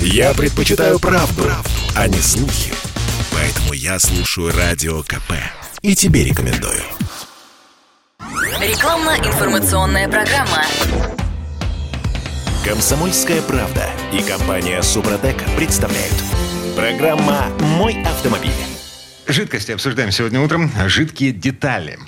Я 0.00 0.34
предпочитаю 0.34 0.98
правду, 0.98 1.42
правду, 1.42 1.70
а 1.94 2.08
не 2.08 2.18
слухи. 2.18 2.72
Поэтому 3.32 3.72
я 3.72 3.98
слушаю 3.98 4.52
Радио 4.56 5.02
КП. 5.02 5.32
И 5.82 5.94
тебе 5.94 6.24
рекомендую. 6.24 6.82
Рекламно-информационная 8.60 10.08
программа. 10.08 10.64
Комсомольская 12.64 13.42
правда 13.42 13.88
и 14.12 14.22
компания 14.22 14.82
Супротек 14.82 15.36
представляют. 15.56 16.14
Программа 16.74 17.46
«Мой 17.60 18.02
автомобиль». 18.02 18.50
Жидкости 19.28 19.72
обсуждаем 19.72 20.10
сегодня 20.10 20.40
утром. 20.40 20.70
Жидкие 20.86 21.32
детали. 21.32 21.98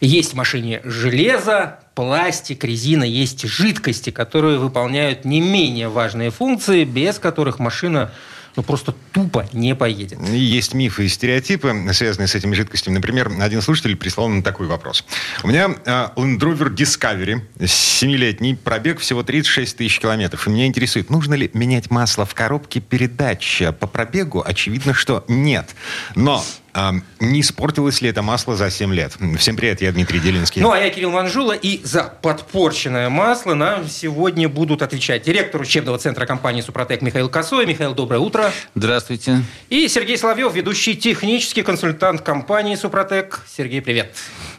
Есть 0.00 0.32
в 0.32 0.36
машине 0.36 0.80
железо, 0.84 1.80
пластик, 1.96 2.62
резина, 2.62 3.02
есть 3.02 3.48
жидкости, 3.48 4.10
которые 4.10 4.58
выполняют 4.58 5.24
не 5.24 5.40
менее 5.40 5.88
важные 5.88 6.30
функции, 6.30 6.84
без 6.84 7.18
которых 7.18 7.58
машина 7.58 8.12
ну, 8.54 8.62
просто 8.62 8.94
тупо 9.12 9.46
не 9.52 9.74
поедет. 9.74 10.18
Есть 10.28 10.74
мифы 10.74 11.06
и 11.06 11.08
стереотипы, 11.08 11.74
связанные 11.92 12.28
с 12.28 12.34
этими 12.34 12.54
жидкостями. 12.54 12.94
Например, 12.94 13.30
один 13.40 13.60
слушатель 13.60 13.96
прислал 13.96 14.28
нам 14.28 14.42
такой 14.42 14.66
вопрос. 14.66 15.04
У 15.42 15.48
меня 15.48 15.74
э, 15.84 15.90
Land 16.16 16.38
Rover 16.38 16.74
Discovery, 16.74 17.40
7-летний, 17.58 18.54
пробег 18.54 19.00
всего 19.00 19.22
36 19.22 19.76
тысяч 19.76 19.98
километров. 19.98 20.46
И 20.46 20.50
меня 20.50 20.66
интересует, 20.66 21.10
нужно 21.10 21.34
ли 21.34 21.50
менять 21.54 21.90
масло 21.90 22.24
в 22.24 22.34
коробке 22.34 22.80
передач? 22.80 23.62
По 23.78 23.86
пробегу 23.86 24.42
очевидно, 24.44 24.94
что 24.94 25.24
нет. 25.28 25.74
Но 26.14 26.42
а, 26.76 26.94
не 27.20 27.40
испортилось 27.40 28.02
ли 28.02 28.10
это 28.10 28.20
масло 28.20 28.54
за 28.54 28.70
7 28.70 28.92
лет? 28.92 29.16
Всем 29.38 29.56
привет, 29.56 29.80
я 29.80 29.90
Дмитрий 29.92 30.20
Делинский. 30.20 30.60
Ну, 30.60 30.70
а 30.72 30.78
я 30.78 30.90
Кирилл 30.90 31.10
Манжула, 31.10 31.54
и 31.54 31.82
за 31.82 32.04
подпорченное 32.04 33.08
масло 33.08 33.54
нам 33.54 33.88
сегодня 33.88 34.46
будут 34.46 34.82
отвечать 34.82 35.22
директор 35.22 35.62
учебного 35.62 35.98
центра 35.98 36.26
компании 36.26 36.60
«Супротек» 36.60 37.00
Михаил 37.00 37.30
Косой. 37.30 37.64
Михаил, 37.64 37.94
доброе 37.94 38.18
утро. 38.18 38.52
Здравствуйте. 38.74 39.42
И 39.70 39.88
Сергей 39.88 40.18
Соловьев, 40.18 40.54
ведущий 40.54 40.94
технический 40.94 41.62
консультант 41.62 42.20
компании 42.20 42.74
«Супротек». 42.74 43.40
Сергей, 43.48 43.80
привет. 43.80 44.14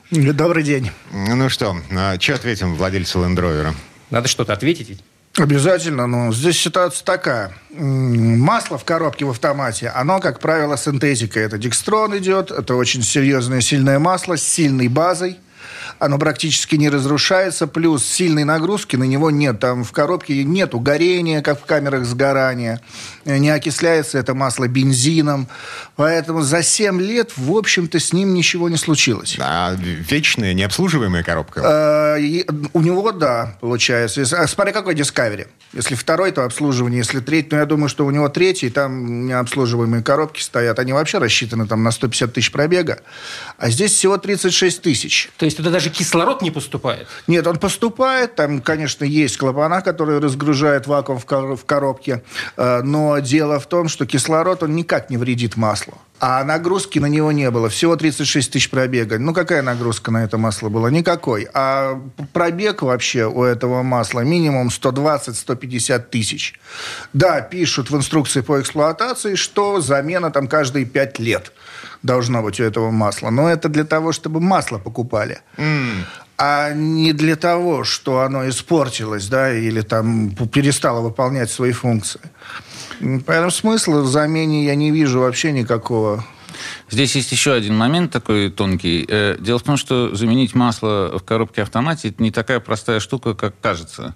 Добрый 0.10 0.64
день. 0.64 0.90
Ну 1.12 1.50
что, 1.50 1.78
а, 1.96 2.20
что 2.20 2.34
ответим 2.34 2.76
владельцу 2.76 3.20
Rover? 3.20 3.74
Надо 4.10 4.28
что-то 4.28 4.54
ответить 4.54 4.90
ведь. 4.90 5.04
Обязательно, 5.38 6.08
но 6.08 6.34
здесь 6.34 6.60
ситуация 6.60 7.06
такая. 7.06 7.52
Масло 7.70 8.80
в 8.80 8.84
коробке 8.86 9.24
в 9.24 9.30
автомате, 9.30 9.90
оно, 9.90 10.20
как 10.20 10.40
правило, 10.40 10.78
синтетика. 10.78 11.40
Это 11.40 11.60
декстрон 11.60 12.18
идет, 12.18 12.50
это 12.50 12.74
очень 12.74 13.04
серьезное, 13.04 13.62
сильное 13.62 14.00
масло 14.00 14.36
с 14.36 14.42
сильной 14.42 14.88
базой 14.88 15.38
оно 16.00 16.18
практически 16.18 16.76
не 16.76 16.90
разрушается, 16.90 17.68
плюс 17.68 18.06
сильной 18.06 18.44
нагрузки 18.44 18.96
на 18.96 19.04
него 19.04 19.32
нет. 19.32 19.60
Там 19.60 19.84
в 19.84 19.92
коробке 19.92 20.44
нет 20.44 20.74
горения, 20.74 21.42
как 21.42 21.62
в 21.62 21.66
камерах 21.66 22.06
сгорания, 22.06 22.82
не 23.26 23.50
окисляется 23.50 24.18
это 24.18 24.34
масло 24.34 24.68
бензином. 24.68 25.48
Поэтому 25.96 26.42
за 26.42 26.62
7 26.62 27.02
лет, 27.02 27.32
в 27.36 27.52
общем-то, 27.56 28.00
с 28.00 28.14
ним 28.14 28.34
ничего 28.34 28.70
не 28.70 28.78
случилось. 28.78 29.38
А 29.40 29.76
вечная, 29.76 30.54
необслуживаемая 30.54 31.24
коробка? 31.24 31.62
А, 31.64 32.18
у 32.74 32.82
него, 32.82 33.12
да, 33.12 33.58
получается. 33.62 34.24
А 34.38 34.48
смотри, 34.48 34.74
какой 34.74 34.96
Discovery. 34.96 35.48
Если 35.74 35.96
второй, 35.96 36.32
то 36.32 36.44
обслуживание. 36.44 37.00
Если 37.00 37.20
третий, 37.20 37.50
ну, 37.52 37.58
я 37.58 37.66
думаю, 37.66 37.90
что 37.90 38.06
у 38.06 38.12
него 38.12 38.30
третий, 38.30 38.70
там 38.70 39.28
необслуживаемые 39.28 40.04
коробки 40.04 40.42
стоят. 40.42 40.80
Они 40.80 40.94
вообще 40.94 41.18
рассчитаны 41.18 41.68
там 41.68 41.84
на 41.84 41.92
150 41.92 42.34
тысяч 42.34 42.52
пробега. 42.52 43.00
А 43.58 43.70
здесь 43.70 43.92
всего 43.92 44.18
36 44.18 44.82
тысяч. 44.82 45.30
То 45.38 45.46
есть 45.46 45.58
туда 45.58 45.72
даже 45.78 45.92
кислород 45.92 46.42
не 46.42 46.50
поступает? 46.50 47.08
Нет, 47.28 47.46
он 47.46 47.60
поступает. 47.60 48.34
Там, 48.34 48.62
конечно, 48.62 49.06
есть 49.06 49.38
клапана, 49.38 49.82
которые 49.82 50.20
разгружают 50.20 50.88
вакуум 50.88 51.20
в 51.20 51.66
коробке. 51.66 52.24
Э, 52.58 52.82
но 52.82 53.20
дело 53.20 53.60
в 53.60 53.68
том, 53.68 53.88
что 53.88 54.08
кислород, 54.08 54.64
он 54.64 54.76
никак 54.76 55.12
не 55.12 55.18
вредит 55.18 55.56
маслу. 55.56 55.94
А 56.20 56.44
нагрузки 56.44 56.98
на 56.98 57.06
него 57.06 57.32
не 57.32 57.52
было. 57.52 57.70
Всего 57.70 57.96
36 57.96 58.52
тысяч 58.52 58.72
пробега. 58.72 59.20
Ну, 59.20 59.36
какая 59.36 59.62
нагрузка 59.62 60.10
на 60.10 60.24
это 60.24 60.40
масло 60.40 60.70
была? 60.70 60.90
Никакой. 60.90 61.48
А 61.54 62.02
пробег 62.34 62.82
вообще 62.82 63.26
у 63.28 63.44
этого 63.44 63.84
масла 63.84 64.22
минимум 64.22 64.70
120-150 64.70 66.00
тысяч. 66.10 66.60
Да, 67.14 67.42
пишут 67.42 67.92
в 67.92 67.96
инструкции 67.96 68.42
по 68.42 68.60
эксплуатации, 68.60 69.36
что 69.36 69.80
замена 69.80 70.32
там 70.32 70.48
каждые 70.48 70.86
5 70.86 71.20
лет 71.20 71.52
должно 72.08 72.42
быть 72.42 72.60
у 72.60 72.64
этого 72.64 72.90
масла. 72.90 73.30
Но 73.30 73.48
это 73.48 73.70
для 73.70 73.84
того, 73.84 74.12
чтобы 74.12 74.40
масло 74.40 74.80
покупали. 74.80 75.42
Mm. 75.58 76.06
А 76.40 76.74
не 76.74 77.14
для 77.14 77.36
того, 77.36 77.84
что 77.84 78.22
оно 78.22 78.48
испортилось, 78.50 79.28
да, 79.28 79.54
или 79.54 79.82
там 79.82 80.32
перестало 80.32 81.02
выполнять 81.02 81.52
свои 81.52 81.72
функции. 81.72 82.22
Поэтому 83.26 83.52
смысла 83.52 84.02
в 84.02 84.08
замене 84.08 84.66
я 84.66 84.76
не 84.76 84.92
вижу 84.92 85.20
вообще 85.20 85.52
никакого. 85.52 86.24
Здесь 86.90 87.16
есть 87.16 87.32
еще 87.34 87.52
один 87.52 87.76
момент 87.76 88.12
такой 88.12 88.50
тонкий. 88.50 89.06
Э, 89.10 89.36
дело 89.40 89.60
в 89.60 89.64
том, 89.64 89.76
что 89.76 90.16
заменить 90.16 90.56
масло 90.56 91.18
в 91.18 91.24
коробке 91.24 91.62
автомате 91.62 92.10
это 92.10 92.24
не 92.24 92.32
такая 92.32 92.62
простая 92.62 93.02
штука, 93.02 93.34
как 93.34 93.60
кажется. 93.60 94.16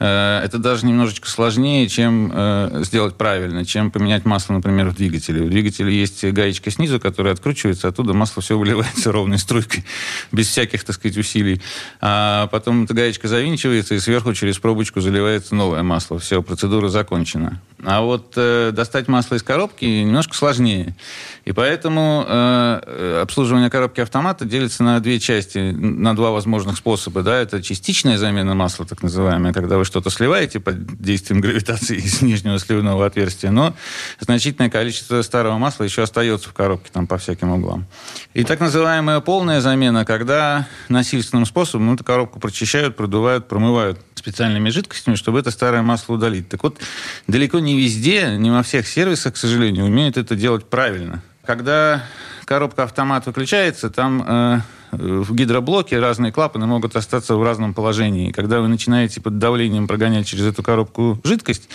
Э, 0.00 0.40
это 0.42 0.58
даже 0.58 0.84
немножечко 0.84 1.28
сложнее, 1.28 1.88
чем 1.88 2.32
э, 2.34 2.82
сделать 2.82 3.14
правильно, 3.14 3.64
чем 3.64 3.92
поменять 3.92 4.24
масло, 4.24 4.54
например, 4.54 4.88
в 4.88 4.96
двигателе. 4.96 5.44
В 5.44 5.50
двигателе 5.50 5.96
есть 5.96 6.24
гаечка 6.24 6.72
снизу, 6.72 6.98
которая 6.98 7.34
откручивается, 7.34 7.86
оттуда 7.86 8.14
масло 8.14 8.42
все 8.42 8.58
выливается 8.58 9.12
ровной 9.12 9.38
струйкой, 9.38 9.84
без 10.32 10.48
всяких, 10.48 10.82
так 10.82 10.96
сказать, 10.96 11.16
усилий. 11.16 11.62
А 12.00 12.48
потом 12.48 12.84
эта 12.84 12.94
гаечка 12.94 13.28
завинчивается, 13.28 13.94
и 13.94 14.00
сверху 14.00 14.34
через 14.34 14.58
пробочку 14.58 15.00
заливается 15.00 15.54
новое 15.54 15.84
масло. 15.84 16.18
Все, 16.18 16.42
процедура 16.42 16.88
закончена. 16.88 17.60
А 17.84 18.00
вот 18.00 18.32
достать 18.34 19.06
масло 19.06 19.36
из 19.36 19.44
коробки 19.44 19.84
немножко 19.84 20.34
сложнее. 20.34 20.96
И 21.44 21.52
поэтому 21.52 22.07
э, 22.26 23.20
обслуживание 23.22 23.70
коробки 23.70 24.00
автомата 24.00 24.44
делится 24.44 24.82
на 24.82 25.00
две 25.00 25.20
части, 25.20 25.58
на 25.58 26.14
два 26.14 26.30
возможных 26.30 26.76
способа. 26.76 27.22
Да? 27.22 27.36
Это 27.36 27.62
частичная 27.62 28.18
замена 28.18 28.54
масла, 28.54 28.86
так 28.86 29.02
называемая, 29.02 29.52
когда 29.52 29.78
вы 29.78 29.84
что-то 29.84 30.10
сливаете 30.10 30.60
под 30.60 31.00
действием 31.00 31.40
гравитации 31.40 31.96
из 32.04 32.22
нижнего 32.22 32.58
сливного 32.58 33.06
отверстия, 33.06 33.50
но 33.50 33.74
значительное 34.20 34.70
количество 34.70 35.22
старого 35.22 35.58
масла 35.58 35.84
еще 35.84 36.02
остается 36.02 36.48
в 36.48 36.52
коробке 36.52 36.90
там 36.92 37.06
по 37.06 37.18
всяким 37.18 37.50
углам. 37.52 37.86
И 38.34 38.44
так 38.44 38.60
называемая 38.60 39.20
полная 39.20 39.60
замена, 39.60 40.04
когда 40.04 40.66
насильственным 40.88 41.46
способом 41.46 41.94
эту 41.94 42.04
коробку 42.04 42.40
прочищают, 42.40 42.96
продувают, 42.96 43.48
промывают 43.48 43.98
специальными 44.14 44.68
жидкостями, 44.70 45.14
чтобы 45.14 45.38
это 45.38 45.50
старое 45.50 45.82
масло 45.82 46.14
удалить. 46.14 46.48
Так 46.48 46.62
вот, 46.62 46.78
далеко 47.26 47.58
не 47.60 47.78
везде, 47.78 48.36
не 48.36 48.50
во 48.50 48.62
всех 48.62 48.86
сервисах, 48.86 49.34
к 49.34 49.36
сожалению, 49.36 49.86
умеют 49.86 50.16
это 50.16 50.36
делать 50.36 50.66
правильно. 50.66 51.22
Когда 51.48 52.04
коробка 52.44 52.82
автомат 52.82 53.24
выключается, 53.24 53.88
там 53.88 54.22
э, 54.22 54.60
в 54.92 55.34
гидроблоке 55.34 55.98
разные 55.98 56.30
клапаны 56.30 56.66
могут 56.66 56.94
остаться 56.94 57.36
в 57.36 57.42
разном 57.42 57.72
положении. 57.72 58.28
И 58.28 58.32
когда 58.32 58.60
вы 58.60 58.68
начинаете 58.68 59.22
под 59.22 59.38
давлением 59.38 59.88
прогонять 59.88 60.26
через 60.26 60.44
эту 60.44 60.62
коробку 60.62 61.18
жидкость, 61.24 61.70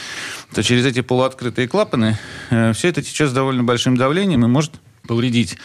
то 0.53 0.61
через 0.61 0.85
эти 0.85 1.01
полуоткрытые 1.01 1.67
клапаны 1.67 2.19
э, 2.51 2.73
все 2.73 2.89
это 2.89 3.01
течет 3.01 3.31
с 3.31 3.33
довольно 3.33 3.63
большим 3.63 3.97
давлением 3.97 4.45
и 4.45 4.47
может 4.47 4.73
повредить 5.07 5.57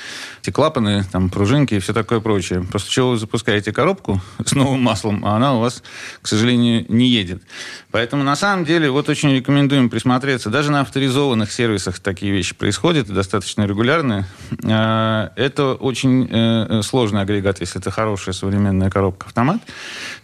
эти 0.42 0.50
клапаны, 0.50 1.04
там, 1.12 1.30
пружинки 1.30 1.74
и 1.74 1.78
все 1.78 1.92
такое 1.92 2.20
прочее. 2.20 2.66
После 2.70 2.90
чего 2.90 3.10
вы 3.10 3.18
запускаете 3.18 3.72
коробку 3.72 4.20
с 4.44 4.52
новым 4.52 4.82
маслом, 4.82 5.24
а 5.24 5.36
она 5.36 5.54
у 5.54 5.60
вас, 5.60 5.82
к 6.22 6.26
сожалению, 6.26 6.84
не 6.88 7.08
едет. 7.08 7.42
Поэтому, 7.90 8.24
на 8.24 8.36
самом 8.36 8.64
деле, 8.64 8.90
вот 8.90 9.08
очень 9.08 9.34
рекомендуем 9.34 9.90
присмотреться. 9.90 10.50
Даже 10.50 10.70
на 10.72 10.80
авторизованных 10.80 11.52
сервисах 11.52 12.00
такие 12.00 12.32
вещи 12.32 12.54
происходят, 12.54 13.08
достаточно 13.08 13.64
регулярно. 13.66 14.26
А, 14.64 15.32
это 15.36 15.74
очень 15.74 16.28
э, 16.30 16.82
сложный 16.82 17.22
агрегат, 17.22 17.60
если 17.60 17.80
это 17.80 17.90
хорошая 17.90 18.34
современная 18.34 18.90
коробка-автомат. 18.90 19.62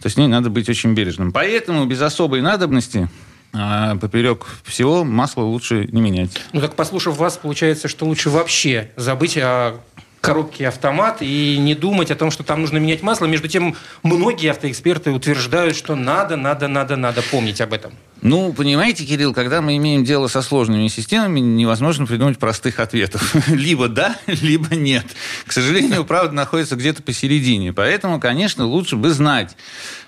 То 0.01 0.09
с 0.09 0.17
ней 0.17 0.27
надо 0.27 0.49
быть 0.49 0.67
очень 0.67 0.93
бережным. 0.93 1.31
Поэтому 1.31 1.85
без 1.85 2.01
особой 2.01 2.41
надобности 2.41 3.09
поперек 3.51 4.45
всего 4.63 5.03
масло 5.03 5.41
лучше 5.41 5.87
не 5.91 6.01
менять. 6.01 6.31
Ну 6.53 6.61
так 6.61 6.75
послушав 6.75 7.17
вас, 7.17 7.37
получается, 7.37 7.87
что 7.87 8.05
лучше 8.05 8.29
вообще 8.29 8.91
забыть 8.95 9.37
о 9.37 9.79
коробке 10.25 10.67
автомат 10.67 11.17
и 11.21 11.57
не 11.59 11.75
думать 11.75 12.09
о 12.09 12.15
том, 12.15 12.31
что 12.31 12.43
там 12.43 12.61
нужно 12.61 12.77
менять 12.77 13.03
масло. 13.03 13.25
Между 13.25 13.47
тем, 13.47 13.75
многие 14.01 14.49
автоэксперты 14.49 15.11
утверждают, 15.11 15.75
что 15.75 15.95
надо, 15.95 16.35
надо, 16.35 16.67
надо, 16.67 16.95
надо 16.95 17.21
помнить 17.21 17.61
об 17.61 17.73
этом. 17.73 17.93
Ну, 18.25 18.53
понимаете, 18.53 19.05
Кирилл, 19.05 19.35
когда 19.35 19.61
мы 19.61 19.77
имеем 19.77 20.03
дело 20.03 20.27
со 20.27 20.41
сложными 20.41 20.87
системами, 20.87 21.39
невозможно 21.41 22.07
придумать 22.07 22.39
простых 22.39 22.79
ответов. 22.79 23.35
Либо 23.49 23.87
да, 23.87 24.17
либо 24.25 24.75
нет. 24.75 25.05
К 25.45 25.51
сожалению, 25.51 26.03
правда 26.05 26.33
находится 26.33 26.75
где-то 26.75 27.03
посередине. 27.03 27.71
Поэтому, 27.71 28.19
конечно, 28.19 28.65
лучше 28.65 28.95
бы 28.95 29.11
знать, 29.11 29.55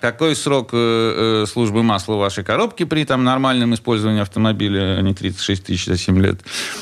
какой 0.00 0.34
срок 0.34 0.70
э, 0.72 1.44
э, 1.44 1.46
службы 1.46 1.84
масла 1.84 2.14
в 2.14 2.18
вашей 2.18 2.42
коробке 2.42 2.86
при 2.86 3.04
там, 3.04 3.22
нормальном 3.22 3.72
использовании 3.74 4.22
автомобиля, 4.22 4.98
а 4.98 5.00
не 5.00 5.14
36 5.14 5.66
тысяч 5.66 5.84
за 5.84 5.96
7 5.96 6.20
лет. 6.20 6.40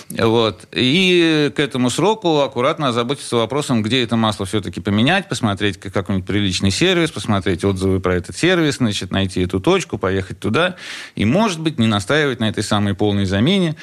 Вот. 0.08 0.66
И 0.72 1.52
к 1.54 1.60
этому 1.60 1.90
сроку 1.90 2.40
аккуратно 2.40 2.88
озаботиться 2.88 3.36
вопросом, 3.36 3.82
где 3.82 4.02
это 4.02 4.16
масло 4.16 4.46
все-таки 4.46 4.80
поменять, 4.80 5.28
посмотреть 5.28 5.78
какой-нибудь 5.78 6.26
приличный 6.26 6.70
сервис, 6.70 7.10
посмотреть 7.10 7.62
отзывы 7.62 8.00
про 8.00 8.14
этот 8.14 8.38
сервис, 8.38 8.76
значит, 8.76 9.10
найти 9.10 9.42
эту 9.42 9.60
точку, 9.60 9.98
поехать 9.98 10.40
туда 10.40 10.76
и 11.14 11.25
может 11.26 11.60
быть, 11.60 11.78
не 11.78 11.86
настаивать 11.86 12.40
на 12.40 12.48
этой 12.48 12.62
самой 12.62 12.94
полной 12.94 13.26
замене, 13.26 13.76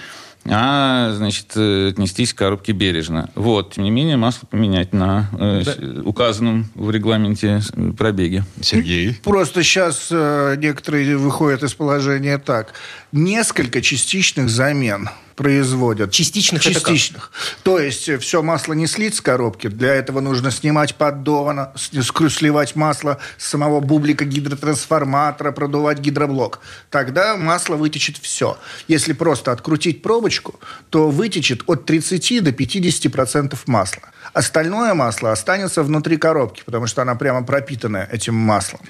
а, 0.45 1.13
значит, 1.13 1.53
э, 1.55 1.89
отнестись 1.89 2.33
к 2.33 2.37
коробке 2.37 2.73
бережно. 2.73 3.29
Вот, 3.35 3.75
тем 3.75 3.85
не 3.85 3.91
менее, 3.91 4.17
масло 4.17 4.45
поменять 4.45 4.91
на 4.91 5.29
э, 5.39 5.63
да. 5.65 6.01
указанном 6.01 6.69
в 6.75 6.91
регламенте 6.91 7.61
пробеге. 7.97 8.43
Сергей? 8.61 9.17
Просто 9.23 9.63
сейчас 9.63 10.09
э, 10.11 10.55
некоторые 10.57 11.15
выходят 11.17 11.63
из 11.63 11.73
положения 11.73 12.37
так. 12.39 12.73
Несколько 13.13 13.81
частичных 13.81 14.49
замен 14.49 15.09
производят. 15.35 16.11
Частичных? 16.11 16.61
Частичных. 16.61 17.31
То 17.63 17.79
есть 17.79 18.09
э, 18.09 18.17
все 18.17 18.41
масло 18.41 18.73
не 18.73 18.87
слить 18.87 19.15
с 19.15 19.21
коробки. 19.21 19.67
Для 19.67 19.93
этого 19.93 20.19
нужно 20.19 20.51
снимать 20.51 20.95
поддон, 20.95 21.67
сливать 21.75 22.75
масло 22.75 23.19
с 23.37 23.47
самого 23.47 23.79
бублика 23.79 24.25
гидротрансформатора, 24.25 25.51
продувать 25.51 25.99
гидроблок. 25.99 26.59
Тогда 26.89 27.37
масло 27.37 27.75
вытечет 27.75 28.17
все. 28.17 28.57
Если 28.87 29.13
просто 29.13 29.51
открутить 29.51 30.01
пробочку, 30.01 30.59
то 30.89 31.09
вытечет 31.09 31.63
от 31.67 31.85
30 31.85 32.43
до 32.43 32.51
50 32.51 33.11
процентов 33.11 33.67
масла. 33.67 34.03
Остальное 34.33 34.93
масло 34.93 35.31
останется 35.31 35.83
внутри 35.83 36.17
коробки, 36.17 36.63
потому 36.65 36.87
что 36.87 37.01
она 37.01 37.15
прямо 37.15 37.43
пропитана 37.43 38.07
этим 38.11 38.35
маслом. 38.35 38.81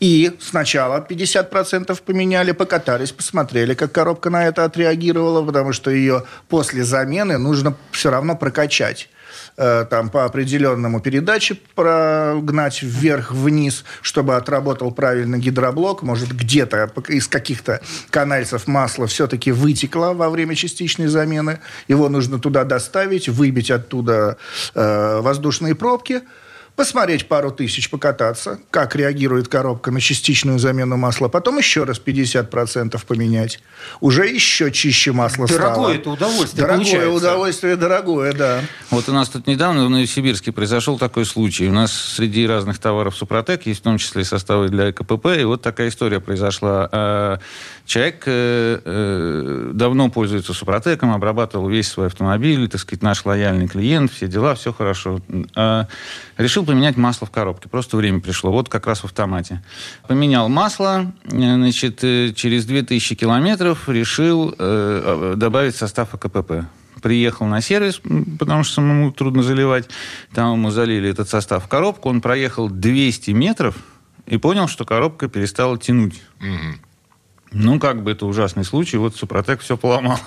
И 0.00 0.36
сначала 0.40 1.06
50% 1.08 2.02
поменяли, 2.04 2.52
покатались, 2.52 3.12
посмотрели, 3.12 3.74
как 3.74 3.92
коробка 3.92 4.30
на 4.30 4.46
это 4.46 4.64
отреагировала, 4.64 5.44
потому 5.44 5.72
что 5.72 5.90
ее 5.90 6.24
после 6.48 6.84
замены 6.84 7.38
нужно 7.38 7.76
все 7.92 8.10
равно 8.10 8.36
прокачать 8.36 9.08
э, 9.56 9.84
там 9.90 10.08
по 10.08 10.24
определенному 10.24 11.00
передаче 11.00 11.58
прогнать 11.74 12.82
вверх-вниз, 12.82 13.84
чтобы 14.00 14.36
отработал 14.36 14.90
правильно 14.90 15.36
гидроблок. 15.36 16.02
Может, 16.02 16.32
где-то 16.32 16.90
из 17.08 17.28
каких-то 17.28 17.80
канальцев 18.10 18.66
масло 18.66 19.06
все-таки 19.06 19.52
вытекло 19.52 20.14
во 20.14 20.30
время 20.30 20.54
частичной 20.54 21.08
замены. 21.08 21.60
Его 21.88 22.08
нужно 22.08 22.38
туда 22.38 22.64
доставить, 22.64 23.28
выбить 23.28 23.70
оттуда 23.70 24.38
э, 24.74 25.20
воздушные 25.20 25.74
пробки– 25.74 26.22
посмотреть 26.80 27.28
пару 27.28 27.50
тысяч, 27.50 27.90
покататься, 27.90 28.58
как 28.70 28.96
реагирует 28.96 29.48
коробка 29.48 29.90
на 29.90 30.00
частичную 30.00 30.58
замену 30.58 30.96
масла, 30.96 31.28
потом 31.28 31.58
еще 31.58 31.84
раз 31.84 32.00
50% 32.02 32.98
поменять. 33.06 33.60
Уже 34.00 34.26
еще 34.26 34.72
чище 34.72 35.12
масло 35.12 35.46
дорогое 35.46 35.72
стало. 35.72 35.74
Дорогое 35.76 35.98
это 35.98 36.10
удовольствие 36.10 36.62
Дорогое 36.62 36.84
получается. 36.84 37.10
удовольствие, 37.10 37.76
дорогое, 37.76 38.32
да. 38.32 38.60
Вот 38.88 39.06
у 39.10 39.12
нас 39.12 39.28
тут 39.28 39.46
недавно 39.46 39.84
в 39.84 39.90
Новосибирске 39.90 40.52
произошел 40.52 40.98
такой 40.98 41.26
случай. 41.26 41.68
У 41.68 41.72
нас 41.72 41.92
среди 41.92 42.46
разных 42.46 42.78
товаров 42.78 43.14
Супротек 43.14 43.66
есть 43.66 43.80
в 43.80 43.82
том 43.82 43.98
числе 43.98 44.24
составы 44.24 44.70
для 44.70 44.90
КПП, 44.90 45.38
и 45.38 45.44
вот 45.44 45.60
такая 45.60 45.90
история 45.90 46.18
произошла. 46.18 46.88
А, 46.90 47.40
человек 47.84 48.22
э, 48.24 48.80
э, 48.82 49.70
давно 49.74 50.08
пользуется 50.08 50.54
Супротеком, 50.54 51.12
обрабатывал 51.12 51.68
весь 51.68 51.88
свой 51.88 52.06
автомобиль, 52.06 52.70
так 52.70 52.80
сказать, 52.80 53.02
наш 53.02 53.26
лояльный 53.26 53.68
клиент, 53.68 54.10
все 54.10 54.28
дела, 54.28 54.54
все 54.54 54.72
хорошо. 54.72 55.20
А, 55.54 55.86
решил 56.38 56.64
поменять 56.70 56.96
масло 56.96 57.26
в 57.26 57.30
коробке. 57.32 57.68
Просто 57.68 57.96
время 57.96 58.20
пришло. 58.20 58.52
Вот 58.52 58.68
как 58.68 58.86
раз 58.86 59.00
в 59.00 59.06
автомате. 59.06 59.60
Поменял 60.06 60.48
масло. 60.48 61.12
Э, 61.24 61.54
значит, 61.54 62.04
э, 62.04 62.32
через 62.32 62.64
2000 62.64 63.16
километров 63.16 63.88
решил 63.88 64.54
э, 64.56 65.34
добавить 65.36 65.74
состав 65.74 66.14
АКПП. 66.14 66.66
Приехал 67.02 67.46
на 67.46 67.60
сервис, 67.60 68.00
потому 68.38 68.62
что 68.62 68.74
самому 68.74 69.10
трудно 69.10 69.42
заливать. 69.42 69.88
Там 70.32 70.52
ему 70.52 70.70
залили 70.70 71.08
этот 71.08 71.28
состав 71.28 71.64
в 71.64 71.68
коробку. 71.68 72.08
Он 72.08 72.20
проехал 72.20 72.68
200 72.70 73.32
метров 73.32 73.74
и 74.26 74.36
понял, 74.36 74.68
что 74.68 74.84
коробка 74.84 75.26
перестала 75.28 75.76
тянуть. 75.76 76.22
Угу. 76.40 76.78
Ну, 77.52 77.80
как 77.80 78.04
бы 78.04 78.12
это 78.12 78.26
ужасный 78.26 78.64
случай. 78.64 78.96
Вот 78.96 79.16
Супротек 79.16 79.60
все 79.60 79.76
поломал. 79.76 80.20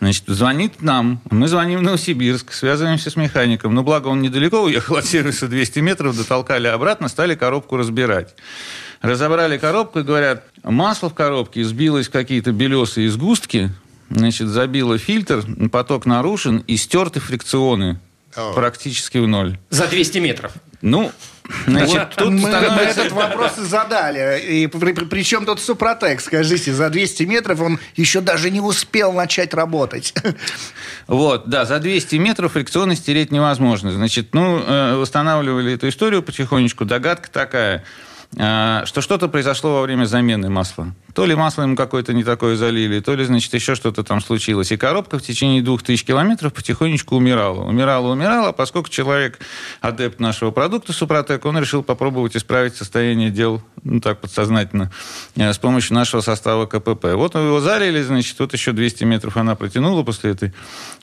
Значит, 0.00 0.24
звонит 0.26 0.80
нам. 0.80 1.20
Мы 1.30 1.46
звоним 1.46 1.80
в 1.80 1.82
Новосибирск, 1.82 2.52
связываемся 2.54 3.10
с 3.10 3.16
механиком. 3.16 3.74
Ну, 3.74 3.82
благо, 3.82 4.08
он 4.08 4.22
недалеко 4.22 4.62
уехал 4.62 4.96
от 4.96 5.04
сервиса 5.04 5.46
200 5.46 5.78
метров, 5.80 6.16
дотолкали 6.16 6.68
обратно, 6.68 7.08
стали 7.08 7.34
коробку 7.34 7.76
разбирать. 7.76 8.34
Разобрали 9.02 9.58
коробку 9.58 10.00
и 10.00 10.02
говорят, 10.02 10.44
масло 10.62 11.10
в 11.10 11.14
коробке 11.14 11.64
сбилось 11.64 12.08
в 12.08 12.10
какие-то 12.10 12.52
белесые 12.52 13.10
сгустки, 13.10 13.70
значит, 14.08 14.48
забило 14.48 14.96
фильтр, 14.96 15.44
поток 15.70 16.06
нарушен 16.06 16.58
и 16.66 16.76
стерты 16.76 17.20
фрикционы. 17.20 18.00
Oh. 18.36 18.54
Практически 18.54 19.18
в 19.18 19.26
ноль. 19.26 19.58
За 19.70 19.86
200 19.86 20.18
метров? 20.18 20.52
Ну, 20.82 21.12
Значит, 21.66 21.94
вот 21.94 22.14
тут 22.16 22.30
мы, 22.30 22.48
становится... 22.48 23.00
этот 23.00 23.12
вопрос 23.12 23.58
и 23.58 23.62
задали. 23.62 24.40
И 24.40 24.66
при, 24.66 24.92
при, 24.92 25.04
причем 25.04 25.44
тут 25.44 25.60
Супротек, 25.60 26.20
скажите, 26.20 26.72
за 26.72 26.90
200 26.90 27.24
метров 27.24 27.60
он 27.60 27.78
еще 27.96 28.20
даже 28.20 28.50
не 28.50 28.60
успел 28.60 29.12
начать 29.12 29.54
работать. 29.54 30.14
Вот, 31.06 31.48
да, 31.48 31.64
за 31.64 31.80
200 31.80 32.16
метров 32.16 32.52
фрикционы 32.52 32.94
стереть 32.94 33.32
невозможно. 33.32 33.90
Значит, 33.90 34.32
ну, 34.32 34.62
э, 34.64 34.94
восстанавливали 34.94 35.74
эту 35.74 35.88
историю 35.88 36.22
потихонечку. 36.22 36.84
Догадка 36.84 37.30
такая– 37.30 37.84
что 38.32 39.00
что-то 39.00 39.28
произошло 39.28 39.74
во 39.74 39.82
время 39.82 40.04
замены 40.04 40.48
масла. 40.48 40.94
То 41.14 41.26
ли 41.26 41.34
масло 41.34 41.62
ему 41.62 41.74
какое-то 41.74 42.12
не 42.12 42.22
такое 42.22 42.56
залили, 42.56 43.00
то 43.00 43.14
ли, 43.14 43.24
значит, 43.24 43.52
еще 43.54 43.74
что-то 43.74 44.04
там 44.04 44.20
случилось. 44.20 44.70
И 44.70 44.76
коробка 44.76 45.18
в 45.18 45.22
течение 45.22 45.62
двух 45.62 45.82
тысяч 45.82 46.04
километров 46.04 46.52
потихонечку 46.52 47.16
умирала. 47.16 47.64
Умирала, 47.64 48.12
умирала, 48.12 48.52
поскольку 48.52 48.88
человек, 48.88 49.38
адепт 49.80 50.20
нашего 50.20 50.50
продукта 50.52 50.92
Супротек, 50.92 51.44
он 51.44 51.58
решил 51.58 51.82
попробовать 51.82 52.36
исправить 52.36 52.76
состояние 52.76 53.30
дел, 53.30 53.62
ну, 53.82 54.00
так, 54.00 54.20
подсознательно, 54.20 54.92
э, 55.36 55.52
с 55.52 55.58
помощью 55.58 55.94
нашего 55.96 56.20
состава 56.20 56.66
КПП. 56.66 57.14
Вот 57.14 57.34
его 57.34 57.60
залили, 57.60 58.02
значит, 58.02 58.38
вот 58.38 58.52
еще 58.52 58.72
200 58.72 59.04
метров 59.04 59.36
она 59.36 59.56
протянула 59.56 60.04
после 60.04 60.30
этой 60.30 60.52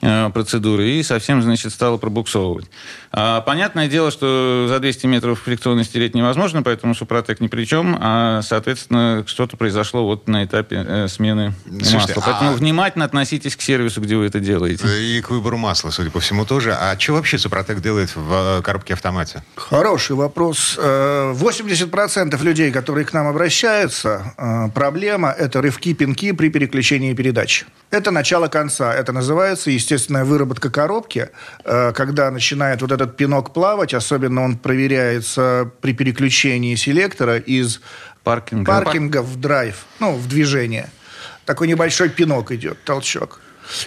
э, 0.01 0.29
процедуры 0.29 0.89
и 0.89 1.03
совсем, 1.03 1.41
значит, 1.41 1.74
стала 1.74 1.97
пробуксовывать. 1.97 2.69
А, 3.12 3.41
понятное 3.41 3.88
дело, 3.89 4.12
что 4.12 4.68
за 4.69 4.79
200 4.79 5.07
метров 5.07 5.41
фрикционно 5.41 5.83
стереть 5.83 6.15
невозможно, 6.15 6.63
поэтому 6.63 6.95
Супротек 6.95 7.17
Супротек 7.18 7.40
ни 7.40 7.48
при 7.48 7.66
чем, 7.66 7.98
а, 8.00 8.42
соответственно, 8.44 9.24
что-то 9.25 9.58
произошло 9.58 10.06
вот 10.06 10.28
на 10.28 10.46
этапе 10.46 10.86
э, 10.88 11.08
смены 11.08 11.54
Слушайте, 11.66 12.14
масла. 12.16 12.22
Поэтому 12.25 12.52
а... 12.52 12.54
внимательно 12.54 13.06
относитесь 13.06 13.56
к 13.56 13.62
сервису, 13.62 14.02
где 14.02 14.16
вы 14.18 14.25
это 14.25 14.40
делаете. 14.40 14.86
И 15.02 15.19
к 15.22 15.31
выбору 15.31 15.58
масла, 15.58 15.90
судя 15.90 16.12
по 16.12 16.19
всему, 16.19 16.46
тоже. 16.46 16.74
А 16.74 16.96
что 17.00 17.14
вообще 17.14 17.40
Супротек 17.40 17.81
делает 17.81 18.16
в 18.16 18.60
э, 18.60 18.62
коробке 18.62 18.94
автомате? 18.94 19.42
Хороший 19.56 20.16
вопрос. 20.16 20.78
80% 20.78 22.40
э, 22.40 22.44
людей, 22.44 22.72
которые 22.72 23.04
к 23.06 23.14
нам 23.14 23.28
обращаются, 23.28 24.34
э, 24.38 24.70
проблема– 24.75 25.31
это 25.38 25.62
рывки-пинки 25.62 26.34
при 26.34 26.50
переключении 26.50 27.16
передач. 27.16 27.66
Это 27.90 28.12
начало 28.12 28.48
конца. 28.48 28.94
Это 28.94 29.12
называется 29.12 29.72
естественная 29.72 30.25
выработка 30.25 30.70
коробки, 30.70 31.30
когда 31.63 32.30
начинает 32.32 32.82
вот 32.82 32.91
этот 32.91 33.15
пинок 33.15 33.53
плавать, 33.53 33.94
особенно 33.94 34.44
он 34.44 34.58
проверяется 34.58 35.72
при 35.80 35.94
переключении 35.94 36.75
селектора, 36.75 37.07
сектора 37.08 37.38
из 37.38 37.82
паркинга, 38.24 38.66
паркинга 38.66 39.22
в 39.22 39.40
драйв, 39.40 39.86
ну, 40.00 40.14
в 40.16 40.28
движение. 40.28 40.90
Такой 41.46 41.68
небольшой 41.68 42.10
пинок 42.10 42.52
идет, 42.52 42.84
толчок. 42.84 43.40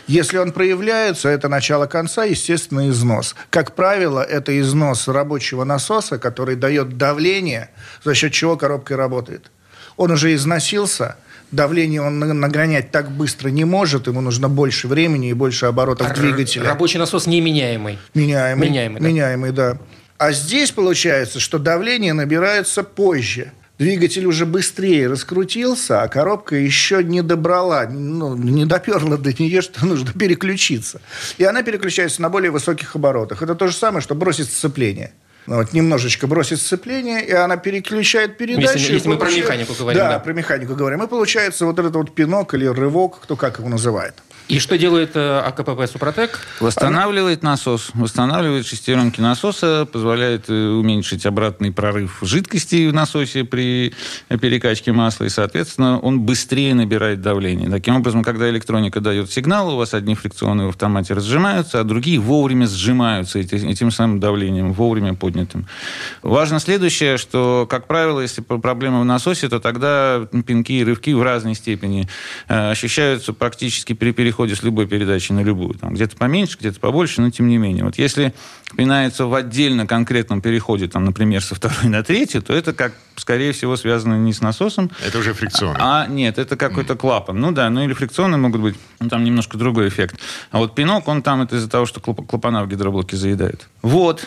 Если 0.07 0.39
он 0.39 0.53
проявляется, 0.53 1.29
это 1.29 1.49
начало 1.49 1.87
конца, 1.87 2.25
естественно, 2.25 2.89
износ. 2.91 3.35
Как 3.50 3.75
правило, 3.75 4.21
это 4.21 4.59
износ 4.61 5.09
рабочего 5.09 5.65
насоса, 5.65 6.19
который 6.19 6.57
дает 6.57 6.97
давление, 6.97 7.71
за 8.05 8.15
счет 8.15 8.33
чего 8.33 8.57
коробка 8.57 8.97
работает. 8.97 9.50
Он 9.97 10.11
уже 10.11 10.35
износился, 10.35 11.17
давление 11.50 12.03
он 12.03 12.19
нагонять 12.19 12.91
так 12.91 13.11
быстро 13.11 13.49
не 13.49 13.65
может, 13.65 14.07
ему 14.07 14.21
нужно 14.21 14.49
больше 14.49 14.89
времени 14.89 15.31
и 15.31 15.35
больше 15.35 15.67
оборотов 15.67 16.11
а 16.11 16.15
двигателя. 16.15 16.65
Рабочий 16.65 16.99
насос 16.99 17.27
неменяемый. 17.27 17.99
Меняемый. 18.15 18.69
Меняемый, 18.69 19.00
да. 19.00 19.09
Меняемый, 19.09 19.53
да. 19.53 19.79
А 20.21 20.33
здесь 20.33 20.71
получается, 20.71 21.41
что 21.41 21.59
давление 21.59 22.12
набирается 22.12 22.83
позже. 22.83 23.53
Двигатель 23.79 24.27
уже 24.27 24.45
быстрее 24.45 25.09
раскрутился, 25.09 26.03
а 26.03 26.09
коробка 26.09 26.57
еще 26.57 27.03
не 27.03 27.23
добрала, 27.23 27.87
ну, 27.87 28.37
не 28.37 28.67
доперла 28.67 29.17
до 29.17 29.33
нее, 29.33 29.62
что 29.62 29.87
нужно 29.87 30.12
переключиться. 30.12 31.00
И 31.39 31.45
она 31.45 31.62
переключается 31.62 32.21
на 32.21 32.29
более 32.29 32.50
высоких 32.50 32.95
оборотах. 32.95 33.41
Это 33.41 33.55
то 33.55 33.67
же 33.67 33.73
самое, 33.73 34.03
что 34.03 34.15
бросить 34.15 34.50
сцепление. 34.50 35.15
Ну, 35.47 35.57
вот, 35.57 35.73
немножечко 35.73 36.27
бросить 36.27 36.61
сцепление, 36.61 37.25
и 37.25 37.33
она 37.33 37.57
переключает 37.57 38.37
передачу. 38.37 38.79
Если, 38.79 38.93
если 38.93 39.09
мы 39.09 39.17
получает... 39.17 39.47
про 39.47 39.55
механику 39.55 39.75
говорим. 39.79 40.03
Да, 40.03 40.11
да, 40.11 40.19
про 40.19 40.33
механику 40.35 40.75
говорим. 40.75 41.03
И 41.03 41.07
получается 41.07 41.65
вот 41.65 41.79
этот 41.79 41.97
вот 41.97 42.15
пинок 42.15 42.53
или 42.53 42.67
рывок, 42.67 43.21
кто 43.23 43.37
как 43.37 43.59
его 43.59 43.71
называет. 43.71 44.17
И 44.50 44.59
что 44.59 44.76
делает 44.76 45.12
э, 45.14 45.38
АКПП 45.47 45.88
«Супротек»? 45.88 46.40
Восстанавливает 46.59 47.45
насос, 47.45 47.90
восстанавливает 47.95 48.66
шестеренки 48.66 49.21
насоса, 49.21 49.87
позволяет 49.90 50.47
э, 50.49 50.71
уменьшить 50.71 51.25
обратный 51.25 51.71
прорыв 51.71 52.19
жидкости 52.23 52.88
в 52.88 52.92
насосе 52.92 53.45
при 53.45 53.95
перекачке 54.28 54.90
масла, 54.90 55.26
и, 55.26 55.28
соответственно, 55.28 56.00
он 56.00 56.23
быстрее 56.23 56.75
набирает 56.75 57.23
давление. 57.23 57.71
Таким 57.71 57.95
образом, 57.95 58.25
когда 58.25 58.50
электроника 58.50 58.99
дает 59.00 59.30
сигнал, 59.30 59.73
у 59.73 59.76
вас 59.76 59.95
одни 59.95 60.16
фрикционные 60.16 60.66
в 60.66 60.71
автомате 60.71 61.14
разжимаются, 61.14 61.78
а 61.78 61.85
другие 61.85 62.19
вовремя 62.19 62.66
сжимаются 62.66 63.38
этим, 63.38 63.92
самым 63.92 64.19
давлением, 64.19 64.73
вовремя 64.73 65.14
поднятым. 65.14 65.69
Важно 66.23 66.59
следующее, 66.59 67.19
что, 67.19 67.69
как 67.71 67.87
правило, 67.87 68.21
если 68.21 68.40
проблема 68.40 69.00
в 69.02 69.04
насосе, 69.04 69.49
то 69.49 69.61
тогда 69.61 70.26
пинки 70.45 70.73
и 70.73 70.83
рывки 70.83 71.12
в 71.12 71.23
разной 71.23 71.54
степени 71.54 72.09
э, 72.49 72.73
ощущаются 72.73 73.33
практически 73.33 73.92
при 73.92 74.11
переходе 74.11 74.39
переходе 74.40 74.54
с 74.54 74.62
любой 74.62 74.87
передачи 74.87 75.32
на 75.32 75.40
любую. 75.40 75.75
Там 75.75 75.94
где-то 75.94 76.16
поменьше, 76.16 76.56
где-то 76.59 76.80
побольше, 76.80 77.20
но 77.20 77.30
тем 77.30 77.49
не 77.49 77.59
менее. 77.59 77.85
Вот 77.85 77.99
если 77.99 78.32
пинается 78.76 79.26
в 79.26 79.35
отдельно 79.35 79.87
конкретном 79.87 80.40
переходе, 80.40 80.88
там, 80.88 81.04
например, 81.04 81.42
со 81.42 81.54
второй 81.54 81.90
на 81.90 82.02
третью, 82.02 82.42
то 82.42 82.54
это, 82.54 82.73
как, 82.73 82.92
скорее 83.16 83.52
всего, 83.52 83.76
связано 83.76 84.14
не 84.14 84.32
с 84.32 84.40
насосом. 84.40 84.90
Это 85.06 85.18
уже 85.18 85.35
фрикционно. 85.35 85.78
А, 85.78 86.06
нет, 86.06 86.38
это 86.38 86.56
какой-то 86.56 86.97
клапан. 86.97 87.38
Ну 87.38 87.52
да, 87.52 87.68
ну 87.68 87.85
или 87.85 87.92
фрикционные 87.92 88.38
могут 88.38 88.62
быть, 88.62 88.76
ну, 89.00 89.09
там 89.09 89.25
немножко 89.25 89.59
другой 89.59 89.88
эффект. 89.88 90.18
А 90.50 90.59
вот 90.59 90.75
пинок, 90.75 91.09
он 91.09 91.23
там 91.23 91.42
это 91.42 91.56
из-за 91.56 91.68
того, 91.68 91.85
что 91.85 92.00
клапана 92.00 92.64
в 92.64 92.68
гидроблоке 92.68 93.16
заедает. 93.16 93.68
Вот. 93.82 94.26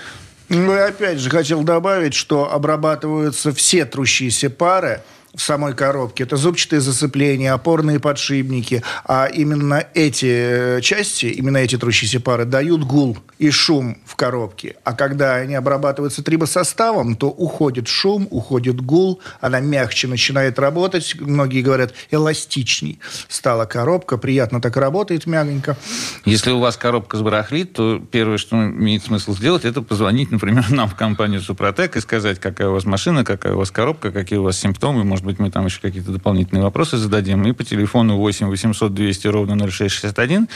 Ну 0.50 0.76
и 0.76 0.80
опять 0.80 1.20
же 1.20 1.30
хотел 1.30 1.64
добавить, 1.64 2.14
что 2.14 2.54
обрабатываются 2.54 3.52
все 3.52 3.86
трущиеся 3.86 4.50
пары 4.50 5.02
в 5.36 5.42
самой 5.42 5.74
коробке. 5.74 6.24
Это 6.24 6.38
зубчатые 6.38 6.80
зацепления, 6.80 7.54
опорные 7.54 8.00
подшипники. 8.00 8.84
А 9.06 9.26
именно 9.26 9.84
эти 9.94 10.78
э, 10.78 10.82
части, 10.82 11.26
именно 11.26 11.58
эти 11.58 11.78
трущиеся 11.78 12.20
пары 12.20 12.46
дают 12.46 12.84
гул 12.84 13.18
и 13.40 13.50
шум 13.50 13.98
в 14.06 14.16
коробке. 14.16 14.76
А 14.84 14.94
когда 14.94 15.36
они 15.36 15.56
обрабатываются 15.56 16.24
трибосоставом, 16.24 17.16
то 17.16 17.30
уходит 17.30 17.88
шум, 17.88 18.28
уходит 18.30 18.80
гул, 18.82 19.22
она 19.42 19.60
мягче 19.60 20.08
начинает 20.08 20.60
работать. 20.60 21.16
Многие 21.20 21.62
говорят, 21.62 21.94
эластичней 22.12 23.00
стала 23.28 23.66
коробка, 23.66 24.18
приятно 24.18 24.62
так 24.62 24.78
работает 24.78 25.26
мягенько. 25.26 25.76
Если 26.26 26.52
у 26.52 26.60
вас 26.60 26.78
коробка 26.78 27.18
сбарахлит, 27.18 27.74
то 27.74 28.00
первое, 28.12 28.38
что 28.38 28.56
имеет 28.56 29.04
смысл 29.04 29.34
сделать, 29.34 29.66
это 29.66 29.82
позвонить, 29.82 30.32
например, 30.32 30.66
нам 30.70 30.88
в 30.88 30.96
компанию 30.96 31.42
Супротек 31.42 31.96
и 31.96 32.02
сказать, 32.02 32.40
какая 32.40 32.70
у 32.70 32.74
вас 32.74 32.86
машина, 32.86 33.26
какая 33.26 33.54
у 33.54 33.58
вас 33.58 33.72
коробка, 33.72 34.12
какие 34.12 34.38
у 34.38 34.44
вас 34.44 34.60
симптомы, 34.60 35.04
может 35.04 35.23
может 35.24 35.38
быть, 35.38 35.40
мы 35.40 35.52
там 35.52 35.66
еще 35.66 35.80
какие-то 35.80 36.12
дополнительные 36.12 36.64
вопросы 36.64 36.98
зададим. 36.98 37.44
И 37.48 37.54
по 37.54 37.64
телефону 37.64 38.18
8 38.18 38.48
800 38.48 38.94
200 38.94 39.28
ровно 39.28 39.56
0661 39.56 40.50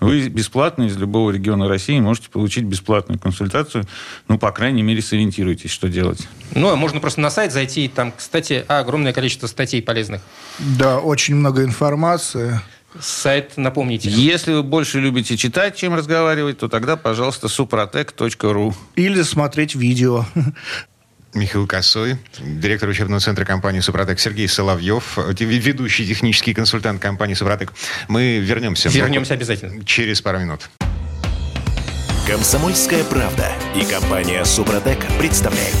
вы 0.00 0.28
бесплатно 0.28 0.84
из 0.84 0.96
любого 0.98 1.30
региона 1.30 1.68
России 1.68 1.98
можете 2.00 2.28
получить 2.28 2.64
бесплатную 2.64 3.18
консультацию. 3.18 3.84
Ну, 4.28 4.38
по 4.38 4.52
крайней 4.52 4.82
мере, 4.82 5.00
сориентируйтесь, 5.00 5.70
что 5.70 5.88
делать. 5.88 6.28
Ну, 6.54 6.68
а 6.68 6.76
можно 6.76 7.00
просто 7.00 7.20
на 7.20 7.30
сайт 7.30 7.52
зайти. 7.52 7.88
Там, 7.88 8.12
кстати, 8.12 8.62
огромное 8.68 9.14
количество 9.14 9.46
статей 9.46 9.80
полезных. 9.80 10.20
Да, 10.58 10.98
очень 10.98 11.34
много 11.34 11.64
информации. 11.64 12.60
Сайт 12.98 13.56
напомните. 13.56 14.10
Если 14.10 14.52
вы 14.52 14.62
больше 14.64 14.98
любите 15.00 15.36
читать, 15.36 15.76
чем 15.76 15.94
разговаривать, 15.94 16.58
то 16.58 16.68
тогда, 16.68 16.96
пожалуйста, 16.96 17.46
suprotec.ru. 17.46 18.74
Или 18.96 19.22
смотреть 19.22 19.76
видео. 19.76 20.26
Михаил 21.34 21.66
Косой, 21.66 22.16
директор 22.38 22.88
учебного 22.88 23.20
центра 23.20 23.44
компании 23.44 23.80
«Супротек», 23.80 24.18
Сергей 24.18 24.48
Соловьев, 24.48 25.16
ведущий 25.38 26.06
технический 26.06 26.54
консультант 26.54 27.00
компании 27.00 27.34
«Супротек». 27.34 27.72
Мы 28.08 28.38
вернемся. 28.38 28.88
Вернемся 28.88 29.34
обязательно. 29.34 29.84
Через 29.84 30.20
пару 30.20 30.40
минут. 30.40 30.68
Комсомольская 32.26 33.04
правда 33.04 33.50
и 33.74 33.84
компания 33.84 34.44
«Супротек» 34.44 34.98
представляют. 35.18 35.76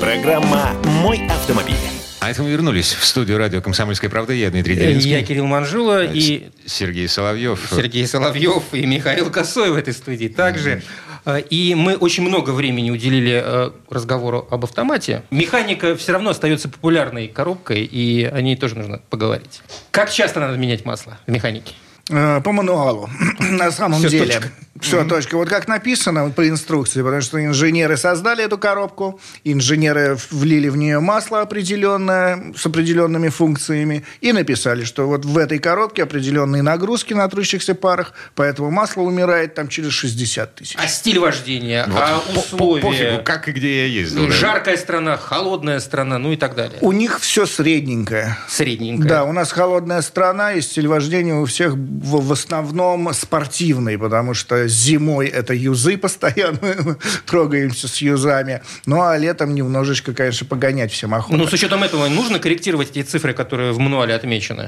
Программа 0.00 0.72
«Мой 0.84 1.26
автомобиль». 1.26 2.01
А 2.22 2.30
это 2.30 2.40
мы 2.44 2.50
вернулись 2.50 2.92
в 2.92 3.04
студию 3.04 3.36
радио 3.36 3.60
«Комсомольская 3.60 4.08
правда». 4.08 4.32
Я 4.32 4.48
Дмитрий 4.48 4.76
Делинский. 4.76 5.10
Я 5.10 5.24
Кирилл 5.24 5.46
Манжула 5.46 6.04
и... 6.04 6.50
Сергей 6.64 7.08
Соловьев. 7.08 7.68
Сергей 7.68 8.06
Соловьев 8.06 8.62
и 8.70 8.86
Михаил 8.86 9.28
Косой 9.28 9.72
в 9.72 9.76
этой 9.76 9.92
студии 9.92 10.28
также. 10.28 10.84
Э, 11.24 11.40
и 11.40 11.74
мы 11.74 11.96
очень 11.96 12.22
много 12.22 12.50
времени 12.50 12.92
уделили 12.92 13.42
э, 13.44 13.70
разговору 13.90 14.46
об 14.52 14.62
автомате. 14.62 15.24
Механика 15.32 15.96
все 15.96 16.12
равно 16.12 16.30
остается 16.30 16.68
популярной 16.68 17.26
коробкой, 17.26 17.82
и 17.82 18.22
о 18.22 18.40
ней 18.40 18.54
тоже 18.54 18.76
нужно 18.76 19.00
поговорить. 19.10 19.60
Как 19.90 20.08
часто 20.08 20.38
надо 20.38 20.56
менять 20.56 20.84
масло 20.84 21.18
в 21.26 21.30
механике? 21.32 21.74
Э, 22.08 22.40
по 22.40 22.52
мануалу. 22.52 23.10
На 23.40 23.72
самом 23.72 23.98
Все 23.98 24.10
деле. 24.10 24.34
Точка. 24.34 24.52
Все, 24.82 25.00
mm-hmm. 25.00 25.08
точка. 25.08 25.36
Вот 25.36 25.48
как 25.48 25.68
написано 25.68 26.30
по 26.30 26.48
инструкции, 26.48 27.02
потому 27.02 27.22
что 27.22 27.42
инженеры 27.42 27.96
создали 27.96 28.44
эту 28.44 28.58
коробку, 28.58 29.20
инженеры 29.44 30.18
влили 30.30 30.68
в 30.68 30.76
нее 30.76 30.98
масло 30.98 31.40
определенное, 31.40 32.52
с 32.56 32.66
определенными 32.66 33.28
функциями, 33.28 34.04
и 34.20 34.32
написали, 34.32 34.82
что 34.82 35.06
вот 35.06 35.24
в 35.24 35.38
этой 35.38 35.60
коробке 35.60 36.02
определенные 36.02 36.62
нагрузки 36.62 37.14
на 37.14 37.28
трущихся 37.28 37.76
парах, 37.76 38.12
поэтому 38.34 38.72
масло 38.72 39.02
умирает 39.02 39.54
там 39.54 39.68
через 39.68 39.92
60 39.92 40.54
тысяч. 40.56 40.76
А 40.76 40.88
стиль 40.88 41.20
вождения, 41.20 41.86
вот. 41.86 42.02
а 42.02 42.22
условия? 42.36 42.82
Пофигу, 42.82 43.24
как 43.24 43.48
и 43.48 43.52
где 43.52 43.82
я 43.82 43.86
ездил. 43.86 44.30
Жаркая 44.32 44.76
страна, 44.76 45.16
холодная 45.16 45.78
страна, 45.78 46.18
ну 46.18 46.32
и 46.32 46.36
так 46.36 46.56
далее. 46.56 46.78
У 46.80 46.90
них 46.90 47.20
все 47.20 47.46
средненькое. 47.46 48.36
Средненькое. 48.48 49.08
Да, 49.08 49.24
у 49.24 49.32
нас 49.32 49.52
холодная 49.52 50.02
страна, 50.02 50.54
и 50.54 50.60
стиль 50.60 50.88
вождения 50.88 51.34
у 51.34 51.44
всех 51.44 51.74
в, 51.74 52.26
в 52.26 52.32
основном 52.32 53.12
спортивный, 53.14 53.96
потому 53.96 54.34
что 54.34 54.68
зимой 54.72 55.28
это 55.28 55.54
юзы 55.54 55.96
постоянно, 55.98 56.98
трогаемся 57.26 57.88
с 57.88 57.98
юзами. 57.98 58.62
Ну, 58.86 59.02
а 59.02 59.16
летом 59.16 59.54
немножечко, 59.54 60.12
конечно, 60.12 60.46
погонять 60.46 60.92
всем 60.92 61.14
охота. 61.14 61.36
Ну, 61.36 61.46
с 61.46 61.52
учетом 61.52 61.82
этого 61.82 62.08
нужно 62.08 62.38
корректировать 62.38 62.90
эти 62.90 63.02
цифры, 63.02 63.32
которые 63.32 63.72
в 63.72 63.78
мануале 63.78 64.14
отмечены? 64.14 64.66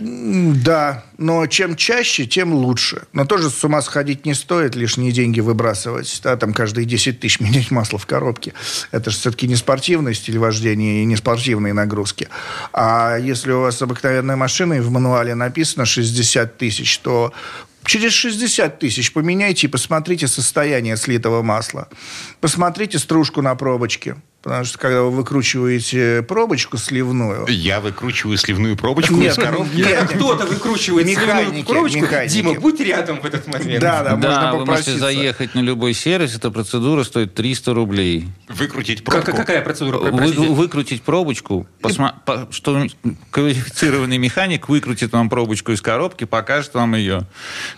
Да, 0.65 1.05
но 1.19 1.47
чем 1.47 1.77
чаще, 1.77 2.27
тем 2.27 2.53
лучше. 2.53 3.03
Но 3.13 3.25
тоже 3.25 3.51
с 3.51 3.65
ума 3.65 3.83
сходить 3.83 4.27
не 4.27 4.35
стоит, 4.35 4.75
лишние 4.75 5.13
деньги 5.13 5.41
выбрасывать. 5.41 6.21
Да, 6.23 6.37
там 6.37 6.53
каждые 6.53 6.85
10 6.85 7.21
тысяч 7.21 7.41
менять 7.41 7.71
масло 7.71 7.99
в 7.99 8.07
коробке. 8.07 8.53
Это 8.91 9.11
же 9.11 9.17
все-таки 9.17 9.49
не 9.49 9.57
спортивный 9.57 10.15
стиль 10.15 10.39
вождения 10.39 11.03
и 11.03 11.05
не 11.05 11.17
спортивные 11.17 11.73
нагрузки. 11.73 12.29
А 12.73 13.17
если 13.17 13.53
у 13.53 13.61
вас 13.61 13.81
обыкновенная 13.83 14.37
машина 14.37 14.75
и 14.75 14.81
в 14.81 14.91
мануале 14.91 15.35
написано 15.35 15.85
60 15.85 16.57
тысяч, 16.57 16.99
то 16.99 17.33
через 17.85 18.13
60 18.13 18.79
тысяч 18.79 19.13
поменяйте 19.13 19.67
и 19.67 19.71
посмотрите 19.71 20.29
состояние 20.29 20.97
слитого 20.97 21.43
масла. 21.43 21.89
Посмотрите 22.41 22.99
стружку 22.99 23.43
на 23.43 23.55
пробочке. 23.55 24.17
Потому 24.45 24.63
что 24.67 24.79
когда 24.79 25.01
вы 25.01 25.11
выкручиваете 25.11 26.23
пробочку 26.23 26.77
сливную... 26.77 27.47
Я 27.49 27.81
выкручиваю 27.81 28.37
сливную 28.37 28.77
пробочку 28.77 29.15
нет, 29.15 29.33
из 29.33 29.43
коробки? 29.43 29.77
Нет, 29.77 30.07
кто-то 30.07 30.45
выкручивает 30.45 31.07
механики, 31.07 31.45
сливную 31.45 31.65
пробочку. 31.65 31.99
Механики. 32.01 32.33
Дима, 32.35 32.61
будь 32.61 32.79
рядом 32.81 33.21
в 33.23 33.25
этот 33.25 33.47
момент. 33.47 33.81
Да, 33.81 34.03
да, 34.03 34.17
да 34.17 34.29
можно 34.29 34.59
вы 34.59 34.67
можете 34.67 34.99
заехать 34.99 35.55
на 35.55 35.61
любой 35.61 35.95
сервис. 35.95 36.37
Эта 36.37 36.51
процедура 36.51 37.05
стоит 37.05 37.33
300 37.33 37.73
рублей. 37.73 38.29
Выкрутить 38.51 39.03
пробку? 39.03 39.25
Как, 39.25 39.35
какая 39.35 39.63
процедура? 39.63 39.97
Вы, 39.97 40.31
выкрутить 40.55 41.01
пробочку, 41.01 41.67
посма... 41.81 42.21
по... 42.27 42.47
что 42.51 42.87
квалифицированный 43.31 44.19
механик 44.19 44.69
выкрутит 44.69 45.11
вам 45.15 45.31
пробочку 45.31 45.73
из 45.73 45.81
коробки, 45.81 46.25
покажет 46.25 46.75
вам 46.75 46.95
ее. 46.97 47.23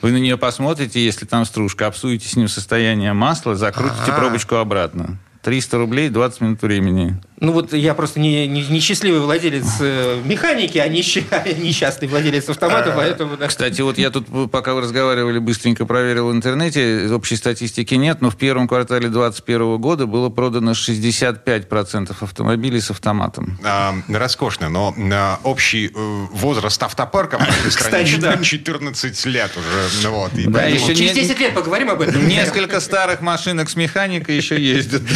Вы 0.03 0.11
на 0.11 0.17
нее 0.17 0.37
посмотрите, 0.37 1.05
если 1.05 1.27
там 1.27 1.45
стружка, 1.45 1.87
обсуете 1.87 2.29
с 2.29 2.35
ним 2.35 2.49
состояние 2.49 3.13
масла, 3.13 3.55
закрутите 3.55 4.11
А-а-а. 4.11 4.19
пробочку 4.19 4.57
обратно. 4.57 5.21
300 5.47 5.79
рублей, 5.79 6.09
20 6.09 6.41
минут 6.41 6.63
времени. 6.63 7.15
Ну 7.39 7.53
вот 7.53 7.75
я 7.75 7.93
просто 7.95 8.19
не, 8.19 8.47
не, 8.49 8.63
несчастливый 8.63 9.21
владелец 9.21 9.67
э, 9.81 10.23
механики, 10.25 10.79
а 10.79 10.89
несч... 10.89 11.19
несчастный 11.59 12.09
владелец 12.09 12.49
автомата, 12.49 12.95
а, 12.95 12.97
поэтому... 12.97 13.37
Да. 13.37 13.49
Кстати, 13.49 13.83
вот 13.83 13.99
я 13.99 14.11
тут, 14.11 14.27
пока 14.51 14.73
вы 14.73 14.81
разговаривали, 14.81 15.39
быстренько 15.39 15.85
проверил 15.85 16.29
в 16.29 16.33
интернете, 16.33 17.09
общей 17.13 17.37
статистики 17.37 17.95
нет, 17.95 18.23
но 18.23 18.31
в 18.31 18.37
первом 18.37 18.67
квартале 18.69 19.09
2021 19.09 19.77
года 19.77 20.07
было 20.07 20.31
продано 20.31 20.73
65% 20.73 22.17
автомобилей 22.19 22.81
с 22.81 22.91
автоматом. 22.91 23.59
А, 23.63 23.95
роскошно, 24.09 24.71
но 24.71 24.95
а, 25.13 25.39
общий 25.45 25.89
э, 25.89 26.27
возраст 26.33 26.83
автопарка 26.83 27.37
в 27.37 27.41
нашей 27.41 27.71
стране 27.71 28.05
Кстати, 28.05 28.21
да. 28.21 28.43
14 28.43 29.27
лет 29.27 29.51
уже. 29.55 30.05
Ну, 30.05 30.11
вот, 30.15 30.33
и 30.35 30.45
да, 30.45 30.61
поэтому... 30.61 30.91
еще 30.91 30.95
Через 30.95 31.13
10 31.13 31.39
лет 31.39 31.55
поговорим 31.55 31.91
об 31.91 32.01
этом. 32.01 32.27
Несколько 32.27 32.81
старых 32.81 33.21
машинок 33.21 33.69
с 33.69 33.77
механикой 33.77 34.37
еще 34.37 34.59
ездят. 34.59 35.03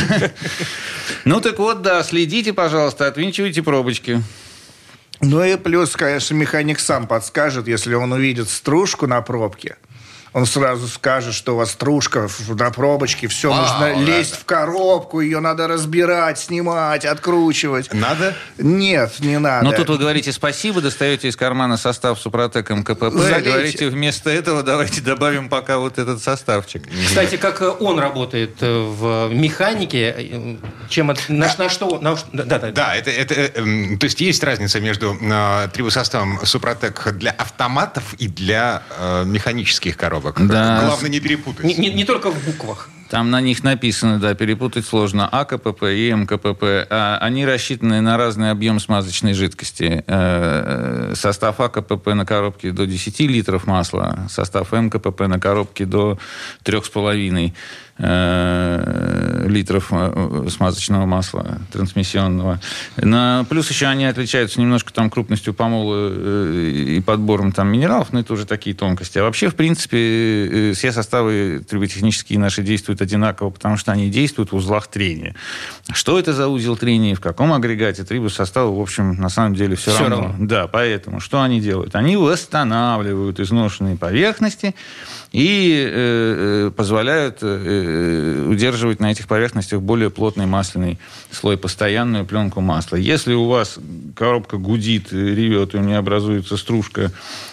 Ну 1.25 1.41
так 1.41 1.59
вот, 1.59 1.83
да, 1.83 2.03
следите, 2.11 2.53
пожалуйста, 2.53 3.07
отвинчивайте 3.07 3.63
пробочки. 3.63 4.21
Ну 5.21 5.45
и 5.45 5.57
плюс, 5.57 5.95
конечно, 5.95 6.35
механик 6.35 6.81
сам 6.81 7.07
подскажет, 7.07 7.69
если 7.69 7.95
он 7.95 8.13
увидит 8.13 8.49
стружку 8.49 9.07
на 9.07 9.23
пробке. 9.23 9.77
Он 10.33 10.47
сразу 10.47 10.87
скажет, 10.87 11.35
что 11.35 11.55
у 11.55 11.57
вас 11.57 11.73
стружка 11.73 12.29
на 12.49 12.71
пробочке, 12.71 13.27
все, 13.27 13.53
нужно 13.53 13.95
лезть 14.05 14.37
в 14.37 14.45
коробку, 14.45 15.21
ее 15.21 15.41
надо 15.41 15.67
разбирать, 15.67 16.39
снимать, 16.39 17.05
откручивать. 17.05 17.93
Надо? 17.93 18.35
Нет, 18.57 19.15
не 19.19 19.41
надо. 19.41 19.65
Но 19.65 19.73
тут 19.73 19.89
вы 19.89 19.99
говорите 19.99 20.31
спасибо, 20.33 20.81
достаете 20.81 21.29
из 21.29 21.37
кармана 21.37 21.77
состав 21.77 22.21
Супротек 22.21 22.71
МКПП, 22.71 23.11
Залейте. 23.11 23.41
и 23.41 23.43
говорите 23.43 23.89
вместо 23.89 24.31
этого 24.31 24.63
давайте 24.63 25.01
добавим 25.01 25.49
пока 25.49 25.79
вот 25.79 25.99
этот 25.99 26.23
составчик. 26.23 26.85
Кстати, 27.07 27.37
как 27.37 27.61
э, 27.61 27.69
он 27.81 27.99
работает 27.99 28.57
э, 28.61 28.83
в 28.83 29.35
механике, 29.35 30.15
э, 30.17 30.57
чем 30.89 31.11
от- 31.11 31.29
на, 31.29 31.53
на 31.59 31.69
что... 31.69 31.99
на 31.99 32.17
да, 32.33 32.45
да, 32.45 32.59
да. 32.59 32.71
Да, 32.71 32.95
это, 32.95 33.11
это, 33.11 33.35
эм, 33.35 33.99
то 33.99 34.05
есть 34.05 34.21
есть 34.21 34.45
разница 34.45 34.81
между 34.81 35.17
э, 35.21 35.69
трибосоставом 35.73 36.39
Супротек 36.47 37.13
для 37.15 37.33
автоматов 37.33 38.15
и 38.19 38.29
для 38.29 38.83
э, 38.97 39.25
механических 39.25 39.97
коробок. 39.97 40.20
Да. 40.39 40.83
Главное 40.87 41.11
не 41.11 41.21
перепутать. 41.21 41.65
Не, 41.65 41.75
не- 41.75 41.93
не 41.93 42.05
только 42.05 42.31
в 42.31 42.45
буквах. 42.45 42.89
Там 43.11 43.33
на 43.33 43.41
них 43.41 43.65
написано, 43.65 44.21
да, 44.21 44.35
перепутать 44.35 44.87
сложно, 44.87 45.27
АКПП 45.27 45.83
и 45.83 46.13
МКПП. 46.13 46.87
А 46.91 47.19
они 47.21 47.45
рассчитаны 47.45 48.01
на 48.01 48.17
разный 48.17 48.53
объем 48.53 48.79
смазочной 48.79 49.35
жидкости. 49.35 50.05
Э, 50.07 51.13
Состав 51.17 51.59
АКПП 51.59 52.15
на 52.15 52.25
коробке 52.25 52.71
до 52.71 52.87
10 52.87 53.19
литров 53.21 53.67
масла, 53.67 54.29
состав 54.29 54.71
МКПП 54.71 55.23
на 55.23 55.41
коробке 55.41 55.87
до 55.87 56.21
3,5 56.65 57.53
э, 57.99 59.47
литров 59.49 59.89
э, 59.91 60.47
смазочного 60.49 61.05
масла 61.05 61.59
трансмиссионного. 61.73 62.61
На, 62.97 63.45
плюс 63.49 63.69
еще 63.71 63.87
они 63.87 64.05
отличаются 64.05 64.61
немножко 64.61 64.93
там 64.93 65.11
крупностью 65.11 65.53
помола 65.53 66.13
и 66.53 67.01
подбором 67.01 67.51
там 67.51 67.69
минералов, 67.73 68.13
но 68.13 68.21
это 68.21 68.33
уже 68.33 68.47
такие 68.47 68.77
тонкости. 68.77 69.19
А 69.19 69.25
вообще, 69.25 69.49
в 69.49 69.57
принципе, 69.57 70.73
все 70.77 70.93
составы 70.93 71.65
триботехнические 71.69 72.39
наши 72.39 72.63
действуют 72.63 73.00
одинаково, 73.01 73.51
потому 73.51 73.77
что 73.77 73.93
они 73.93 74.11
действуют 74.11 74.53
в 74.53 74.57
узлах 74.57 74.87
трения. 74.89 75.35
Что 75.93 76.19
это 76.19 76.33
за 76.33 76.49
узел 76.49 76.77
трения, 76.77 77.15
в 77.15 77.21
каком 77.21 77.53
агрегате 77.53 78.05
трибосостава, 78.05 78.75
в 78.75 78.81
общем, 78.81 79.15
на 79.15 79.29
самом 79.29 79.55
деле 79.55 79.77
все, 79.77 79.91
Всё 79.91 80.09
равно. 80.09 80.17
равно. 80.29 80.47
Да, 80.47 80.67
поэтому 80.67 81.21
что 81.21 81.43
они 81.43 81.61
делают? 81.61 81.95
Они 81.95 82.17
восстанавливают 82.17 83.41
изношенные 83.41 83.97
поверхности 83.97 84.75
и 85.33 85.85
э, 85.87 86.67
э, 86.69 86.71
позволяют 86.71 87.39
э, 87.43 88.47
удерживать 88.49 89.01
на 89.01 89.11
этих 89.11 89.27
поверхностях 89.29 89.81
более 89.81 90.11
плотный 90.11 90.47
масляный 90.47 90.99
слой, 91.31 91.57
постоянную 91.57 92.25
пленку 92.27 92.61
масла. 92.61 92.97
Если 92.97 93.35
у 93.35 93.47
вас 93.47 93.79
коробка 94.17 94.57
гудит, 94.57 95.13
э, 95.13 95.17
ревет, 95.17 95.75
и 95.75 95.79
у 95.79 95.81
нее 95.81 95.99
образуется 95.99 96.57
стружка 96.57 97.13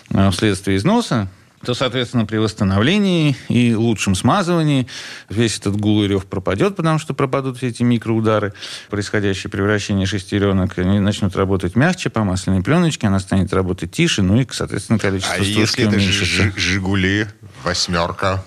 э, 0.10 0.32
вследствие 0.32 0.78
износа, 0.78 1.28
то, 1.66 1.74
соответственно, 1.74 2.26
при 2.26 2.38
восстановлении 2.38 3.36
и 3.50 3.74
лучшем 3.74 4.16
смазывании 4.16 4.88
весь 5.30 5.58
этот 5.58 5.76
гул 5.78 6.04
и 6.04 6.08
рев 6.08 6.26
пропадет, 6.26 6.76
потому 6.76 7.00
что 7.00 7.14
пропадут 7.14 7.58
все 7.58 7.68
эти 7.68 7.84
микроудары, 7.84 8.54
происходящие 8.90 9.50
при 9.50 9.62
вращении 9.62 10.06
шестеренок. 10.06 10.78
Они 10.78 11.00
начнут 11.00 11.36
работать 11.36 11.76
мягче 11.76 12.10
по 12.10 12.24
масляной 12.24 12.62
пленочке, 12.64 13.08
она 13.08 13.20
станет 13.20 13.54
работать 13.54 13.92
тише, 13.92 14.22
ну 14.22 14.40
и, 14.40 14.48
соответственно, 14.52 15.00
количество 15.00 15.34
А 15.34 15.38
стружки 15.38 15.60
если 15.60 15.88
это 15.88 15.96
уменьшится. 15.96 16.26
Жи- 16.26 16.54
Жигули, 16.56 17.28
восьмерка? 17.64 18.44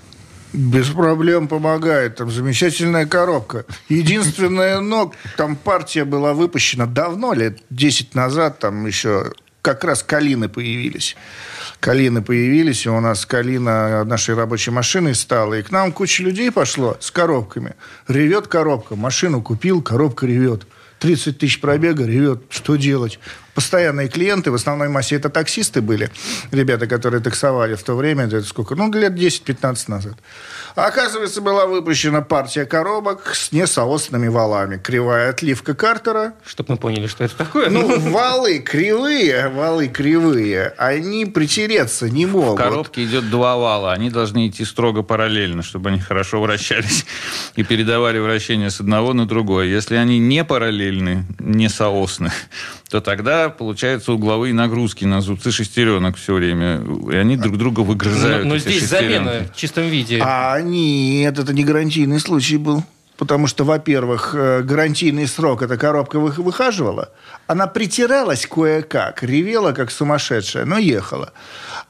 Без 0.53 0.89
проблем 0.89 1.47
помогает. 1.47 2.17
Там 2.17 2.31
замечательная 2.31 3.07
коробка. 3.07 3.67
Единственное, 3.89 4.81
но 4.81 5.13
там 5.37 5.55
партия 5.55 6.05
была 6.05 6.35
выпущена 6.35 6.87
давно, 6.87 7.35
лет 7.35 7.61
10 7.71 8.15
назад, 8.17 8.59
там 8.59 8.85
еще 8.87 9.33
как 9.63 9.85
раз 9.85 10.03
калины 10.03 10.49
появились. 10.49 11.17
Калины 11.81 12.23
появились, 12.23 12.87
и 12.87 12.89
у 12.91 13.01
нас 13.01 13.27
калина 13.27 14.05
нашей 14.05 14.35
рабочей 14.35 14.71
машиной 14.71 15.15
стала. 15.15 15.55
И 15.55 15.63
к 15.63 15.71
нам 15.71 15.93
куча 15.93 16.23
людей 16.23 16.51
пошло 16.51 16.97
с 17.01 17.11
коробками. 17.11 17.75
Ревет 18.09 18.49
коробка. 18.49 18.97
Машину 18.97 19.43
купил, 19.43 19.83
коробка 19.83 20.27
ревет. 20.27 20.67
30 20.99 21.39
тысяч 21.39 21.61
пробега, 21.61 22.05
ревет. 22.05 22.43
Что 22.51 22.77
делать? 22.77 23.19
Постоянные 23.61 24.09
клиенты, 24.09 24.51
в 24.51 24.55
основной 24.55 24.89
массе 24.89 25.17
это 25.17 25.29
таксисты 25.29 25.83
были. 25.83 26.11
Ребята, 26.51 26.87
которые 26.87 27.21
таксовали 27.21 27.75
в 27.75 27.83
то 27.83 27.95
время, 27.95 28.25
это 28.25 28.41
сколько? 28.41 28.75
Ну, 28.75 28.91
лет 28.91 29.13
10-15 29.13 29.85
назад. 29.89 30.15
А 30.77 30.87
оказывается, 30.87 31.43
была 31.43 31.67
выпущена 31.67 32.23
партия 32.23 32.65
коробок 32.65 33.35
с 33.35 33.53
несоосными 33.53 34.29
валами. 34.29 34.79
Кривая 34.79 35.29
отливка 35.29 35.75
картера. 35.75 36.33
Чтобы 36.47 36.73
мы 36.73 36.77
поняли, 36.79 37.07
что 37.07 37.23
это 37.23 37.37
такое. 37.37 37.69
Ну, 37.69 38.01
валы 38.11 38.61
кривые, 38.61 39.49
валы 39.51 39.89
кривые, 39.89 40.73
они 40.79 41.27
притереться 41.27 42.09
не 42.09 42.25
В 42.25 42.33
могут. 42.33 42.59
коробке 42.59 43.05
идет 43.05 43.29
два 43.29 43.59
вала. 43.59 43.93
Они 43.93 44.09
должны 44.09 44.49
идти 44.49 44.65
строго 44.65 45.03
параллельно, 45.03 45.63
чтобы 45.63 45.91
они 45.91 46.01
хорошо 46.01 46.41
вращались 46.41 47.05
и 47.57 47.63
передавали 47.63 48.21
вращение 48.21 48.71
с 48.71 48.81
одного 48.81 49.13
на 49.13 49.27
другое. 49.27 49.67
Если 49.67 49.97
они 49.97 50.19
не 50.19 50.45
параллельны, 50.45 51.27
не 51.39 51.69
соосны, 51.69 52.33
то 52.89 53.03
тогда 53.03 53.50
получаются 53.57 54.13
угловые 54.13 54.55
нагрузки 54.55 55.05
на 55.05 55.21
зубцы 55.21 55.51
шестеренок 55.51 56.17
все 56.17 56.35
время. 56.35 56.83
И 57.13 57.17
они 57.17 57.37
друг 57.37 57.57
друга 57.59 57.81
выгрызают. 57.81 58.45
но, 58.45 58.55
но 58.55 58.59
здесь 58.59 58.81
шестеренки. 58.81 59.25
замена 59.25 59.45
в 59.53 59.57
чистом 59.57 59.85
виде. 59.89 60.21
А 60.25 60.61
нет, 60.61 61.39
это 61.39 61.53
не 61.53 61.65
гарантийный 61.65 62.21
случай 62.21 62.57
был. 62.57 62.83
Потому 63.17 63.47
что, 63.47 63.65
во-первых, 63.65 64.35
э, 64.35 64.63
гарантийный 64.63 65.27
срок 65.27 65.61
эта 65.61 65.77
коробка 65.77 66.19
вы- 66.19 66.31
выхаживала. 66.43 67.11
Она 67.47 67.67
притиралась 67.67 68.47
кое-как, 68.47 69.23
ревела 69.23 69.73
как 69.73 69.91
сумасшедшая, 69.91 70.65
но 70.65 70.79
ехала. 70.79 71.33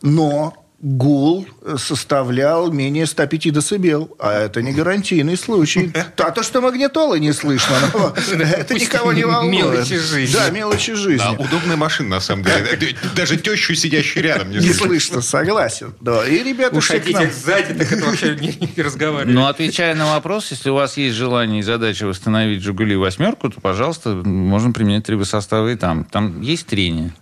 Но 0.02 0.54
гул 0.82 1.46
составлял 1.76 2.72
менее 2.72 3.06
105 3.06 3.52
децибел. 3.52 4.16
А 4.18 4.32
это 4.32 4.62
не 4.62 4.72
гарантийный 4.72 5.36
случай. 5.36 5.92
А 6.16 6.32
то, 6.32 6.42
что 6.42 6.60
магнитолы 6.60 7.18
не 7.18 7.32
слышно, 7.32 7.74
но 7.94 8.14
это 8.44 8.74
никого 8.74 9.12
не 9.12 9.24
волнует. 9.24 9.64
Мелочи 9.64 9.96
жизни. 9.98 10.34
Да, 10.34 10.50
мелочи 10.50 10.92
Да, 10.92 10.96
жизни. 10.98 11.36
удобная 11.38 11.76
машина, 11.76 12.08
на 12.10 12.20
самом 12.20 12.44
деле. 12.44 12.94
Даже 13.16 13.36
тещу, 13.36 13.74
сидящую 13.74 14.22
рядом, 14.24 14.50
не 14.50 14.56
Не 14.56 14.60
слышно. 14.68 14.86
слышно, 14.86 15.22
согласен. 15.22 15.94
Да, 16.00 16.26
и 16.26 16.42
ребята 16.42 16.76
Уж 16.76 16.84
все 16.84 17.00
к 17.00 17.06
нам- 17.08 17.14
хотите 17.24 17.32
сзади, 17.32 17.74
так 17.74 17.90
это 17.92 18.04
вообще 18.04 18.36
не, 18.36 18.72
не 18.76 18.82
разговаривать. 18.82 19.34
Но 19.34 19.46
отвечая 19.46 19.94
на 19.94 20.12
вопрос, 20.12 20.50
если 20.50 20.70
у 20.70 20.74
вас 20.74 20.96
есть 20.96 21.16
желание 21.16 21.60
и 21.60 21.62
задача 21.62 22.06
восстановить 22.06 22.62
«Жигули» 22.62 22.96
восьмерку, 22.96 23.50
то, 23.50 23.60
пожалуйста, 23.60 24.10
можно 24.10 24.72
применять 24.72 25.04
трибосоставы 25.06 25.72
и 25.72 25.76
там. 25.76 26.04
Там 26.04 26.40
есть 26.42 26.66
трение. 26.66 27.12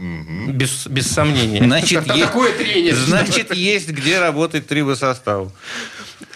Без, 0.00 0.86
без 0.86 1.10
сомнения. 1.10 1.62
Значит, 1.62 2.06
есть- 2.14 2.20
такое 2.22 2.56
трение. 2.56 2.94
Значит, 2.94 3.54
есть 3.54 3.88
где 3.90 4.18
работать 4.18 4.66
трибосостав. 4.66 5.52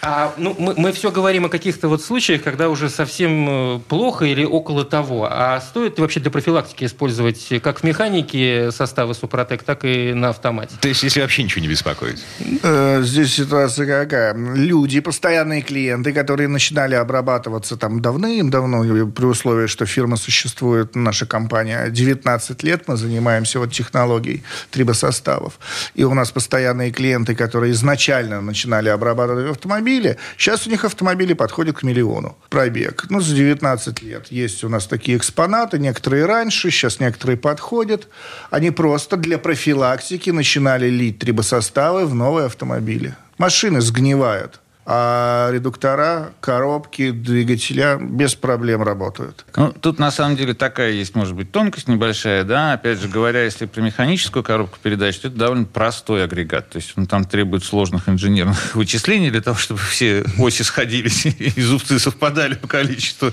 А, 0.01 0.33
ну, 0.37 0.55
мы, 0.57 0.73
мы 0.77 0.91
все 0.91 1.11
говорим 1.11 1.45
о 1.45 1.49
каких-то 1.49 1.87
вот 1.87 2.01
случаях, 2.01 2.43
когда 2.43 2.69
уже 2.69 2.89
совсем 2.89 3.47
э, 3.49 3.79
плохо 3.87 4.25
или 4.25 4.43
около 4.43 4.85
того. 4.85 5.27
А 5.29 5.59
стоит 5.61 5.97
ли 5.97 6.01
вообще 6.01 6.19
для 6.19 6.31
профилактики 6.31 6.85
использовать 6.85 7.47
как 7.63 7.79
в 7.79 7.83
механике 7.83 8.71
составы 8.71 9.13
Супротек, 9.13 9.63
так 9.63 9.85
и 9.85 10.13
на 10.13 10.29
автомате? 10.29 10.75
То 10.81 10.87
есть, 10.87 11.03
если 11.03 11.21
вообще 11.21 11.43
ничего 11.43 11.61
не 11.61 11.67
беспокоит. 11.67 12.19
Э, 12.63 13.01
Здесь 13.03 13.33
ситуация 13.33 13.85
какая? 13.85 14.35
Люди, 14.35 14.99
постоянные 14.99 15.61
клиенты, 15.61 16.13
которые 16.13 16.47
начинали 16.47 16.95
обрабатываться 16.95 17.77
там 17.77 18.01
давным-давно, 18.01 19.05
при 19.11 19.25
условии, 19.25 19.67
что 19.67 19.85
фирма 19.85 20.17
существует, 20.17 20.95
наша 20.95 21.25
компания, 21.25 21.89
19 21.89 22.63
лет 22.63 22.87
мы 22.87 22.97
занимаемся 22.97 23.59
вот 23.59 23.71
технологией 23.71 24.43
трибосоставов. 24.71 25.59
И 25.93 26.03
у 26.03 26.13
нас 26.13 26.31
постоянные 26.31 26.91
клиенты, 26.91 27.35
которые 27.35 27.71
изначально 27.71 28.41
начинали 28.41 28.89
обрабатывать 28.89 29.45
автомобили, 29.75 30.17
сейчас 30.37 30.67
у 30.67 30.69
них 30.69 30.85
автомобили 30.85 31.33
подходят 31.33 31.77
к 31.77 31.83
миллиону 31.83 32.37
пробег. 32.49 33.05
Ну, 33.09 33.19
за 33.19 33.35
19 33.35 34.01
лет 34.03 34.27
есть 34.31 34.63
у 34.63 34.69
нас 34.69 34.87
такие 34.87 35.17
экспонаты, 35.17 35.79
некоторые 35.79 36.25
раньше, 36.25 36.71
сейчас 36.71 36.99
некоторые 36.99 37.37
подходят. 37.37 38.07
Они 38.51 38.71
просто 38.71 39.17
для 39.17 39.37
профилактики 39.37 40.29
начинали 40.29 40.89
лить 40.89 41.19
трибосоставы 41.19 42.05
в 42.05 42.15
новые 42.15 42.45
автомобили. 42.45 43.15
Машины 43.37 43.81
сгнивают, 43.81 44.61
а 44.87 45.49
редуктора, 45.51 46.33
коробки, 46.41 47.09
двигателя 47.09 47.97
без 47.99 48.35
проблем 48.35 48.83
работают. 48.83 49.43
Ну, 49.55 49.71
тут 49.71 49.97
на 49.97 50.11
самом 50.11 50.37
деле 50.37 50.53
такая 50.53 50.91
есть, 50.91 51.15
может 51.15 51.33
быть, 51.33 51.51
тонкость 51.51 51.87
небольшая, 51.87 52.43
да. 52.43 52.73
Опять 52.73 52.99
же 52.99 53.07
говоря, 53.07 53.43
если 53.43 53.65
про 53.65 53.81
механическую 53.81 54.43
коробку 54.43 54.77
передач, 54.81 55.17
то 55.17 55.29
это 55.29 55.37
довольно 55.37 55.65
простой 55.65 56.23
агрегат. 56.23 56.69
То 56.69 56.75
есть 56.77 56.93
он 56.95 57.07
там 57.07 57.25
требует 57.25 57.63
сложных 57.63 58.07
инженерных 58.07 58.75
вычислений 58.75 59.31
для 59.31 59.41
того, 59.41 59.57
чтобы 59.57 59.79
все 59.79 60.23
оси 60.37 60.61
сходились 60.61 61.25
и 61.25 61.61
зубцы 61.61 61.97
совпадали 61.97 62.53
по 62.53 62.67
количеству. 62.67 63.31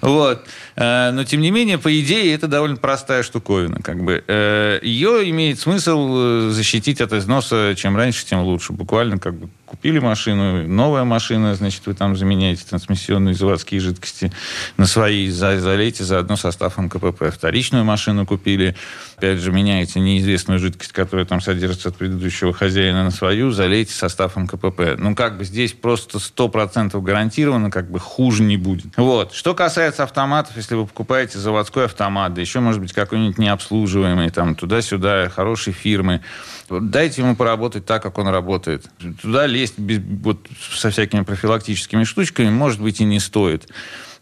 Вот. 0.00 0.46
Э, 0.76 1.10
Но, 1.10 1.24
тем 1.24 1.42
не 1.42 1.50
менее, 1.50 1.76
по 1.76 2.00
идее, 2.00 2.34
это 2.34 2.48
довольно 2.48 2.76
простая 2.76 3.22
штуковина. 3.22 3.80
Как 3.82 4.02
бы. 4.02 4.24
Э, 4.26 4.78
Ее 4.82 5.28
имеет 5.28 5.60
смысл 5.60 6.14
э, 6.16 6.50
защитить 6.52 7.02
от 7.02 7.12
износа. 7.12 7.74
Чем 7.76 7.98
раньше, 7.98 8.24
тем 8.24 8.40
лучше. 8.40 8.72
Буквально 8.72 9.18
как 9.18 9.34
бы 9.34 9.50
купили 9.76 9.98
машину, 9.98 10.66
новая 10.66 11.04
машина, 11.04 11.54
значит, 11.54 11.82
вы 11.84 11.92
там 11.92 12.16
заменяете 12.16 12.64
трансмиссионные 12.64 13.34
заводские 13.34 13.78
жидкости 13.80 14.32
на 14.78 14.86
свои, 14.86 15.28
залейте 15.28 16.02
заодно 16.02 16.36
состав 16.36 16.78
МКПП. 16.78 17.30
Вторичную 17.30 17.84
машину 17.84 18.24
купили, 18.24 18.74
опять 19.18 19.38
же, 19.38 19.52
меняете 19.52 20.00
неизвестную 20.00 20.60
жидкость, 20.60 20.92
которая 20.92 21.26
там 21.26 21.42
содержится 21.42 21.90
от 21.90 21.96
предыдущего 21.96 22.54
хозяина 22.54 23.04
на 23.04 23.10
свою, 23.10 23.50
залейте 23.50 23.92
состав 23.92 24.36
МКПП. 24.36 24.96
Ну, 24.96 25.14
как 25.14 25.36
бы 25.36 25.44
здесь 25.44 25.74
просто 25.74 26.18
100% 26.18 26.98
гарантированно, 27.02 27.70
как 27.70 27.90
бы 27.90 28.00
хуже 28.00 28.44
не 28.44 28.56
будет. 28.56 28.96
Вот. 28.96 29.34
Что 29.34 29.54
касается 29.54 30.04
автоматов, 30.04 30.56
если 30.56 30.74
вы 30.74 30.86
покупаете 30.86 31.38
заводской 31.38 31.84
автомат, 31.84 32.32
да 32.32 32.40
еще, 32.40 32.60
может 32.60 32.80
быть, 32.80 32.94
какой-нибудь 32.94 33.36
необслуживаемый, 33.36 34.30
там, 34.30 34.54
туда-сюда, 34.54 35.28
хорошей 35.28 35.74
фирмы, 35.74 36.22
дайте 36.68 37.22
ему 37.22 37.36
поработать 37.36 37.86
так, 37.86 38.02
как 38.02 38.18
он 38.18 38.28
работает. 38.28 38.84
Туда 39.20 39.46
лезть 39.46 39.78
без, 39.78 40.00
вот, 40.22 40.46
со 40.70 40.90
всякими 40.90 41.22
профилактическими 41.22 42.04
штучками, 42.04 42.50
может 42.50 42.80
быть, 42.80 43.00
и 43.00 43.04
не 43.04 43.20
стоит. 43.20 43.68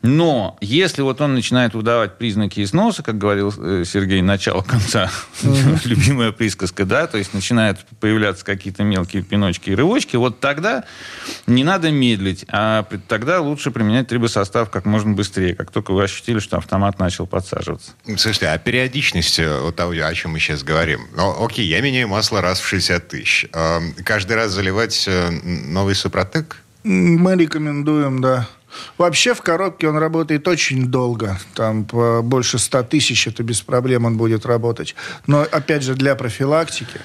Но 0.05 0.59
если 0.61 1.01
вот 1.01 1.23
он 1.23 1.33
начинает 1.33 1.73
выдавать 1.73 2.19
признаки 2.19 2.62
износа, 2.62 3.03
как 3.03 3.17
говорил 3.17 3.55
э, 3.57 3.85
Сергей, 3.87 4.21
начало-конца, 4.21 5.11
любимая 5.87 6.31
присказка, 6.31 6.85
да, 6.85 7.07
то 7.07 7.17
есть 7.17 7.33
начинают 7.33 7.79
появляться 8.01 8.45
какие-то 8.45 8.83
мелкие 8.83 9.23
пиночки 9.23 9.71
и 9.71 9.75
рывочки, 9.75 10.17
вот 10.17 10.40
тогда 10.40 10.85
не 11.47 11.64
надо 11.64 11.90
медлить, 11.90 12.45
а 12.49 12.87
тогда 13.09 13.40
лучше 13.40 13.71
применять 13.71 14.07
трибосостав 14.07 14.69
как 14.69 14.85
можно 14.85 15.12
быстрее, 15.12 15.55
как 15.55 15.71
только 15.71 15.93
вы 15.93 16.05
ощутили, 16.05 16.38
что 16.38 16.59
автомат 16.59 16.99
начал 16.99 17.27
подсаживаться. 17.27 17.93
Слушайте, 18.05 18.49
а 18.49 18.59
периодичность 18.59 19.38
э, 19.38 19.59
вот 19.59 19.75
того, 19.75 19.93
о 19.93 20.14
чем 20.14 20.33
мы 20.33 20.38
сейчас 20.38 20.62
говорим? 20.62 21.01
Ну, 21.17 21.43
окей, 21.43 21.67
я 21.67 21.81
меняю 21.81 22.09
масло 22.09 22.43
раз 22.43 22.61
в 22.61 22.67
60 22.67 23.09
тысяч. 23.09 23.47
Каждый 24.05 24.37
раз 24.37 24.51
заливать 24.51 25.07
э, 25.09 25.31
новый 25.31 25.95
Супротек? 25.95 26.59
Мы 26.83 27.37
рекомендуем, 27.37 28.21
да. 28.21 28.47
Вообще 28.99 29.35
в 29.35 29.43
коробке 29.43 29.89
он 29.89 29.97
работает 29.99 30.49
очень 30.49 30.87
долго. 30.87 31.39
Там 31.55 31.85
больше 31.85 32.59
100 32.59 32.83
тысяч, 32.85 33.27
это 33.27 33.43
без 33.43 33.61
проблем 33.61 34.05
он 34.05 34.17
будет 34.17 34.47
работать. 34.47 34.95
Но, 35.27 35.43
опять 35.43 35.83
же, 35.83 35.95
для 35.95 36.15
профилактики 36.15 37.01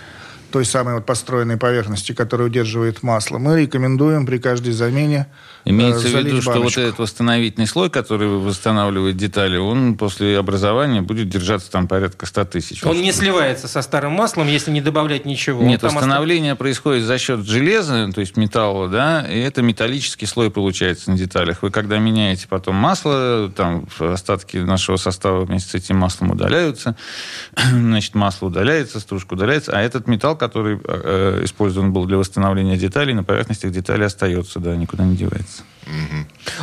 той 0.50 0.66
самой 0.66 0.96
вот 0.96 1.06
построенной 1.06 1.58
поверхности, 1.58 2.14
которая 2.14 2.48
удерживает 2.48 3.04
масло, 3.04 3.38
мы 3.38 3.62
рекомендуем 3.62 4.26
при 4.26 4.38
каждой 4.38 4.74
замене 4.74 5.28
Имеется 5.66 6.08
в 6.08 6.16
виду, 6.16 6.42
что 6.42 6.62
вот 6.62 6.78
этот 6.78 7.00
восстановительный 7.00 7.68
слой, 7.68 7.90
который 7.90 8.28
восстанавливает 8.28 9.18
детали, 9.18 9.58
он 9.58 9.98
после 9.98 10.38
образования 10.38 11.02
будет 11.02 11.30
держаться 11.30 11.70
там 11.70 11.88
порядка 11.88 12.26
100 12.26 12.46
тысяч. 12.46 12.84
Он 12.84 13.02
не 13.02 13.12
сливается 13.12 13.68
со 13.68 13.82
старым 13.82 14.14
маслом, 14.14 14.48
если 14.48 14.72
не 14.72 14.82
добавлять 14.82 15.26
ничего. 15.26 15.62
Нет, 15.62 15.84
восстановление 15.84 16.54
ост... 16.54 16.60
происходит 16.60 17.04
за 17.04 17.18
счет 17.18 17.46
железа, 17.46 18.12
то 18.14 18.22
есть 18.22 18.38
металла, 18.38 18.88
да, 18.88 19.28
и 19.30 19.38
это 19.40 19.62
металлический 19.62 20.26
слой 20.26 20.50
получается 20.50 21.12
на 21.12 21.18
деталях. 21.18 21.62
Вы 21.62 21.72
когда 21.72 22.00
меняете 22.00 22.48
потом 22.48 22.76
масло, 22.76 23.52
там 23.56 23.88
остатки 24.00 24.58
нашего 24.58 24.96
состава 24.96 25.46
вместе 25.46 25.72
с 25.72 25.76
этим 25.76 25.98
маслом 25.98 26.32
удаляются, 26.32 26.96
значит, 27.56 28.16
масло 28.16 28.48
удаляется, 28.48 29.00
стружка 29.00 29.34
удаляется, 29.34 29.74
а 29.74 29.82
этот 29.82 30.08
металл, 30.08 30.38
который 30.40 30.80
э, 30.84 31.42
использован 31.44 31.94
был 31.94 32.06
для 32.06 32.18
восстановления 32.18 32.78
деталей, 32.78 33.14
на 33.14 33.24
поверхностях 33.24 33.72
деталей 33.72 34.06
остается, 34.06 34.60
да, 34.60 34.76
никуда 34.76 35.04
не 35.06 35.16
девается. 35.16 35.64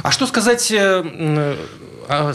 А 0.02 0.10
что 0.10 0.26
сказать 0.26 0.70
э, 0.70 1.02
э, 1.04 1.56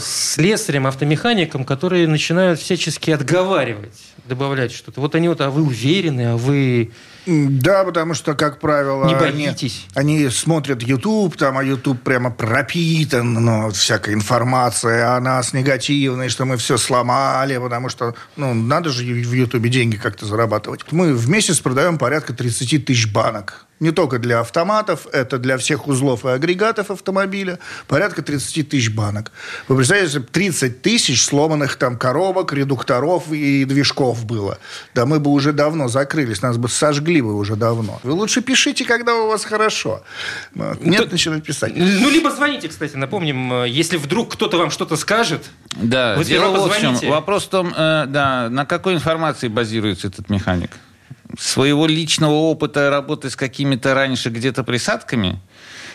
слесарям, 0.00 0.86
автомеханикам, 0.86 1.64
которые 1.64 2.08
начинают 2.08 2.60
всячески 2.60 3.10
отговаривать, 3.10 3.98
добавлять 4.26 4.72
что-то? 4.72 5.00
Вот 5.00 5.14
они 5.14 5.28
вот, 5.28 5.40
а 5.40 5.50
вы 5.50 5.62
уверены, 5.62 6.32
а 6.32 6.36
вы 6.36 6.90
да, 7.24 7.84
потому 7.84 8.14
что, 8.14 8.34
как 8.34 8.58
правило, 8.58 9.06
не 9.06 9.14
боитесь. 9.14 9.86
Они, 9.94 10.18
они 10.18 10.30
смотрят 10.30 10.82
YouTube, 10.82 11.36
там, 11.36 11.56
а 11.56 11.62
YouTube 11.62 12.02
прямо 12.02 12.30
пропитан, 12.30 13.34
ну, 13.34 13.70
всякой 13.70 14.14
информацией 14.14 15.02
о 15.02 15.20
нас 15.20 15.52
негативной, 15.52 16.28
что 16.28 16.44
мы 16.44 16.56
все 16.56 16.76
сломали, 16.76 17.56
потому 17.58 17.88
что, 17.88 18.14
ну, 18.36 18.54
надо 18.54 18.90
же 18.90 19.04
в 19.04 19.32
YouTube 19.32 19.68
деньги 19.68 19.96
как-то 19.96 20.26
зарабатывать. 20.26 20.80
Мы 20.90 21.14
в 21.14 21.28
месяц 21.28 21.60
продаем 21.60 21.96
порядка 21.96 22.32
30 22.32 22.84
тысяч 22.84 23.12
банок 23.12 23.66
не 23.82 23.90
только 23.90 24.20
для 24.20 24.40
автоматов, 24.40 25.08
это 25.12 25.38
для 25.38 25.58
всех 25.58 25.88
узлов 25.88 26.24
и 26.24 26.28
агрегатов 26.28 26.92
автомобиля, 26.92 27.58
порядка 27.88 28.22
30 28.22 28.68
тысяч 28.68 28.94
банок. 28.94 29.32
Вы 29.66 29.76
представляете, 29.76 30.20
30 30.20 30.82
тысяч 30.82 31.24
сломанных 31.24 31.74
там 31.74 31.98
коробок, 31.98 32.52
редукторов 32.52 33.32
и 33.32 33.64
движков 33.64 34.24
было. 34.24 34.58
Да 34.94 35.04
мы 35.04 35.18
бы 35.18 35.32
уже 35.32 35.52
давно 35.52 35.88
закрылись, 35.88 36.42
нас 36.42 36.58
бы 36.58 36.68
сожгли 36.68 37.20
бы 37.20 37.34
уже 37.34 37.56
давно. 37.56 37.98
Вы 38.04 38.12
лучше 38.12 38.40
пишите, 38.40 38.84
когда 38.84 39.16
у 39.16 39.26
вас 39.26 39.44
хорошо. 39.44 40.04
Нет, 40.54 41.02
Тут, 41.02 41.12
начинать 41.12 41.42
писать. 41.42 41.72
Ну, 41.74 42.08
либо 42.08 42.30
звоните, 42.30 42.68
кстати, 42.68 42.94
напомним, 42.94 43.64
э, 43.64 43.68
если 43.68 43.96
вдруг 43.96 44.34
кто-то 44.34 44.58
вам 44.58 44.70
что-то 44.70 44.96
скажет, 44.96 45.46
да, 45.72 46.14
вы 46.16 46.24
дело 46.24 46.68
в 46.68 46.80
чем. 46.80 46.94
Вопрос 47.10 47.46
в 47.46 47.48
том, 47.48 47.74
э, 47.76 48.04
да, 48.06 48.48
на 48.48 48.64
какой 48.64 48.94
информации 48.94 49.48
базируется 49.48 50.06
этот 50.06 50.30
механик? 50.30 50.70
Своего 51.38 51.86
личного 51.86 52.32
опыта 52.32 52.90
работы 52.90 53.30
с 53.30 53.36
какими-то 53.36 53.94
раньше 53.94 54.30
где-то 54.30 54.64
присадками– 54.64 55.40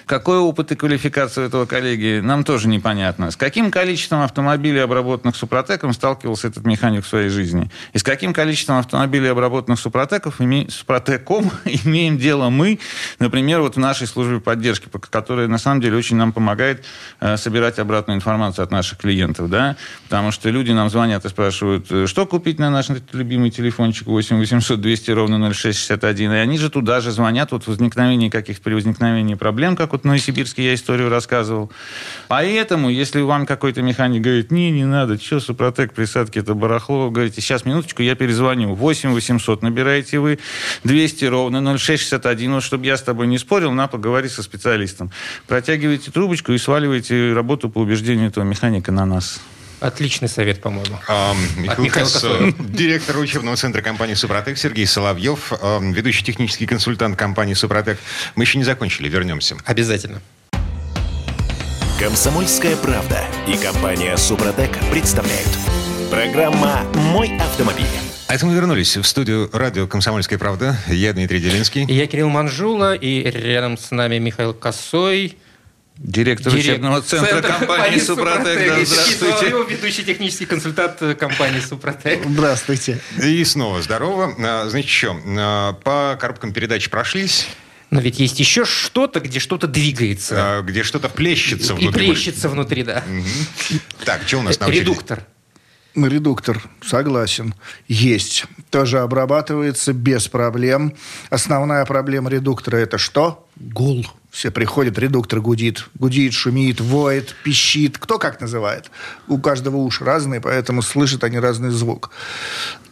какой 0.08 0.40
опыт 0.40 0.72
и 0.72 0.76
квалификация 0.76 1.44
у 1.44 1.48
этого 1.48 1.66
коллеги, 1.66 2.22
нам 2.24 2.46
тоже 2.46 2.70
непонятно. 2.70 3.30
С 3.30 3.36
каким 3.36 3.70
количеством 3.70 4.22
автомобилей, 4.22 4.80
обработанных 4.80 5.36
Супротеком, 5.36 5.94
сталкивался 5.94 6.48
этот 6.48 6.66
механик 6.66 7.04
в 7.04 7.08
своей 7.08 7.28
жизни? 7.30 7.70
И 7.92 7.98
с 7.98 8.04
каким 8.04 8.34
количеством 8.34 8.78
автомобилей, 8.78 9.28
обработанных 9.28 9.80
Супротеков, 9.80 10.40
име... 10.40 10.68
Супротеком 10.70 11.52
имеем 11.66 12.18
дело 12.18 12.50
мы, 12.50 12.80
например, 13.20 13.60
вот 13.60 13.76
в 13.76 13.80
нашей 13.80 14.08
службе 14.08 14.40
поддержки, 14.40 14.88
которая 15.10 15.48
на 15.50 15.58
самом 15.58 15.82
деле 15.82 15.98
очень 15.98 16.16
нам 16.16 16.32
помогает 16.32 16.86
э, 17.20 17.36
собирать 17.36 17.78
обратную 17.78 18.16
информацию 18.16 18.64
от 18.64 18.72
наших 18.72 19.00
клиентов, 19.00 19.50
да, 19.50 19.76
потому 20.06 20.32
что 20.32 20.50
люди 20.50 20.72
нам 20.72 20.90
звонят 20.90 21.26
и 21.26 21.30
спрашивают, 21.30 21.92
э, 21.92 22.08
что 22.08 22.26
купить 22.26 22.60
на 22.60 22.70
наш 22.70 22.88
любимый 23.12 23.52
телефончик 23.52 24.08
8 24.08 24.38
800 24.38 24.80
200 24.80 25.12
ровно 25.12 25.54
0661, 25.54 26.32
и 26.32 26.36
они 26.38 26.58
же 26.58 26.70
туда 26.70 27.02
же 27.02 27.12
звонят 27.12 27.52
вот 27.52 27.68
возникновении 27.68 28.30
каких-то 28.30 28.64
при 28.64 28.74
возникновении 28.74 29.36
проблем, 29.36 29.76
как 29.76 29.97
вот 29.98 30.04
в 30.04 30.06
Новосибирске 30.06 30.64
я 30.64 30.74
историю 30.76 31.10
рассказывал. 31.10 31.72
Поэтому, 32.28 32.90
если 32.90 33.22
вам 33.22 33.46
какой-то 33.46 33.82
механик 33.82 34.22
говорит, 34.22 34.52
не, 34.52 34.72
не 34.72 34.86
надо, 34.86 35.20
что, 35.20 35.40
Супротек, 35.40 35.94
присадки, 35.94 36.40
это 36.40 36.54
барахло, 36.54 37.10
говорите, 37.10 37.42
сейчас, 37.42 37.66
минуточку, 37.66 38.04
я 38.04 38.16
перезвоню. 38.16 38.76
8 38.76 39.12
800 39.12 39.62
набираете 39.64 40.20
вы, 40.20 40.40
200 40.84 41.26
ровно, 41.26 41.78
0661, 41.78 42.54
вот, 42.54 42.64
чтобы 42.64 42.86
я 42.86 42.98
с 42.98 43.02
тобой 43.02 43.28
не 43.28 43.38
спорил, 43.38 43.72
на, 43.72 43.88
поговори 43.88 44.30
со 44.30 44.44
специалистом. 44.44 45.12
Протягиваете 45.48 46.12
трубочку 46.12 46.54
и 46.54 46.58
сваливаете 46.58 47.34
работу 47.34 47.70
по 47.70 47.80
убеждению 47.80 48.28
этого 48.28 48.44
механика 48.44 48.92
на 48.92 49.06
нас. 49.06 49.42
Отличный 49.80 50.28
совет, 50.28 50.62
по-моему. 50.62 50.98
А, 51.08 51.36
Михаил 51.56 51.92
Кас, 51.92 52.26
директор 52.60 53.18
учебного 53.18 53.58
центра 53.58 53.82
компании 53.82 54.16
«Супротек» 54.16 54.58
Сергей 54.58 54.88
Соловьев, 54.88 55.54
ведущий 55.82 56.24
технический 56.24 56.66
консультант 56.66 57.16
компании 57.16 57.54
«Супротек». 57.54 58.00
Мы 58.36 58.44
еще 58.44 58.58
не 58.58 58.64
закончили, 58.64 59.08
вернемся. 59.08 59.56
Обязательно. 59.66 60.22
Комсомольская 62.00 62.76
правда 62.76 63.24
и 63.48 63.58
компания 63.58 64.16
«Супротек» 64.18 64.78
представляют. 64.92 65.50
Программа 66.12 66.84
«Мой 66.94 67.36
автомобиль». 67.38 67.86
А 68.28 68.36
это 68.36 68.46
мы 68.46 68.54
вернулись 68.54 68.98
в 68.98 69.04
студию 69.04 69.50
радио 69.52 69.88
«Комсомольская 69.88 70.38
правда». 70.38 70.78
Я 70.88 71.14
Дмитрий 71.14 71.40
Делинский. 71.40 71.86
Я 71.86 72.06
Кирилл 72.08 72.30
Манжула, 72.30 72.94
и 72.94 73.24
рядом 73.24 73.78
с 73.78 73.90
нами 73.92 74.18
Михаил 74.20 74.54
Косой, 74.54 75.38
Директор 75.98 76.54
Дирек... 76.54 76.66
учебного 76.66 77.02
центра, 77.02 77.42
центра 77.42 77.54
компании 77.54 78.00
«Супротек». 78.00 78.68
Да, 78.68 78.86
здравствуйте. 78.86 79.56
Ведущий 79.70 80.04
технический 80.04 80.46
консультант 80.46 81.00
компании 81.18 81.60
«Супротек». 81.60 82.24
Здравствуйте. 82.24 83.00
И 83.22 83.44
снова 83.44 83.82
здорово. 83.82 84.36
А, 84.40 84.70
значит, 84.70 84.90
что, 84.90 85.20
а, 85.26 85.74
по 85.74 86.18
коробкам 86.20 86.54
передач 86.54 86.90
прошлись. 86.90 87.48
Но 87.90 88.00
ведь 88.00 88.20
есть 88.20 88.40
еще 88.40 88.66
что-то, 88.66 89.22
где 89.22 89.40
что-то 89.40 89.66
двигается. 89.66 90.36
А, 90.38 90.62
где 90.62 90.84
что-то 90.84 91.10
плещется 91.10 91.74
внутри. 91.74 92.06
И 92.06 92.12
плещется 92.12 92.50
внутри, 92.50 92.84
да. 92.84 93.04
Угу. 93.08 93.80
Так, 94.06 94.22
что 94.28 94.38
у 94.38 94.42
нас 94.44 94.60
на 94.60 94.68
Редуктор. 94.68 95.24
Редуктор, 95.96 96.62
согласен, 96.86 97.56
есть. 97.88 98.46
Тоже 98.70 99.00
обрабатывается 99.00 99.94
без 99.94 100.28
проблем. 100.28 100.94
Основная 101.32 101.86
проблема 101.86 102.30
редуктора– 102.30 102.78
это 102.78 103.00
что? 103.00 103.47
Гул. 103.60 104.06
Все 104.30 104.52
приходят, 104.52 105.00
редуктор 105.00 105.42
гудит. 105.42 105.88
Гудит, 105.96 106.34
шумит, 106.34 106.80
воет, 106.80 107.36
пищит. 107.44 107.98
Кто 107.98 108.20
как 108.20 108.40
называет? 108.40 108.92
У 109.28 109.40
каждого 109.40 109.78
уши 109.78 110.04
разные, 110.04 110.42
поэтому 110.42 110.82
слышат 110.82 111.24
они 111.24 111.40
разный 111.40 111.72
звук. 111.72 112.12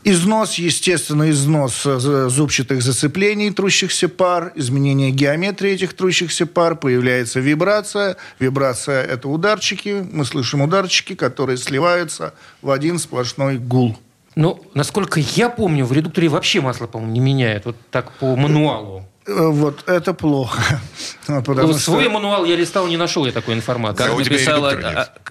Износ, 0.04 0.56
естественно, 0.56 1.30
износ 1.30 1.84
э, 1.86 2.30
зубчатых 2.30 2.82
зацеплений 2.84 3.51
трущихся 3.51 4.08
пар, 4.08 4.51
изменение 4.56 5.12
геометрии 5.12 5.71
этих 5.71 5.95
трущихся 5.95 6.45
пар, 6.45 6.75
появляется 6.75 7.39
вибрация. 7.39 8.15
Вибрация– 8.39 9.04
это 9.04 9.28
ударчики. 9.28 10.06
Мы 10.12 10.25
слышим 10.25 10.62
ударчики, 10.62 11.15
которые 11.15 11.58
сливаются 11.58 12.34
в 12.62 12.69
один 12.69 12.99
сплошной 12.99 13.58
гул. 13.58 13.97
Ну, 14.36 14.63
насколько 14.73 15.19
я 15.19 15.49
помню, 15.49 15.86
в 15.86 15.91
редукторе 15.91 16.28
вообще 16.28 16.62
масло, 16.62 16.88
по-моему, 16.88 17.13
не 17.13 17.19
меняют. 17.19 17.65
Вот 17.65 17.78
так 17.89 18.12
по 18.13 18.36
мануалу. 18.36 19.06
Э, 19.27 19.47
Вот 19.49 19.83
это 19.88 20.13
плохо. 20.13 20.61
Ну, 21.27 21.41
Вот 21.45 21.79
Свой 21.81 22.07
мануал 22.07 22.45
я 22.45 22.55
листал, 22.55 22.88
не 22.88 22.97
нашел 22.97 23.25
я 23.25 23.31
такой 23.31 23.55
информации. 23.55 24.03
Как 24.03 24.15
написала... 24.17 24.69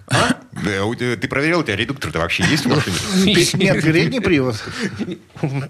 а- 0.09 0.37
Ты 0.63 1.29
проверил, 1.29 1.61
у 1.61 1.63
тебя 1.63 1.77
редуктор-то 1.77 2.19
вообще 2.19 2.45
есть 2.45 2.65
в 2.65 2.69
машине? 2.69 2.97
Нет, 3.65 3.83
передний 3.83 4.21
привод. 4.21 4.57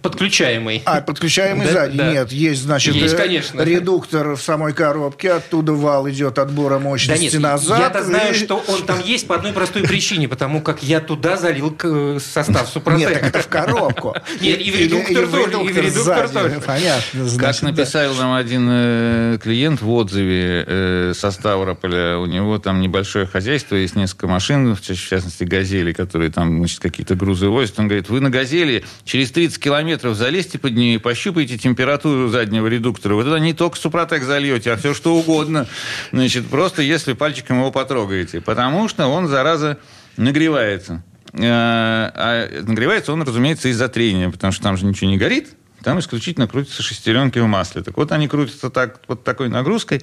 Подключаемый. 0.03 0.83
А, 0.85 1.01
подключаемый 1.01 1.67
да. 1.73 1.89
Нет, 1.89 2.33
есть, 2.33 2.63
значит, 2.63 2.95
э, 2.97 3.65
редуктор 3.65 4.37
в 4.37 4.41
самой 4.41 4.73
коробке, 4.73 5.33
оттуда 5.33 5.73
вал 5.73 6.09
идет 6.09 6.39
отбора 6.39 6.79
мощности 6.79 7.37
назад. 7.37 7.79
я-то 7.79 8.05
знаю, 8.05 8.35
что 8.35 8.63
он 8.69 8.83
там 8.85 9.01
есть 9.03 9.27
по 9.27 9.37
одной 9.37 9.53
простой 9.53 9.83
причине, 9.83 10.29
потому 10.29 10.61
как 10.61 10.83
я 10.83 11.01
туда 11.01 11.37
залил 11.37 11.77
э, 11.83 12.19
состав 12.21 12.69
Супротек. 12.69 13.09
Нет, 13.09 13.13
так 13.15 13.29
это 13.29 13.39
в 13.41 13.49
коробку. 13.49 14.15
Нет, 14.41 14.61
и 14.61 14.71
в 14.71 14.77
редуктор 14.77 15.27
тоже, 15.27 15.51
и 15.65 15.73
в 15.73 15.79
редуктор 15.79 16.29
сзади. 16.29 16.33
тоже. 16.33 16.63
Понятно, 16.65 17.39
Как 17.39 17.63
написал 17.63 18.15
нам 18.15 18.35
один 18.35 18.69
э, 18.71 19.39
клиент 19.43 19.81
в 19.81 19.91
отзыве 19.91 21.13
со 21.15 21.31
Ставрополя, 21.31 22.19
у 22.19 22.27
него 22.27 22.59
там 22.59 22.81
небольшое 22.81 23.27
хозяйство, 23.27 23.77
есть 23.77 23.97
несколько 23.97 24.27
машин, 24.27 24.74
в 24.75 24.81
ча- 24.83 24.95
в 24.95 24.99
частности 24.99 25.45
«Газели», 25.45 25.93
которые 25.93 26.31
там 26.31 26.59
значит, 26.59 26.81
какие-то 26.81 27.15
грузы 27.15 27.49
возят. 27.49 27.79
Он 27.79 27.87
говорит, 27.89 28.09
вы 28.09 28.21
на 28.21 28.31
«Газели» 28.31 28.85
через 29.05 29.31
30 29.33 29.59
километров 29.59 30.17
залезьте 30.17 30.59
под 30.59 30.73
нее 30.75 30.95
и 30.95 30.99
пощупайте 30.99 31.59
температуру 31.59 32.29
заднего 32.29 32.67
редуктора. 32.67 33.15
Вы 33.15 33.25
туда 33.25 33.39
не 33.39 33.53
только 33.55 33.77
Супротек 33.79 34.23
зальете, 34.23 34.73
а 34.73 34.77
все 34.77 34.95
что 34.95 35.15
угодно. 35.15 35.67
Значит, 36.13 36.47
просто 36.47 36.83
если 36.83 37.13
пальчиком 37.13 37.59
его 37.59 37.71
потрогаете. 37.71 38.41
Потому 38.41 38.89
что 38.89 39.07
он, 39.07 39.29
зараза, 39.29 39.79
нагревается. 40.17 41.03
Э, 41.33 41.39
А 41.43 42.49
нагревается 42.63 43.13
он, 43.13 43.23
разумеется, 43.23 43.69
из-за 43.69 43.89
трения, 43.89 44.31
потому 44.31 44.53
что 44.53 44.63
там 44.63 44.77
же 44.77 44.87
ничего 44.87 45.11
не 45.11 45.17
горит, 45.19 45.51
там 45.83 45.99
исключительно 45.99 46.47
крутятся 46.49 46.83
шестеренки 46.83 47.39
в 47.41 47.47
масле. 47.47 47.83
Так 47.83 47.97
вот, 47.97 48.11
они 48.13 48.27
крутятся 48.29 48.71
так, 48.71 49.01
под 49.05 49.25
такой 49.25 49.49
нагрузкой, 49.49 50.01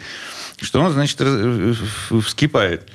что 0.62 0.82
он, 0.82 0.92
значит, 0.92 1.20
раз- 1.22 1.78
вскипает. 2.24 2.90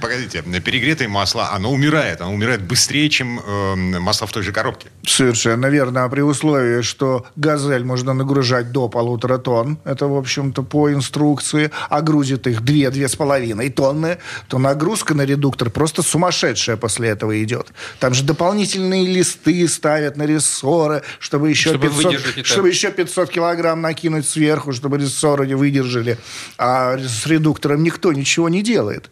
Погодите, 0.00 0.42
перегретое 0.42 1.08
масло, 1.08 1.50
оно 1.52 1.72
умирает. 1.72 2.20
Оно 2.20 2.34
умирает 2.34 2.62
быстрее, 2.62 3.08
чем 3.08 3.40
э, 3.40 3.74
масло 3.98 4.26
в 4.26 4.32
той 4.32 4.42
же 4.42 4.52
коробке. 4.52 4.88
Совершенно 5.06 5.66
верно. 5.66 6.04
А 6.04 6.08
при 6.08 6.20
условии, 6.20 6.82
что 6.82 7.26
«Газель» 7.36 7.84
можно 7.84 8.12
нагружать 8.12 8.70
до 8.70 8.88
полутора 8.88 9.38
тонн, 9.38 9.78
это, 9.84 10.06
в 10.06 10.16
общем-то, 10.16 10.62
по 10.62 10.92
инструкции, 10.92 11.70
а 11.88 12.00
грузит 12.02 12.46
их 12.46 12.62
две-две 12.62 13.08
с 13.08 13.16
половиной 13.16 13.70
тонны, 13.70 14.18
то 14.48 14.58
нагрузка 14.58 15.14
на 15.14 15.22
редуктор 15.22 15.70
просто 15.70 16.02
сумасшедшая 16.02 16.76
после 16.76 17.08
этого 17.08 17.42
идет. 17.42 17.68
Там 17.98 18.14
же 18.14 18.24
дополнительные 18.24 19.06
листы 19.06 19.66
ставят 19.68 20.16
на 20.16 20.24
рессоры, 20.24 21.02
чтобы 21.18 21.50
еще, 21.50 21.70
Чтобы 21.70 21.88
500, 21.88 22.04
выдержать 22.04 22.38
это. 22.38 22.48
чтобы 22.48 22.68
еще 22.68 22.90
500 22.90 23.30
килограмм 23.30 23.80
накинуть 23.80 24.28
сверху, 24.28 24.72
чтобы 24.72 24.98
рессоры 24.98 25.46
не 25.46 25.54
выдержали. 25.54 26.18
А 26.58 26.98
с 26.98 27.26
редуктором 27.26 27.82
никто 27.82 28.12
ничего 28.12 28.48
не 28.48 28.62
делает. 28.62 29.10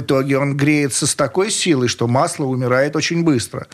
В 0.00 0.02
итоге 0.02 0.38
он 0.38 0.56
греется 0.56 1.06
с 1.06 1.14
такой 1.14 1.50
силой, 1.50 1.88
что 1.88 2.08
масло 2.08 2.46
умирает 2.46 2.96
очень 2.96 3.22
быстро. 3.22 3.66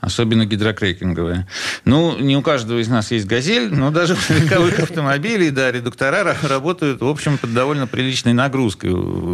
Особенно 0.00 0.46
гидрокрекинговые. 0.46 1.48
Ну, 1.84 2.16
не 2.18 2.36
у 2.36 2.42
каждого 2.42 2.78
из 2.78 2.86
нас 2.86 3.10
есть 3.10 3.26
«Газель», 3.26 3.74
но 3.74 3.90
даже 3.90 4.14
у 4.14 4.32
легковых 4.32 4.78
автомобилей, 4.78 5.50
да, 5.50 5.72
редуктора 5.72 6.22
ра- 6.22 6.46
работают, 6.46 7.00
в 7.00 7.06
общем, 7.06 7.36
под 7.36 7.52
довольно 7.52 7.88
приличной 7.88 8.32
нагрузкой. 8.32 8.92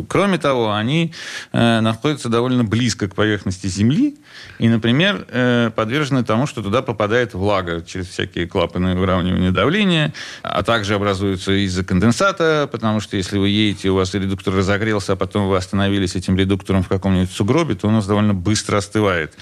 Кроме 0.09 0.39
того, 0.39 0.73
они 0.73 1.13
э, 1.53 1.81
находятся 1.81 2.31
довольно 2.31 2.65
близко 2.65 3.09
к 3.09 3.15
поверхности 3.15 3.67
Земли 3.67 4.17
и, 4.59 4.69
например, 4.69 5.27
э, 5.29 5.71
подвержены 5.77 6.25
тому, 6.25 6.47
что 6.47 6.63
туда 6.63 6.81
попадает 6.81 7.35
влага 7.35 7.83
через 7.83 8.07
всякие 8.09 8.47
клапаны 8.47 8.97
выравнивания 8.97 9.51
давления, 9.51 10.15
а 10.43 10.63
также 10.63 10.95
образуются 10.95 11.53
из-за 11.53 11.85
конденсата, 11.85 12.71
потому 12.73 13.01
что 13.01 13.19
если 13.19 13.37
вы 13.37 13.51
едете, 13.51 13.91
у 13.91 13.97
вас 13.97 14.15
редуктор 14.15 14.55
разогрелся, 14.55 15.13
а 15.13 15.17
потом 15.17 15.47
вы 15.47 15.59
остановились 15.59 16.17
этим 16.17 16.39
редуктором 16.39 16.83
в 16.83 16.89
каком-нибудь 16.89 17.31
сугробе, 17.31 17.75
то 17.75 17.87
у 17.89 17.91
нас 17.91 18.07
довольно 18.07 18.33
быстро 18.33 18.79
остывает. 18.79 19.35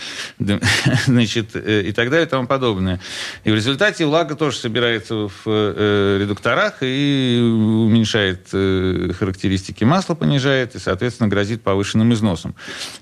Значит, 1.12 1.50
э, 1.54 1.82
и 1.82 1.92
так 1.92 2.08
далее 2.08 2.26
и 2.26 2.28
тому 2.28 2.46
подобное. 2.46 2.98
И 3.44 3.50
в 3.50 3.54
результате 3.54 4.06
влага 4.06 4.34
тоже 4.34 4.56
собирается 4.56 5.28
в 5.28 5.32
э, 5.44 6.18
редукторах 6.22 6.78
и 6.80 7.38
уменьшает 7.38 8.48
э, 8.54 9.10
характеристики 9.18 9.84
масла, 9.84 10.14
понижает 10.14 10.74
и, 10.74 10.78
соответственно, 10.78 11.28
грозит 11.28 11.60
повышенным 11.62 12.14
износом. 12.14 12.54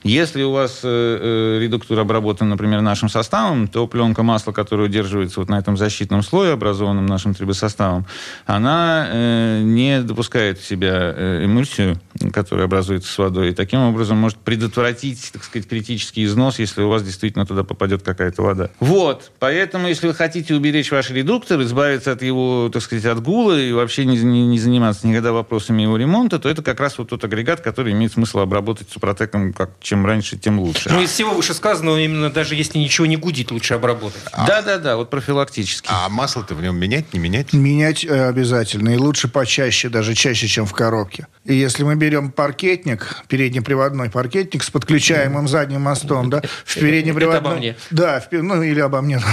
Если 0.02 0.42
у 0.42 0.50
вас 0.50 0.80
редуктор 0.82 2.00
обработан, 2.00 2.48
например, 2.48 2.80
нашим 2.80 3.08
составом, 3.08 3.68
то 3.68 3.86
пленка 3.86 4.24
масла, 4.24 4.50
которая 4.50 4.88
удерживается 4.88 5.38
вот 5.38 5.48
на 5.48 5.58
этом 5.58 5.76
защитном 5.76 6.22
слое, 6.22 6.52
образованном 6.52 7.06
нашим 7.06 7.34
трибосоставом, 7.34 8.06
она 8.46 9.60
не 9.62 10.02
допускает 10.02 10.58
в 10.58 10.66
себя 10.66 11.44
эмульсию, 11.44 12.00
которая 12.32 12.66
образуется 12.66 13.12
с 13.12 13.18
водой, 13.18 13.50
и 13.50 13.54
таким 13.54 13.80
образом 13.80 14.18
может 14.18 14.38
предотвратить, 14.38 15.30
так 15.32 15.44
сказать, 15.44 15.68
критический 15.68 16.24
износ, 16.24 16.58
если 16.58 16.82
у 16.82 16.88
вас 16.88 17.04
действительно 17.04 17.46
туда 17.46 17.62
попадет 17.62 17.99
какая-то 18.04 18.42
вода. 18.42 18.70
Вот. 18.80 19.32
Поэтому, 19.38 19.88
если 19.88 20.06
вы 20.06 20.14
хотите 20.14 20.54
уберечь 20.54 20.90
ваш 20.90 21.10
редуктор, 21.10 21.60
избавиться 21.62 22.12
от 22.12 22.22
его, 22.22 22.70
так 22.72 22.82
сказать, 22.82 23.04
от 23.04 23.22
гула 23.22 23.58
и 23.58 23.72
вообще 23.72 24.04
не, 24.04 24.16
не- 24.18 24.46
не 24.46 24.58
заниматься 24.58 25.06
никогда 25.06 25.32
вопросами 25.32 25.82
его 25.82 25.96
ремонта, 25.96 26.38
то 26.38 26.48
это 26.48 26.62
как 26.62 26.80
раз 26.80 26.98
вот 26.98 27.10
тот 27.10 27.24
агрегат, 27.24 27.60
который 27.60 27.92
имеет 27.92 28.12
смысл 28.12 28.40
обработать 28.40 28.88
супротеком 28.90 29.52
как 29.52 29.70
чем 29.80 30.06
раньше, 30.06 30.36
тем 30.36 30.60
лучше. 30.60 30.90
Ну, 30.90 31.02
из 31.02 31.10
всего 31.10 31.32
вышесказанного, 31.32 31.98
именно 31.98 32.30
даже 32.30 32.54
если 32.54 32.78
ничего 32.78 33.06
не 33.06 33.16
гудит, 33.16 33.50
лучше 33.50 33.74
обработать. 33.74 34.22
Да-да-да, 34.46 34.96
вот 34.96 35.10
профилактически. 35.10 35.88
А 35.90 36.08
масло-то 36.08 36.54
в 36.54 36.62
нем 36.62 36.76
менять, 36.76 37.12
не 37.12 37.18
менять? 37.18 37.52
Менять 37.52 38.04
э, 38.04 38.28
обязательно. 38.28 38.90
И 38.90 38.96
лучше 38.96 39.28
почаще, 39.28 39.88
даже 39.88 40.14
чаще, 40.14 40.46
чем 40.46 40.66
в 40.66 40.72
коробке. 40.72 41.26
И 41.44 41.54
если 41.54 41.82
мы 41.82 41.96
берем 41.96 42.30
паркетник, 42.30 43.22
переднеприводной 43.28 44.10
паркетник 44.10 44.62
с 44.62 44.70
подключаемым 44.70 45.48
задним 45.48 45.82
мостом, 45.82 46.30
да, 46.30 46.42
в 46.64 46.74
переднеприводной... 46.74 47.76
Да, 47.90 48.22
ну 48.30 48.62
или 48.62 48.80
обо 48.80 49.00
мне. 49.00 49.20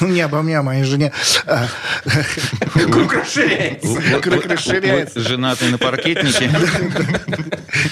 Ну, 0.00 0.08
не 0.08 0.22
обо 0.22 0.42
мне, 0.42 0.58
а 0.58 0.62
моей 0.62 0.84
жене. 0.84 1.12
Круг 2.72 3.12
расширяется. 3.14 4.20
Круг 4.20 4.46
расширяется. 4.46 5.20
Женатый 5.20 5.70
на 5.70 5.78
паркетнике. 5.78 6.50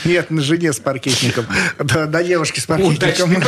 Нет, 0.04 0.30
на 0.30 0.40
жене 0.42 0.72
с 0.72 0.80
паркетником. 0.80 1.46
Да, 1.78 2.06
на 2.06 2.24
девушке 2.24 2.60
с 2.60 2.66
паркетником. 2.66 3.42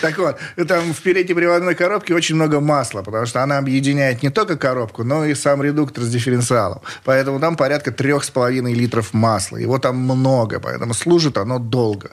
Так 0.00 0.18
вот, 0.18 0.38
там 0.68 0.92
в 0.92 1.00
переднеприводной 1.00 1.74
коробке 1.74 2.14
очень 2.14 2.34
много 2.34 2.60
масла, 2.60 3.02
потому 3.02 3.26
что 3.26 3.42
она 3.42 3.58
объединяет 3.58 4.22
не 4.22 4.30
только 4.30 4.56
коробку, 4.56 5.04
но 5.04 5.24
и 5.24 5.34
сам 5.34 5.62
редуктор 5.62 6.04
с 6.04 6.08
дифференциалом. 6.08 6.80
Поэтому 7.04 7.40
там 7.40 7.56
порядка 7.56 7.92
трех 7.92 8.24
с 8.24 8.30
половиной 8.30 8.74
литров 8.74 9.12
масла. 9.14 9.56
Его 9.58 9.78
там 9.78 9.96
много, 9.96 10.60
поэтому 10.60 10.94
служит 10.94 11.38
оно 11.38 11.58
долго. 11.58 12.10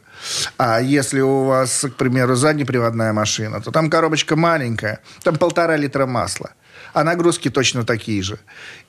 А 0.58 0.82
если 0.82 1.22
у 1.22 1.44
вас, 1.46 1.86
к 1.90 1.96
примеру, 1.96 2.36
заднеприводная 2.36 3.14
машина, 3.14 3.62
то 3.62 3.72
там 3.72 3.90
коробочка 3.90 4.36
маленькая, 4.36 5.00
там 5.24 5.36
полтора 5.36 5.78
литра 5.78 6.06
масла. 6.06 6.52
А 6.94 7.04
нагрузки 7.04 7.50
точно 7.50 7.84
такие 7.84 8.22
же. 8.24 8.40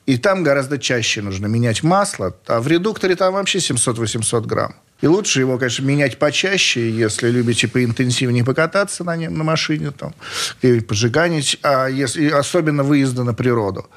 И 0.05 0.17
там 0.17 0.43
гораздо 0.43 0.77
чаще 0.77 1.21
нужно 1.21 1.47
менять 1.47 1.83
масло. 1.83 2.35
А 2.47 2.59
в 2.59 2.67
редукторе 2.67 3.15
там 3.15 3.33
вообще 3.33 3.59
700-800 3.59 4.47
грамм. 4.47 4.75
И 5.01 5.07
лучше 5.07 5.39
его, 5.39 5.57
конечно, 5.57 5.85
менять 5.85 6.19
почаще, 6.19 6.89
если 6.89 7.29
любите 7.29 7.67
поинтенсивнее 7.67 8.43
покататься 8.43 9.03
на, 9.03 9.15
нем, 9.15 9.37
на 9.37 9.43
машине, 9.43 9.91
там, 9.91 10.13
и 10.61 10.81
пожиганить, 10.81 11.57
а 11.63 11.87
если, 11.87 12.29
особенно 12.29 12.83
выезда 12.83 13.23
на 13.23 13.33
природу. 13.33 13.87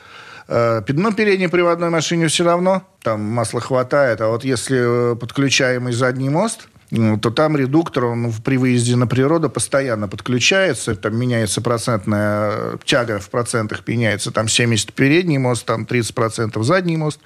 Э, 0.49 0.83
Ну, 0.88 1.12
передней 1.12 1.49
приводной 1.49 1.91
машине 1.91 2.29
все 2.29 2.45
равно, 2.45 2.87
там 3.03 3.21
масла 3.21 3.61
хватает, 3.61 4.21
а 4.21 4.29
вот 4.29 4.45
если 4.45 5.12
э, 5.12 5.17
подключаемый 5.17 5.93
задний 5.93 6.31
мост, 6.31 6.69
то 6.92 7.31
там 7.31 7.57
редуктор, 7.57 8.05
он 8.05 8.33
при 8.44 8.59
выезде 8.59 8.96
на 8.96 9.07
природу 9.07 9.48
постоянно 9.48 10.09
подключается, 10.09 10.94
там 10.94 11.16
меняется 11.16 11.62
процентная 11.62 12.50
э, 12.52 12.76
тяга 12.85 13.18
в 13.18 13.31
процентах 13.31 13.83
меняется, 13.87 14.31
там 14.31 14.46
70 14.46 14.92
передний 14.92 15.38
мост, 15.38 15.64
там 15.64 15.85
30% 15.85 16.62
задний 16.62 16.98
мост 16.98 17.20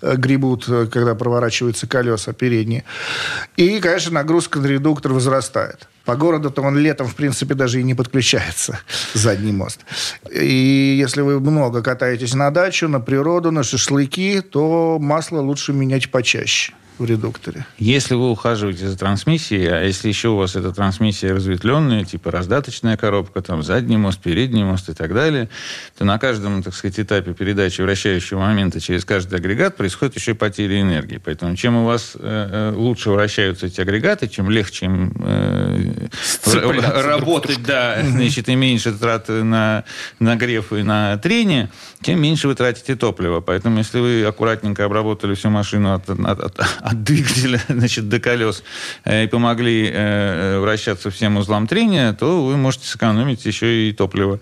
э, 0.00 0.16
гребут, 0.16 0.66
э, 0.68 0.86
когда 0.86 1.14
проворачиваются 1.14 1.86
колеса 1.86 2.32
передние. 2.32 2.84
И, 3.56 3.78
конечно, 3.80 4.12
нагрузка 4.12 4.58
на 4.58 4.66
редуктор 4.66 5.12
возрастает. 5.12 5.86
По 6.06 6.16
городу-то 6.16 6.62
он 6.62 6.78
летом, 6.78 7.06
в 7.06 7.14
принципе, 7.14 7.52
даже 7.54 7.80
и 7.80 7.82
не 7.82 7.94
подключается, 7.94 8.80
задний 9.14 9.52
мост. 9.52 9.80
И 10.32 10.96
если 10.98 11.20
вы 11.20 11.40
много 11.40 11.82
катаетесь 11.82 12.32
на 12.32 12.50
дачу, 12.50 12.88
на 12.88 13.00
природу, 13.00 13.50
на 13.50 13.64
шашлыки, 13.64 14.40
то 14.40 14.98
масло 14.98 15.40
лучше 15.40 15.74
менять 15.74 16.10
почаще. 16.10 16.72
В 17.00 17.04
редукторе. 17.06 17.66
Если 17.78 18.14
вы 18.14 18.30
ухаживаете 18.30 18.86
за 18.86 18.96
трансмиссией, 18.96 19.68
а 19.68 19.82
если 19.82 20.08
еще 20.08 20.28
у 20.28 20.36
вас 20.36 20.54
эта 20.54 20.70
трансмиссия 20.72 21.34
разветвленная, 21.34 22.04
типа 22.04 22.30
раздаточная 22.30 22.96
коробка, 22.96 23.40
там 23.40 23.62
задний 23.62 23.96
мост, 23.96 24.20
передний 24.20 24.62
мост 24.62 24.90
и 24.90 24.92
так 24.92 25.14
далее, 25.14 25.48
то 25.96 26.04
на 26.04 26.18
каждом, 26.18 26.62
так 26.62 26.74
сказать, 26.74 27.00
этапе 27.00 27.32
передачи 27.32 27.80
вращающего 27.80 28.40
момента 28.40 28.80
через 28.80 29.04
каждый 29.04 29.38
агрегат 29.38 29.76
происходит 29.76 30.16
еще 30.16 30.32
и 30.32 30.34
потеря 30.34 30.80
энергии. 30.82 31.20
Поэтому 31.24 31.56
чем 31.56 31.76
у 31.76 31.86
вас 31.86 32.12
э, 32.14 32.20
э 32.20 32.74
лучше 32.76 33.10
вращаются 33.10 33.66
эти 33.66 33.80
агрегаты, 33.80 34.28
чем 34.28 34.50
легче 34.50 34.86
им 34.86 35.12
э, 35.24 36.08
работать, 37.18 37.62
да, 37.62 38.02
значит, 38.02 38.48
и 38.48 38.54
меньше 38.54 38.92
трат 38.92 39.28
на 39.28 39.84
нагрев 40.18 40.72
и 40.72 40.82
на 40.82 41.16
трение, 41.16 41.70
тем 42.02 42.20
меньше 42.20 42.48
вы 42.48 42.54
тратите 42.54 42.94
топлива. 42.94 43.40
Поэтому 43.40 43.78
если 43.78 44.00
вы 44.00 44.24
аккуратненько 44.24 44.84
обработали 44.84 45.34
всю 45.34 45.48
машину 45.50 45.94
от, 45.94 46.08
от, 46.10 46.60
от, 46.60 46.60
от 46.90 47.02
двигателя 47.02 47.60
значит, 47.68 48.08
до 48.08 48.20
колес 48.20 48.62
э, 49.04 49.24
и 49.24 49.26
помогли 49.26 49.86
э, 49.86 49.92
э, 49.92 50.58
вращаться 50.58 51.10
всем 51.10 51.36
узлам 51.36 51.66
трения, 51.66 52.12
то 52.12 52.44
вы 52.44 52.56
можете 52.56 52.86
сэкономить 52.86 53.44
еще 53.46 53.88
и 53.88 53.92
топливо. 53.92 54.40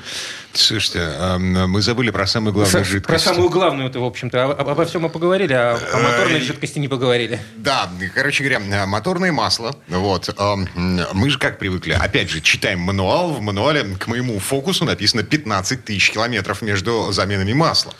Слушайте, 0.52 1.00
а, 1.02 1.38
мы 1.38 1.82
забыли 1.82 2.10
про 2.10 2.26
самую 2.26 2.52
главную 2.52 2.84
жидкость. 2.84 3.24
Про 3.24 3.32
самую 3.32 3.50
главную 3.50 3.88
это, 3.88 4.00
в 4.00 4.04
общем-то. 4.04 4.44
Об, 4.44 4.68
обо 4.68 4.84
всем 4.86 5.02
мы 5.02 5.08
поговорили, 5.08 5.52
а 5.52 5.78
о 5.92 5.98
моторной 5.98 6.40
жидкости 6.40 6.78
не 6.78 6.88
поговорили. 6.88 7.38
Да, 7.56 7.88
короче 8.14 8.42
говоря, 8.42 8.86
моторное 8.86 9.30
масло. 9.30 9.76
Вот. 9.88 10.34
Мы 10.74 11.30
же 11.30 11.38
как 11.38 11.58
привыкли? 11.58 11.92
Опять 11.92 12.30
же, 12.30 12.40
читаем 12.40 12.80
мануал. 12.80 13.34
В 13.34 13.40
мануале 13.40 13.84
к 13.84 14.06
моему 14.08 14.38
фокусу 14.40 14.84
написано 14.84 15.22
15 15.22 15.84
тысяч 15.84 16.10
километров 16.10 16.62
между 16.62 17.12
заменами 17.12 17.52
масла. 17.52 17.92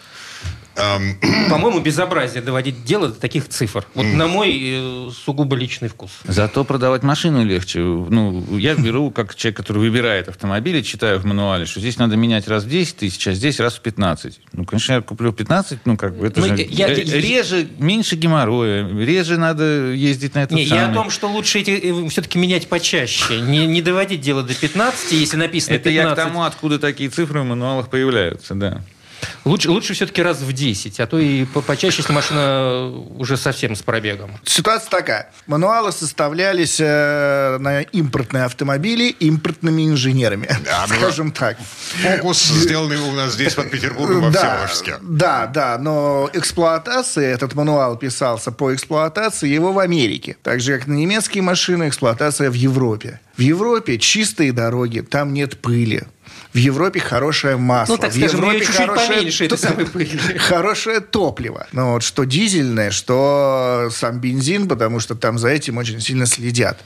По-моему, 1.51 1.81
безобразие 1.81 2.43
доводить 2.43 2.85
дело 2.85 3.09
до 3.09 3.15
таких 3.15 3.49
цифр. 3.49 3.85
Вот 3.95 4.05
на 4.05 4.27
мой 4.27 4.59
э, 4.63 5.11
сугубо 5.25 5.57
личный 5.57 5.89
вкус. 5.89 6.11
Зато 6.25 6.65
продавать 6.65 7.03
машину 7.03 7.45
легче. 7.45 7.81
Ну, 7.81 8.45
я 8.57 8.75
беру, 8.75 9.11
как 9.11 9.35
человек, 9.35 9.57
который 9.57 9.79
выбирает 9.79 10.29
автомобили, 10.29 10.83
читаю 10.83 11.19
в 11.19 11.25
мануале, 11.25 11.67
что 11.67 11.81
здесь 11.81 11.99
надо 11.99 12.17
менять 12.17 12.49
раз 12.49 12.65
в 12.65 12.69
10 12.69 12.97
тысяч, 12.97 13.27
а 13.27 13.33
здесь 13.33 13.59
раз 13.61 13.75
в 13.75 13.81
15. 13.81 14.41
Ну, 14.53 14.65
конечно, 14.65 14.93
я 14.93 15.01
куплю 15.01 15.33
15, 15.33 15.81
ну, 15.85 15.97
как 15.97 16.17
бы 16.17 16.27
это 16.27 16.41
Мы, 16.41 16.49
ну, 16.49 16.57
же... 16.57 16.67
Я, 16.69 16.89
реже, 16.89 17.59
я, 17.61 17.67
меньше 17.79 18.17
геморроя, 18.17 18.89
реже 18.89 19.37
надо 19.37 19.93
ездить 19.93 20.35
на 20.35 20.45
это 20.45 20.55
Не, 20.55 20.67
самый. 20.67 20.81
я 20.81 20.91
о 20.91 20.95
том, 20.95 21.11
что 21.11 21.29
лучше 21.29 21.61
эти 21.61 21.71
э, 21.71 22.09
все-таки 22.09 22.39
менять 22.39 22.69
почаще. 22.69 23.41
Не, 23.41 23.67
не 23.67 23.83
доводить 23.83 24.21
дело 24.21 24.43
до 24.43 24.55
15, 24.55 25.13
если 25.13 25.37
написано 25.37 25.75
это 25.75 25.85
15. 25.85 25.89
Это 25.89 25.91
я 25.91 26.13
к 26.13 26.29
тому, 26.29 26.45
откуда 26.45 26.79
такие 26.79 27.11
цифры 27.11 27.41
в 27.41 27.45
мануалах 27.45 27.89
появляются, 27.89 28.55
да. 28.55 28.83
Лучше, 29.45 29.71
лучше 29.71 29.95
все-таки 29.95 30.23
раз 30.23 30.41
в 30.41 30.53
10, 30.53 31.01
а 31.01 31.07
то 31.07 31.19
и 31.19 31.45
почаще, 31.45 31.99
если 31.99 32.13
машина 32.13 32.89
уже 33.17 33.37
совсем 33.37 33.75
с 33.75 33.83
пробегом. 33.83 34.31
Ситуация 34.45 34.91
такая. 34.91 35.31
Мануалы 35.47 35.93
составлялись 35.93 36.79
э, 36.81 37.59
на 37.59 37.83
импортные 37.83 38.45
автомобили 38.45 39.09
импортными 39.09 39.89
инженерами. 39.89 40.49
Да, 40.65 40.87
скажем 40.89 41.33
так. 41.33 41.57
Фокус 42.03 42.43
сделанный 42.45 42.99
у 42.99 43.13
нас 43.13 43.35
здесь 43.35 43.55
под 43.55 43.71
Петербургом 43.71 44.23
во 44.23 44.31
да, 44.31 44.41
Всеволожске. 44.41 44.97
Да, 45.03 45.47
да, 45.47 45.79
но 45.79 46.31
эксплуатация, 46.33 47.33
этот 47.35 47.55
мануал 47.55 47.97
писался 47.97 48.53
по 48.53 48.75
эксплуатации 48.75 49.49
его 49.49 49.73
в 49.73 49.79
Америке. 49.79 50.37
Так 50.43 50.61
же, 50.61 50.79
как 50.79 50.87
на 50.87 50.95
немецкие 50.95 51.43
машины, 51.43 51.89
эксплуатация 51.89 52.51
в 52.51 52.55
Европе. 52.55 53.21
В 53.37 53.41
Европе 53.41 53.99
чистые 53.99 54.53
дороги, 54.53 55.01
там 55.01 55.33
нет 55.33 55.59
пыли. 55.61 56.03
В 56.53 56.57
Европе 56.57 56.99
хорошее 56.99 57.57
масло. 57.57 57.95
Ну, 57.95 57.99
так 57.99 58.13
скажем, 58.13 58.41
в 58.41 58.43
Европе 58.43 58.61
чуть-чуть 58.61 58.77
хорошее, 58.77 59.09
поменьше 59.09 59.45
этой 59.45 59.59
самой 59.59 59.87
пыли. 59.87 60.19
Хорошее 60.39 61.01
топливо. 61.01 61.67
Ну, 61.73 61.93
вот, 61.93 62.03
что 62.03 62.25
дизельное, 62.25 62.91
что 62.91 63.91
сам 63.93 64.19
бензин, 64.19 64.67
потому 64.67 64.99
что 64.99 65.15
там 65.15 65.39
за 65.39 65.49
этим 65.49 65.77
очень 65.77 66.01
сильно 66.01 66.25
следят. 66.25 66.79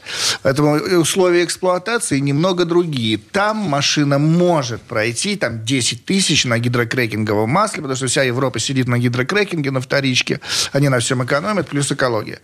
Поэтому 0.42 0.74
условия 0.98 1.44
эксплуатации 1.44 2.18
немного 2.18 2.64
другие. 2.64 3.18
Там 3.18 3.56
машина 3.56 4.18
может 4.18 4.82
пройти 4.82 5.36
там 5.36 5.64
10 5.64 6.04
тысяч 6.04 6.44
на 6.44 6.58
гидрокрекинговом 6.58 7.48
масле, 7.48 7.82
потому 7.82 7.96
что 7.96 8.08
вся 8.08 8.24
Европа 8.24 8.58
сидит 8.58 8.88
на 8.88 8.98
гидрокрекинге, 8.98 9.70
на 9.70 9.80
вторичке. 9.80 10.40
Они 10.72 10.88
на 10.88 10.98
всем 10.98 11.22
экономят, 11.22 11.68
плюс 11.68 11.92
экология. 11.92 12.40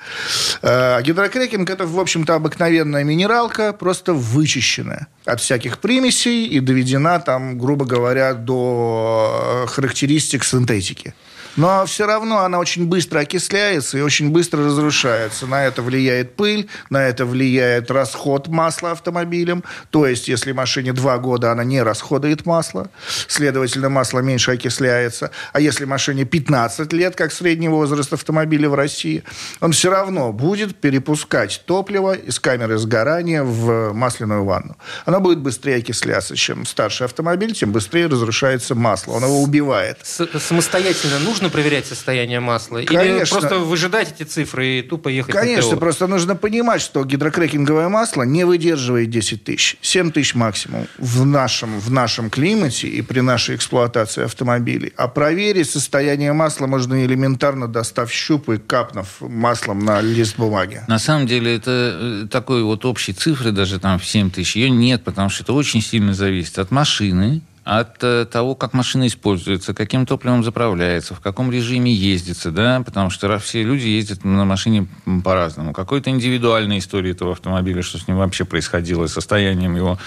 А 0.62 1.02
гидрокрекинг– 1.02 1.68
это, 1.70 1.84
в 1.84 1.98
общем-то, 1.98 2.34
обыкновенная 2.34 3.02
минералка, 3.02 3.72
просто 3.72 4.14
вычищенная 4.14 5.08
от 5.24 5.40
всяких 5.40 5.78
примесей 5.78 6.46
и 6.46 6.60
доведена 6.60 7.07
там, 7.18 7.58
грубо 7.58 7.84
говоря, 7.84 8.34
до 8.34 9.64
э, 9.64 9.66
характеристик 9.66 10.44
синтетики. 10.44 11.14
Но 11.58 11.84
все 11.86 12.06
равно 12.06 12.38
она 12.38 12.60
очень 12.60 12.86
быстро 12.86 13.18
окисляется 13.18 13.98
и 13.98 14.00
очень 14.00 14.30
быстро 14.30 14.64
разрушается. 14.64 15.44
На 15.48 15.66
это 15.66 15.82
влияет 15.82 16.36
пыль, 16.36 16.68
на 16.88 17.08
это 17.08 17.26
влияет 17.26 17.90
расход 17.90 18.46
масла 18.46 18.92
автомобилем. 18.92 19.64
То 19.90 20.06
есть, 20.06 20.28
если 20.28 20.52
машине 20.52 20.92
два 20.92 21.18
года 21.18 21.50
она 21.50 21.64
не 21.64 21.82
расходует 21.82 22.46
масло, 22.46 22.90
следовательно, 23.26 23.88
масло 23.88 24.20
меньше 24.20 24.52
окисляется. 24.52 25.32
А 25.52 25.60
если 25.60 25.84
машине 25.84 26.24
15 26.24 26.92
лет, 26.92 27.16
как 27.16 27.32
средний 27.32 27.68
возраст 27.68 28.12
автомобиля 28.12 28.68
в 28.68 28.74
России, 28.74 29.24
он 29.58 29.72
все 29.72 29.90
равно 29.90 30.32
будет 30.32 30.76
перепускать 30.76 31.64
топливо 31.66 32.12
из 32.12 32.38
камеры 32.38 32.78
сгорания 32.78 33.42
в 33.42 33.92
масляную 33.92 34.44
ванну. 34.44 34.76
Она 35.06 35.18
будет 35.18 35.40
быстрее 35.40 35.78
окисляться. 35.78 36.36
Чем 36.36 36.66
старший 36.66 37.06
автомобиль, 37.06 37.52
тем 37.52 37.72
быстрее 37.72 38.06
разрушается 38.06 38.76
масло. 38.76 39.14
Он 39.14 39.24
его 39.24 39.42
убивает. 39.42 39.98
С 40.04 40.24
самостоятельно 40.38 41.18
нужно 41.18 41.47
нужно 41.48 41.50
проверять 41.50 41.86
состояние 41.86 42.40
масла? 42.40 42.82
Конечно. 42.82 43.16
Или 43.16 43.24
просто 43.24 43.58
выжидать 43.58 44.14
эти 44.14 44.26
цифры 44.26 44.78
и 44.78 44.82
тупо 44.82 45.08
ехать 45.08 45.34
Конечно, 45.34 45.76
просто 45.76 46.06
нужно 46.06 46.36
понимать, 46.36 46.80
что 46.80 47.04
гидрокрекинговое 47.04 47.88
масло 47.88 48.22
не 48.22 48.44
выдерживает 48.44 49.10
10 49.10 49.44
тысяч. 49.44 49.76
7 49.80 50.10
тысяч 50.10 50.34
максимум 50.34 50.86
в 50.98 51.24
нашем, 51.24 51.80
в 51.80 51.90
нашем 51.90 52.30
климате 52.30 52.88
и 52.88 53.02
при 53.02 53.20
нашей 53.20 53.56
эксплуатации 53.56 54.24
автомобилей. 54.24 54.92
А 54.96 55.08
проверить 55.08 55.70
состояние 55.70 56.32
масла 56.32 56.66
можно 56.66 57.04
элементарно 57.04 57.68
достав 57.68 58.12
щуп 58.12 58.50
и 58.50 58.58
капнув 58.58 59.08
маслом 59.20 59.80
на 59.80 60.00
лист 60.00 60.36
бумаги. 60.36 60.82
На 60.88 60.98
самом 60.98 61.26
деле 61.26 61.56
это 61.56 61.70
э, 61.70 62.26
такой 62.30 62.62
вот 62.62 62.84
общей 62.84 63.12
цифры 63.12 63.52
даже 63.52 63.78
там 63.78 63.98
в 63.98 64.06
7 64.06 64.30
тысяч 64.30 64.56
ее 64.56 64.70
нет, 64.70 65.04
потому 65.04 65.30
что 65.30 65.42
это 65.42 65.52
очень 65.52 65.82
сильно 65.82 66.14
зависит 66.14 66.58
от 66.58 66.70
машины, 66.70 67.40
от 67.68 68.02
э, 68.02 68.24
того, 68.24 68.54
как 68.54 68.72
машина 68.72 69.06
используется, 69.08 69.74
каким 69.74 70.06
топливом 70.06 70.42
заправляется, 70.42 71.14
в 71.14 71.20
каком 71.20 71.52
режиме 71.52 71.92
ездится, 71.92 72.50
да, 72.50 72.82
потому 72.82 73.10
что 73.10 73.38
все 73.38 73.62
люди 73.62 73.86
ездят 73.86 74.24
на 74.24 74.46
машине 74.46 74.86
по-разному. 75.22 75.74
Какой-то 75.74 76.08
индивидуальная 76.08 76.78
история 76.78 77.10
этого 77.10 77.32
автомобиля, 77.32 77.82
что 77.82 77.98
с 77.98 78.08
ним 78.08 78.16
вообще 78.16 78.46
происходило, 78.46 79.06
состоянием 79.06 79.76
его 79.76 79.98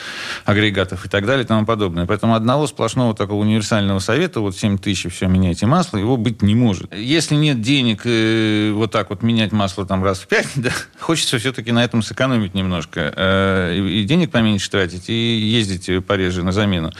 агрегатов 0.44 1.06
и 1.06 1.10
так 1.10 1.28
далее 1.28 1.44
и 1.44 1.48
тому 1.48 1.68
подобное. 1.68 2.08
Поэтому 2.08 2.34
одного 2.34 2.66
сплошного 2.66 3.14
такого 3.14 3.42
универсального 3.42 4.00
совета, 4.00 4.40
вот 4.40 4.58
7 4.58 4.80
тысяч, 4.80 5.14
все, 5.14 5.28
меняйте 5.28 5.68
масло, 5.68 5.98
его 5.98 6.18
быть 6.18 6.42
не 6.42 6.56
может. 6.56 6.92
Если 6.96 7.36
нет 7.36 7.62
денег 7.62 8.02
э, 8.06 8.72
вот 8.74 8.92
так 8.92 9.12
вот 9.12 9.22
менять 9.22 9.52
масло 9.52 9.86
там 9.86 10.04
раз 10.04 10.22
в 10.22 10.28
пять, 10.28 10.50
да, 10.56 10.72
хочется 11.00 11.38
все-таки 11.38 11.72
на 11.72 11.84
этом 11.84 12.02
сэкономить 12.02 12.56
немножко. 12.56 13.14
Э, 13.16 13.78
и 13.78 14.04
денег 14.04 14.32
поменьше 14.32 14.72
тратить, 14.72 15.10
и 15.10 15.14
ездить 15.14 16.04
пореже 16.08 16.42
на 16.42 16.52
замену. 16.52 16.92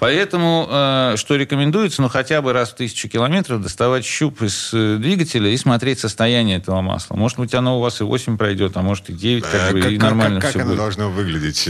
Поэтому, 0.00 0.68
э, 0.70 1.14
что 1.16 1.36
рекомендуется, 1.36 2.02
ну, 2.02 2.08
хотя 2.08 2.42
бы 2.42 2.52
раз 2.52 2.70
в 2.70 2.76
тысячу 2.76 3.08
километров 3.08 3.60
доставать 3.60 4.04
щуп 4.04 4.42
из 4.42 4.70
э, 4.72 4.96
двигателя 4.98 5.50
и 5.50 5.56
смотреть 5.56 6.00
состояние 6.00 6.58
этого 6.58 6.80
масла. 6.80 7.16
Может 7.16 7.38
быть, 7.38 7.54
оно 7.54 7.78
у 7.78 7.80
вас 7.80 8.00
и 8.00 8.04
8 8.04 8.36
пройдет, 8.36 8.76
а 8.76 8.82
может 8.82 9.10
и 9.10 9.12
9, 9.12 9.44
как 9.44 9.54
э, 9.54 9.72
бы, 9.72 9.80
как, 9.80 9.90
и 9.90 9.98
нормально 9.98 10.40
как, 10.40 10.50
все 10.50 10.58
как 10.60 10.68
будет. 10.68 10.78
оно 10.78 10.84
должно 10.84 11.10
выглядеть? 11.10 11.68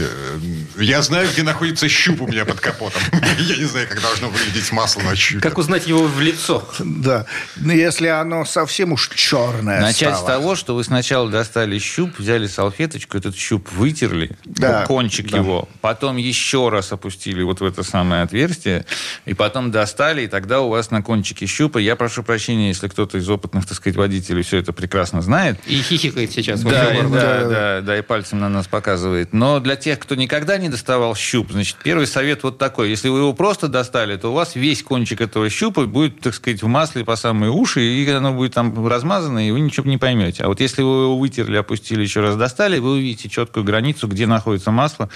Я 0.77 1.01
знаю, 1.01 1.27
где 1.31 1.43
находится 1.43 1.87
щуп 1.89 2.21
у 2.21 2.27
меня 2.27 2.45
под 2.45 2.59
капотом. 2.59 3.01
Я 3.39 3.57
не 3.57 3.65
знаю, 3.65 3.87
как 3.89 4.01
должно 4.01 4.29
выглядеть 4.29 4.71
масло 4.71 5.01
на 5.01 5.15
щупе. 5.15 5.41
Как 5.41 5.57
узнать 5.57 5.87
его 5.87 6.03
в 6.03 6.19
лицо? 6.19 6.67
Да. 6.79 7.25
Но 7.57 7.73
если 7.73 8.07
оно 8.07 8.45
совсем 8.45 8.93
уж 8.93 9.09
черное 9.09 9.81
Начать 9.81 10.17
с 10.17 10.23
того, 10.23 10.55
что 10.55 10.75
вы 10.75 10.83
сначала 10.83 11.29
достали 11.29 11.79
щуп, 11.79 12.19
взяли 12.19 12.47
салфеточку, 12.47 13.17
этот 13.17 13.35
щуп 13.35 13.71
вытерли, 13.71 14.31
да, 14.45 14.85
кончик 14.85 15.31
его, 15.33 15.67
потом 15.81 16.17
еще 16.17 16.69
раз 16.69 16.91
опустили 16.91 17.43
вот 17.43 17.61
в 17.61 17.63
это 17.63 17.83
самое 17.83 18.18
самое 18.19 18.23
отверстие, 18.23 18.85
и 19.25 19.33
потом 19.33 19.71
достали, 19.71 20.23
и 20.23 20.27
тогда 20.27 20.61
у 20.61 20.69
вас 20.69 20.91
на 20.91 21.01
кончике 21.01 21.45
щупа, 21.45 21.77
я 21.77 21.95
прошу 21.95 22.23
прощения, 22.23 22.69
если 22.69 22.87
кто-то 22.87 23.17
из 23.17 23.29
опытных, 23.29 23.65
так 23.65 23.77
сказать, 23.77 23.97
водителей 23.97 24.43
все 24.43 24.57
это 24.57 24.73
прекрасно 24.73 25.21
знает. 25.21 25.59
И 25.67 25.81
хихикает 25.81 26.31
сейчас. 26.31 26.61
Да, 26.61 26.69
да, 26.69 27.03
да, 27.03 27.49
да, 27.49 27.81
да, 27.81 27.97
и 27.97 28.01
пальцем 28.01 28.39
на 28.39 28.49
нас 28.49 28.67
показывает. 28.67 29.33
Но 29.33 29.59
для 29.59 29.75
тех, 29.75 29.99
кто 29.99 30.15
никогда 30.15 30.57
не 30.57 30.69
доставал 30.69 31.15
щуп, 31.15 31.51
значит, 31.51 31.77
первый 31.83 32.07
совет 32.07 32.43
вот 32.43 32.57
такой. 32.57 32.89
Если 32.89 33.09
вы 33.09 33.19
его 33.19 33.33
просто 33.33 33.67
достали, 33.67 34.17
то 34.17 34.29
у 34.29 34.33
вас 34.33 34.55
весь 34.55 34.83
кончик 34.83 35.21
этого 35.21 35.49
щупа 35.49 35.85
будет, 35.85 36.19
так 36.21 36.33
сказать, 36.33 36.61
в 36.61 36.67
масле 36.67 37.03
по 37.03 37.15
самые 37.15 37.51
уши, 37.51 37.81
и 37.81 38.09
оно 38.09 38.33
будет 38.33 38.53
там 38.53 38.87
размазано, 38.87 39.47
и 39.47 39.51
вы 39.51 39.59
ничего 39.59 39.89
не 39.89 39.97
поймете. 39.97 40.43
А 40.43 40.47
вот 40.47 40.59
если 40.59 40.81
вы 40.81 41.03
его 41.03 41.17
вытерли, 41.17 41.57
опустили, 41.57 42.01
еще 42.01 42.21
раз 42.21 42.35
достали, 42.35 42.79
вы 42.79 42.93
увидите 42.93 43.29
четкую 43.29 43.63
границу, 43.63 44.07
где 44.07 44.27
находится 44.27 44.71
масло 44.71 45.09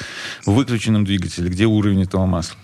в 0.45 0.53
выключенном 0.53 1.05
двигателе, 1.05 1.49
где 1.49 1.65
уровень 1.65 2.03
этого 2.03 2.25
масла. 2.25 2.57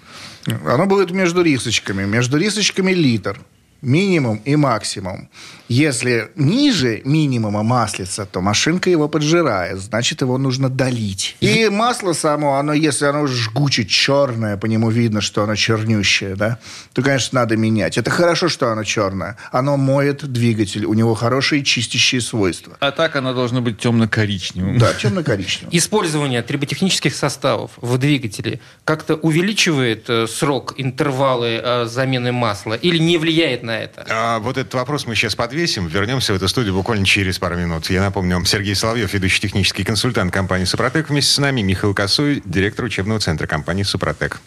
Оно 0.66 0.86
будет 0.86 1.12
между 1.12 1.42
рисочками. 1.42 2.06
Между 2.06 2.38
рисочками 2.38 2.92
литр. 2.92 3.40
Минимум 3.82 4.42
и 4.46 4.56
максимум. 4.56 5.30
Если 5.68 6.32
ниже 6.36 7.02
минимума 7.06 7.62
маслица, 7.62 8.26
то 8.26 8.42
машинка 8.42 8.89
его 8.89 9.08
поджирает, 9.08 9.80
значит, 9.80 10.22
его 10.22 10.39
нужно 10.39 10.68
долить. 10.70 11.38
И 11.42 11.70
масло 11.70 12.13
само, 12.13 12.56
оно, 12.56 12.74
если 12.74 13.06
оно 13.06 13.28
жгуче 13.28 13.86
черное, 13.86 14.58
по 14.58 14.65
нему 14.65 14.89
видно, 14.89 15.22
что 15.22 15.44
оно 15.44 15.56
чернющее, 15.56 16.36
да, 16.36 16.58
то, 16.94 17.04
конечно, 17.04 17.42
надо 17.42 17.56
менять. 17.56 18.00
Это 18.00 18.10
хорошо, 18.10 18.50
что 18.50 18.72
оно 18.72 18.84
черное. 18.84 19.38
Оно 19.52 19.78
моет 19.78 20.26
двигатель, 20.26 20.86
у 20.86 20.96
него 20.96 21.13
хорошие 21.13 21.63
чистящие 21.63 22.22
свойства. 22.22 22.76
А 22.80 22.92
так 22.92 23.15
оно 23.15 23.34
должно 23.36 23.62
быть 23.62 23.78
темно-коричневым. 23.78 24.80
Да, 24.80 24.94
темно-коричневым. 24.94 25.70
Использование 25.76 26.42
триботехнических 26.42 27.13
составов 27.13 27.72
в 27.78 27.98
двигателе 28.00 28.60
как-то 28.86 29.15
увеличивает 29.15 30.10
э, 30.10 30.26
срок, 30.26 30.74
интервалы 30.78 31.62
э, 31.63 31.86
замены 31.86 32.32
масла 32.32 32.74
или 32.74 32.98
не 32.98 33.18
влияет 33.18 33.62
на 33.62 33.69
это? 33.72 34.06
А, 34.10 34.40
вот 34.40 34.58
этот 34.58 34.74
вопрос 34.74 35.06
мы 35.06 35.16
сейчас 35.16 35.36
подвесим. 35.36 35.88
Вернемся 35.88 36.34
в 36.34 36.36
эту 36.36 36.48
студию 36.48 36.74
буквально 36.74 37.06
через 37.06 37.40
пару 37.40 37.56
минут. 37.56 37.90
Я 37.90 38.02
напомню, 38.02 38.44
Сергей 38.46 38.76
Соловьев, 38.76 39.14
ведущий 39.14 39.42
технический 39.42 39.84
консультант 39.84 40.34
компании 40.34 40.66
«Супротек». 40.66 41.10
Вместе 41.10 41.34
с 41.34 41.38
нами 41.38 41.62
Михаил 41.62 41.94
Косой, 41.94 42.42
директор 42.46 42.86
учебного 42.86 43.20
центра 43.20 43.48
компании 43.48 43.84
«Супротек». 43.84 44.42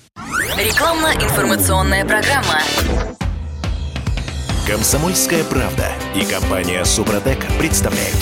Рекламно-информационная 0.57 2.05
программа. 2.05 2.61
Комсомольская 4.66 5.43
правда 5.45 5.89
и 6.14 6.25
компания 6.25 6.85
«Супротек» 6.85 7.39
представляют. 7.59 8.16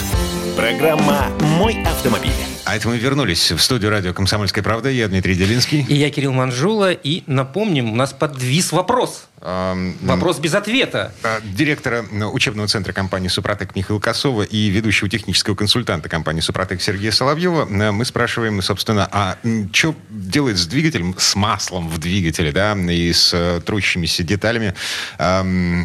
Программа 0.57 1.29
«Мой 1.59 1.83
автомобиль». 1.85 2.33
А 2.65 2.77
это 2.77 2.89
мы 2.89 2.99
вернулись 2.99 3.51
в 3.51 3.59
студию 3.61 3.91
радио 3.91 4.13
«Комсомольская 4.15 4.63
правда». 4.63 4.91
Я 4.91 5.09
Дмитрий 5.09 5.35
Делинский. 5.35 5.85
И 5.89 5.95
я 5.95 6.11
Кирилл 6.11 6.33
Манжула. 6.33 6.93
И 6.93 7.25
напомним, 7.27 7.93
у 7.93 7.97
нас 7.97 8.13
подвис 8.13 8.73
вопрос. 8.73 9.29
Вопрос 9.41 10.39
без 10.39 10.55
ответа. 10.55 11.13
а, 11.23 11.41
Директора 11.43 12.05
э, 12.11 12.25
учебного 12.25 12.69
центра 12.69 12.93
компании 12.93 13.29
«Супротек» 13.29 13.75
Михаила 13.75 13.99
Косова 13.99 14.43
и 14.43 14.69
ведущего 14.69 15.09
технического 15.09 15.55
консультанта 15.55 16.11
компании 16.11 16.41
«Супротек» 16.41 16.83
Сергея 16.83 17.11
Соловьева. 17.11 17.67
Э, 17.71 17.91
Мы 17.91 18.05
спрашиваем, 18.05 18.61
собственно, 18.61 19.09
а 19.11 19.39
что 19.73 19.95
делает 20.11 20.59
с 20.59 20.67
двигателем, 20.67 21.15
с 21.17 21.35
маслом 21.37 21.89
в 21.89 21.99
двигателе, 21.99 22.53
да, 22.53 22.75
и 22.75 23.13
с 23.13 23.33
э, 23.33 23.61
трущимися 23.65 24.25
деталями 24.25 24.75
э, 25.19 25.85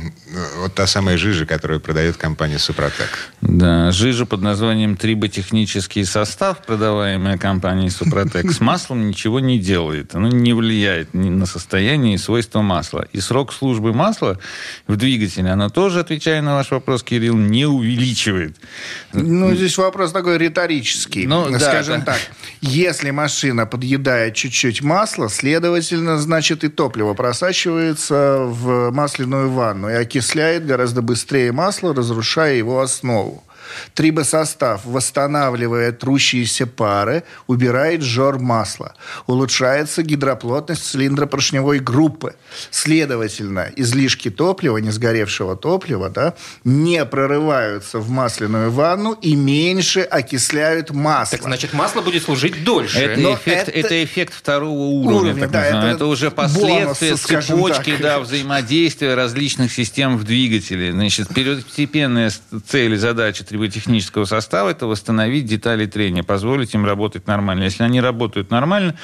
вот 0.58 0.76
та 0.76 0.86
самая 0.86 1.18
жижа, 1.18 1.46
которую 1.46 1.80
продает 1.80 2.18
компания 2.18 2.60
«Супротек». 2.60 3.32
Да, 3.42 3.92
жижа 3.92 4.26
под 4.26 4.42
названием 4.42 4.98
триботехнический 4.98 6.04
состав, 6.06 6.58
продаваемая 6.66 7.38
компанией 7.38 7.90
Супротек, 7.90 8.52
с 8.52 8.60
маслом 8.60 9.08
ничего 9.08 9.40
не 9.40 9.60
делает. 9.60 10.14
Оно 10.14 10.28
не 10.28 10.54
влияет 10.54 11.14
ни 11.14 11.30
на 11.30 11.46
состояние 11.46 12.16
и 12.16 12.18
свойства 12.18 12.62
масла. 12.62 13.08
И 13.14 13.22
срок 13.22 13.45
службы 13.54 13.94
масла 13.94 14.38
в 14.88 14.96
двигателе, 14.96 15.50
оно 15.50 15.70
тоже, 15.70 16.00
отвечая 16.00 16.42
на 16.42 16.56
ваш 16.56 16.72
вопрос, 16.72 17.04
Кирилл, 17.04 17.36
не 17.36 17.66
увеличивает. 17.66 18.58
Ну, 19.14 19.56
здесь 19.56 19.78
вопрос 19.78 20.12
такой 20.12 20.38
риторический. 20.38 21.26
Ну, 21.28 21.48
Скажем 21.58 22.00
да. 22.00 22.14
так, 22.14 22.20
если 22.62 23.12
машина 23.12 23.66
подъедает 23.66 24.36
чуть-чуть 24.36 24.82
масла, 24.82 25.30
следовательно, 25.30 26.18
значит, 26.18 26.64
и 26.64 26.68
топливо 26.68 27.14
просачивается 27.14 28.40
в 28.40 28.92
масляную 28.92 29.50
ванну 29.50 29.90
и 29.90 29.94
окисляет 29.94 30.66
гораздо 30.66 31.02
быстрее 31.02 31.52
масло, 31.52 31.94
разрушая 31.94 32.56
его 32.56 32.82
основу. 32.82 33.45
Трибосостав 33.94 34.86
восстанавливает 34.86 36.00
трущиеся 36.00 36.68
пары, 36.68 37.24
убирает 37.48 38.02
жор 38.02 38.40
масла. 38.40 38.94
Улучшается 39.28 40.04
гидроплотность 40.04 40.84
цилиндропоршневой 40.86 41.80
группы. 41.80 42.36
Следовательно, 42.72 43.70
излишки 43.76 44.30
топлива, 44.30 44.78
не 44.78 44.92
сгоревшего 44.92 45.56
топлива, 45.56 46.10
да, 46.10 46.34
не 46.64 47.04
прорываются 47.06 48.00
в 48.00 48.10
масляную 48.10 48.72
ванну 48.72 49.14
и 49.14 49.36
меньше 49.36 50.02
окисляют 50.02 50.92
масло. 50.92 51.38
Так 51.38 51.48
значит, 51.48 51.74
масло 51.74 52.02
будет 52.02 52.24
служить 52.24 52.64
дольше. 52.64 53.00
Это, 53.00 53.20
Но 53.20 53.34
эффект, 53.34 53.70
это- 53.70 53.72
это... 53.72 54.04
эффект 54.04 54.34
второго 54.34 54.72
уровня, 54.72 55.32
Уровня, 55.32 55.48
да, 55.48 55.66
это 55.66 55.96
это, 55.96 56.06
уже 56.06 56.32
последствия 56.32 57.10
бонус, 57.10 57.22
цепочки 57.22 57.92
так. 57.92 58.02
да, 58.02 58.20
взаимодействия 58.20 59.16
различных 59.16 59.72
систем 59.72 60.18
в 60.18 60.24
двигателе. 60.24 60.92
Значит, 60.92 61.34
первостепенная 61.34 62.32
цель 62.68 62.94
и 62.94 62.98
задача 62.98 63.44
триботехнического 63.56 64.26
состава– 64.26 64.70
это 64.72 64.86
восстановить 64.86 65.46
детали 65.46 65.86
трения, 65.86 66.24
позволить 66.24 66.74
им 66.74 66.86
работать 66.86 67.26
нормально. 67.26 67.64
Если 67.64 67.84
они 67.84 68.02
работают 68.02 68.52
нормально, 68.52 68.96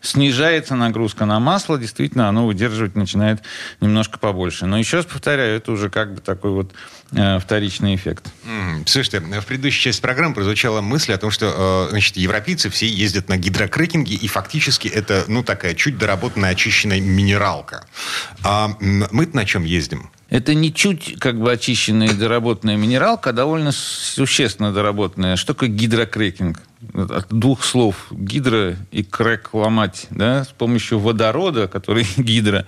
снижается 0.00 0.74
нагрузка 0.74 1.26
на 1.26 1.38
масло, 1.40 1.78
действительно, 1.78 2.28
оно 2.28 2.46
выдерживать 2.46 2.96
начинает 2.96 3.42
немножко 3.82 4.18
побольше. 4.18 4.64
Но 4.64 4.78
еще 4.78 4.98
раз 4.98 5.06
повторяю, 5.06 5.56
это 5.56 5.72
уже 5.72 5.90
как 5.90 6.14
бы 6.14 6.20
такой 6.22 6.52
вот 6.52 6.72
э, 7.12 7.38
вторичный 7.38 7.94
эффект. 7.94 8.32
М, 8.46 8.86
Слушайте, 8.86 9.20
в 9.20 9.44
предыдущей 9.44 9.82
части 9.82 10.00
программы 10.00 10.34
прозвучала 10.34 10.80
мысль 10.80 11.12
о 11.12 11.18
том, 11.18 11.30
что 11.30 11.88
э, 11.88 11.90
значит, 11.90 12.16
европейцы 12.16 12.70
все 12.70 12.86
ездят 12.86 13.28
на 13.28 13.36
гидрокрекинге, 13.36 14.14
и 14.14 14.26
фактически 14.26 14.88
это 14.88 15.24
ну, 15.28 15.42
такая 15.42 15.74
чуть 15.74 15.98
доработанная, 15.98 16.50
очищенная 16.52 17.00
минералка. 17.00 17.86
А 18.42 18.70
мы-то 18.80 19.36
на 19.36 19.44
чем 19.44 19.64
ездим? 19.64 20.10
Это 20.30 20.54
не 20.54 20.72
чуть 20.72 21.18
как 21.18 21.40
бы 21.40 21.50
очищенная 21.52 22.08
и 22.08 22.14
доработанная 22.14 22.76
минералка, 22.76 23.30
а 23.30 23.32
довольно 23.32 23.72
существенно 23.72 24.72
доработанная. 24.72 25.36
Такое 25.36 25.70
гидрокрекинг? 25.70 26.62
От 26.94 27.26
двух 27.30 27.64
слов 27.64 28.06
гидро 28.10 28.76
и 28.92 29.02
крэк 29.02 29.50
ломать. 29.52 30.06
Да? 30.10 30.44
С 30.44 30.48
помощью 30.48 30.98
водорода, 31.00 31.66
который 31.66 32.06
гидро, 32.16 32.66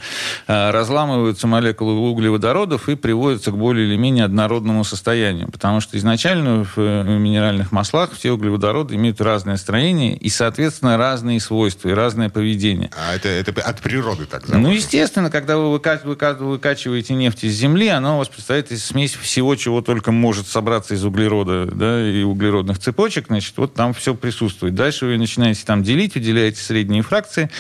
а, 0.49 0.73
разламываются 0.73 1.47
молекулы 1.47 1.95
углеводородов 2.11 2.89
и 2.89 2.97
приводятся 2.97 3.53
к 3.53 3.57
более 3.57 3.87
или 3.87 3.97
менее 3.97 4.25
однородному 4.25 4.83
состоянию. 4.85 5.49
Потому 5.51 5.81
что 5.81 5.97
изначально 5.97 6.65
в 6.65 6.73
э, 6.77 7.05
минеральных 7.05 7.71
маслах 7.71 8.13
все 8.13 8.33
углеводороды 8.33 8.97
имеют 8.97 9.21
разное 9.21 9.57
строение 9.57 10.17
и, 10.17 10.29
соответственно, 10.29 10.97
разные 10.97 11.39
свойства 11.41 11.89
и 11.89 11.93
разное 11.93 12.29
поведение. 12.31 12.91
А 12.99 13.15
это, 13.15 13.29
это 13.29 13.53
от 13.63 13.81
природы 13.81 14.27
так 14.27 14.43
Ну, 14.49 14.55
заложено. 14.55 14.73
естественно, 14.75 15.31
когда 15.31 15.57
вы 15.57 15.73
выка- 15.79 16.01
выка- 16.05 16.35
выкачиваете 16.35 17.15
нефть 17.15 17.45
из 17.45 17.53
земли, 17.55 17.89
она 17.89 18.17
у 18.17 18.19
вас 18.19 18.29
представляет 18.29 18.73
из 18.73 18.85
смесь 18.85 19.15
всего, 19.15 19.55
чего 19.55 19.83
только 19.83 20.11
может 20.11 20.49
собраться 20.49 20.95
из 20.95 21.05
углерода 21.05 21.67
да, 21.67 22.05
и 22.09 22.23
углеродных 22.23 22.79
цепочек. 22.81 23.27
Значит, 23.29 23.55
вот 23.57 23.75
там 23.75 23.95
все 24.01 24.15
присутствует. 24.15 24.75
Дальше 24.75 25.07
вы 25.07 25.19
начинаете 25.19 25.63
там 25.65 25.83
делить, 25.83 26.15
выделяете 26.15 26.61
средние 26.61 27.03
фракции, 27.03 27.51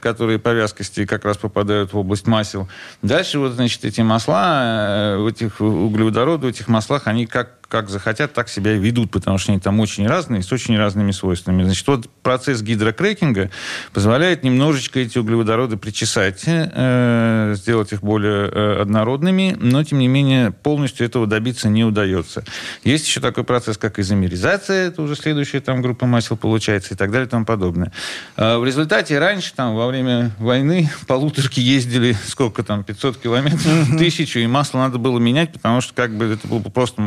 которые 0.00 0.38
по 0.38 0.50
вязкости 0.50 1.04
как 1.04 1.24
раз 1.24 1.36
попадают 1.36 1.92
в 1.92 1.98
область 1.98 2.26
масел. 2.26 2.68
Дальше 3.02 3.38
вот, 3.38 3.52
значит, 3.52 3.84
эти 3.84 4.00
масла, 4.00 5.14
э, 5.14 5.16
в 5.18 5.26
этих 5.26 5.60
углеводороды, 5.60 6.46
в 6.46 6.50
этих 6.50 6.68
маслах, 6.68 7.06
они 7.06 7.26
как 7.26 7.58
как 7.68 7.90
захотят, 7.90 8.32
так 8.32 8.48
себя 8.48 8.74
и 8.74 8.78
ведут, 8.78 9.10
потому 9.10 9.36
что 9.36 9.52
они 9.52 9.60
там 9.60 9.78
очень 9.80 10.06
разные, 10.06 10.42
с 10.42 10.50
очень 10.52 10.78
разными 10.78 11.10
свойствами. 11.10 11.64
Значит, 11.64 11.86
вот 11.86 12.08
процесс 12.22 12.62
гидрокрекинга 12.62 13.50
позволяет 13.92 14.42
немножечко 14.42 15.00
эти 15.00 15.18
углеводороды 15.18 15.76
причесать, 15.76 16.44
э, 16.46 17.52
сделать 17.56 17.92
их 17.92 18.00
более 18.00 18.48
э, 18.48 18.80
однородными, 18.80 19.54
но, 19.60 19.84
тем 19.84 19.98
не 19.98 20.08
менее, 20.08 20.50
полностью 20.50 21.06
этого 21.06 21.26
добиться 21.26 21.68
не 21.68 21.84
удается. 21.84 22.42
Есть 22.84 23.06
еще 23.06 23.20
такой 23.20 23.44
процесс, 23.44 23.76
как 23.76 23.98
изомеризация, 23.98 24.88
это 24.88 25.02
уже 25.02 25.14
следующая 25.14 25.60
там 25.60 25.82
группа 25.82 26.06
масел 26.06 26.38
получается, 26.38 26.94
и 26.94 26.96
так 26.96 27.10
далее 27.10 27.26
и 27.26 27.30
тому 27.30 27.44
подобное. 27.44 27.92
А 28.36 28.58
в 28.58 28.64
результате 28.64 29.18
раньше, 29.18 29.52
там, 29.54 29.74
во 29.74 29.88
время 29.88 30.30
войны, 30.38 30.90
полуторки 31.06 31.60
ездили, 31.60 32.16
сколько 32.26 32.62
там, 32.62 32.82
500 32.82 33.18
километров, 33.18 33.60
тысячу, 33.98 34.38
и 34.38 34.46
масло 34.46 34.78
надо 34.78 34.96
было 34.96 35.18
менять, 35.18 35.52
потому 35.52 35.82
что 35.82 35.92
как 35.92 36.16
бы 36.16 36.24
это 36.24 36.48
было 36.48 36.60
просто 36.60 37.02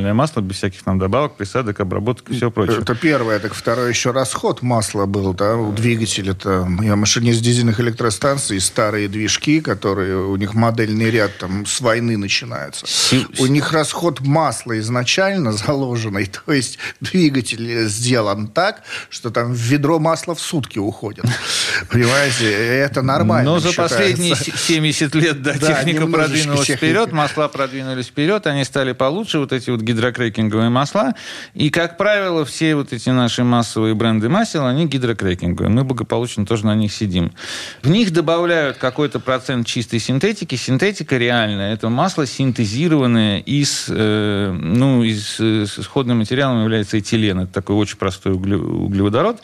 минеральное 0.00 0.14
масло, 0.14 0.40
без 0.40 0.56
всяких 0.56 0.82
там 0.82 0.98
добавок, 0.98 1.36
присадок, 1.36 1.80
обработок 1.80 2.28
и 2.30 2.34
всего 2.34 2.50
прочего. 2.50 2.80
Это 2.80 2.94
первое. 2.94 3.38
Так 3.38 3.54
второе 3.54 3.88
еще 3.90 4.10
расход 4.10 4.62
масла 4.62 5.06
был, 5.06 5.34
да, 5.34 5.56
у 5.56 5.72
двигателя-то. 5.72 6.68
Я 6.82 6.96
машинист 6.96 7.40
дизельных 7.42 7.80
электростанций, 7.80 8.60
старые 8.60 9.08
движки, 9.08 9.60
которые, 9.60 10.16
у 10.26 10.36
них 10.36 10.54
модельный 10.54 11.10
ряд 11.10 11.36
там 11.38 11.66
с 11.66 11.80
войны 11.80 12.16
начинается. 12.16 12.86
У 13.38 13.46
них 13.46 13.72
расход 13.72 14.20
масла 14.20 14.78
изначально 14.78 15.52
заложенный, 15.52 16.26
то 16.46 16.52
есть 16.52 16.78
двигатель 17.00 17.86
сделан 17.88 18.48
так, 18.48 18.82
что 19.10 19.30
там 19.30 19.52
в 19.52 19.56
ведро 19.56 19.98
масла 19.98 20.34
в 20.34 20.40
сутки 20.40 20.78
уходит. 20.78 21.24
Понимаете, 21.90 22.50
это 22.50 23.02
нормально 23.02 23.50
Но 23.52 23.58
за 23.60 23.68
считается. 23.70 23.96
последние 23.96 24.34
се- 24.36 24.52
70 24.56 25.14
лет, 25.14 25.42
да, 25.42 25.54
Да, 25.54 25.66
техника 25.74 26.06
продвинулась 26.06 26.66
техника. 26.66 26.86
вперед, 26.86 27.12
масла 27.12 27.48
продвинулись 27.48 28.06
вперед, 28.06 28.46
они 28.46 28.64
стали 28.64 28.92
получше, 28.92 29.38
вот 29.38 29.52
эти 29.52 29.70
вот 29.70 29.80
гидрокрекинговые 29.90 30.70
масла. 30.70 31.14
И, 31.54 31.70
как 31.70 31.96
правило, 31.96 32.44
все 32.44 32.74
вот 32.74 32.92
эти 32.92 33.10
наши 33.10 33.44
массовые 33.44 33.94
бренды 33.94 34.28
масел, 34.28 34.66
они 34.66 34.86
гидрокрекинговые. 34.86 35.70
Мы 35.70 35.84
благополучно 35.84 36.46
тоже 36.46 36.66
на 36.66 36.74
них 36.74 36.92
сидим. 36.92 37.32
В 37.82 37.90
них 37.90 38.12
добавляют 38.12 38.76
какой-то 38.76 39.20
процент 39.20 39.66
чистой 39.66 39.98
синтетики. 39.98 40.54
Синтетика 40.54 41.16
реальная. 41.16 41.72
Это 41.72 41.88
масло 41.88 42.26
синтезированное 42.26 43.40
из, 43.40 43.86
э, 43.88 44.52
ну, 44.52 45.02
из, 45.02 45.40
э, 45.40 45.64
исходным 45.64 46.18
материалом 46.18 46.62
является 46.62 46.98
этилен. 46.98 47.40
Это 47.40 47.52
такой 47.52 47.76
очень 47.76 47.96
простой 47.96 48.32
углеводород. 48.32 49.42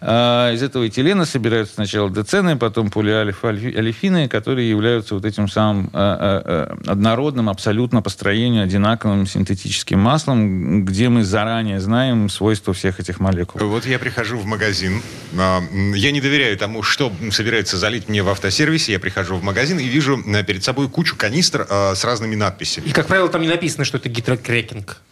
А 0.00 0.52
из 0.52 0.62
этого 0.62 0.88
этилена 0.88 1.24
собираются 1.24 1.74
сначала 1.74 2.10
децены, 2.10 2.56
потом 2.56 2.90
полиалифины, 2.90 4.28
которые 4.28 4.68
являются 4.68 5.14
вот 5.14 5.24
этим 5.24 5.48
самым 5.48 5.90
э, 5.92 6.76
однородным 6.86 7.48
абсолютно 7.48 8.02
по 8.02 8.10
строению 8.10 8.64
одинаковым 8.64 9.26
синтетическим 9.26 9.83
маслом, 9.92 10.84
где 10.84 11.10
мы 11.10 11.22
заранее 11.22 11.80
знаем 11.80 12.30
свойства 12.30 12.72
всех 12.72 13.00
этих 13.00 13.20
молекул. 13.20 13.60
Вот 13.68 13.84
я 13.84 13.98
прихожу 13.98 14.38
в 14.38 14.46
магазин, 14.46 15.02
а, 15.36 15.62
я 15.94 16.10
не 16.10 16.22
доверяю 16.22 16.56
тому, 16.56 16.82
что 16.82 17.12
собирается 17.30 17.76
залить 17.76 18.08
мне 18.08 18.22
в 18.22 18.28
автосервисе, 18.30 18.92
я 18.92 18.98
прихожу 18.98 19.36
в 19.36 19.42
магазин 19.42 19.78
и 19.78 19.84
вижу 19.84 20.22
э, 20.26 20.44
перед 20.44 20.64
собой 20.64 20.88
кучу 20.88 21.16
канистр 21.16 21.66
а, 21.68 21.94
с 21.94 22.04
разными 22.04 22.34
надписями. 22.34 22.86
И, 22.86 22.92
как 22.92 23.06
правило, 23.06 23.28
там 23.28 23.42
не 23.42 23.48
написано, 23.48 23.84
что 23.84 23.98
это 23.98 24.08
гидрокрекинг. 24.08 25.02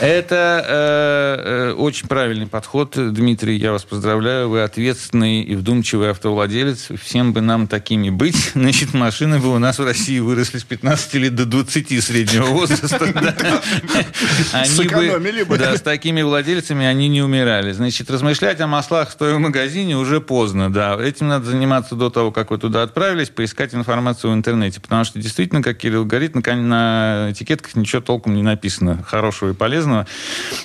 Это 0.00 0.64
э, 0.66 1.72
э, 1.72 1.72
очень 1.74 2.08
правильный 2.08 2.46
подход, 2.46 2.94
Дмитрий, 2.96 3.58
я 3.58 3.72
вас 3.72 3.84
поздравляю. 3.84 4.48
Вы 4.48 4.62
ответственный 4.62 5.42
и 5.42 5.54
вдумчивый 5.54 6.10
автовладелец. 6.10 6.88
Всем 7.02 7.34
бы 7.34 7.42
нам 7.42 7.66
такими 7.66 8.08
быть. 8.08 8.52
Значит, 8.54 8.94
машины 8.94 9.40
бы 9.40 9.54
у 9.54 9.58
нас 9.58 9.78
в 9.78 9.84
России 9.84 10.18
выросли 10.18 10.56
с 10.56 10.64
15 10.64 11.14
лет 11.14 11.34
до 11.34 11.44
20 11.44 12.02
среднего 12.02 12.46
возраста. 12.46 12.98
Они 14.52 15.44
бы, 15.44 15.58
да, 15.58 15.76
с 15.76 15.82
такими 15.82 16.22
владельцами 16.22 16.86
они 16.86 17.08
не 17.08 17.22
умирали. 17.22 17.72
Значит, 17.72 18.10
размышлять 18.10 18.60
о 18.60 18.66
маслах, 18.66 19.10
стоя 19.10 19.34
в 19.34 19.38
магазине, 19.38 19.96
уже 19.96 20.20
поздно, 20.20 20.72
да. 20.72 20.98
Этим 21.00 21.28
надо 21.28 21.46
заниматься 21.50 21.94
до 21.94 22.08
того, 22.08 22.32
как 22.32 22.50
вы 22.50 22.58
туда 22.58 22.82
отправились, 22.82 23.28
поискать 23.28 23.74
информацию 23.74 24.30
в 24.30 24.34
интернете. 24.34 24.80
Потому 24.80 25.04
что 25.04 25.18
действительно, 25.18 25.62
как 25.62 25.76
Кирилл 25.76 26.06
говорит, 26.06 26.34
на 26.34 27.28
этикетках 27.30 27.76
ничего 27.76 28.00
толком 28.00 28.34
не 28.34 28.42
написано 28.42 29.02
хорошего 29.06 29.50
и 29.50 29.54
полезного 29.54 29.89
полезного, 29.90 30.06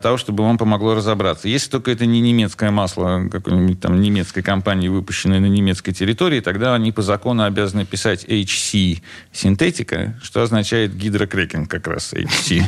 того, 0.01 0.17
чтобы 0.17 0.43
вам 0.43 0.57
помогло 0.57 0.95
разобраться. 0.95 1.47
Если 1.47 1.69
только 1.69 1.91
это 1.91 2.05
не 2.05 2.21
немецкое 2.21 2.71
масло 2.71 3.27
какой-нибудь 3.31 3.79
там 3.79 4.01
немецкой 4.01 4.41
компании, 4.41 4.87
выпущенной 4.87 5.39
на 5.39 5.47
немецкой 5.47 5.93
территории, 5.93 6.39
тогда 6.41 6.75
они 6.75 6.91
по 6.91 7.01
закону 7.01 7.43
обязаны 7.43 7.85
писать 7.85 8.25
HC 8.25 9.01
синтетика, 9.31 10.19
что 10.21 10.41
означает 10.41 10.95
гидрокрекинг 10.95 11.69
как 11.69 11.87
раз 11.87 12.13
HC. 12.13 12.63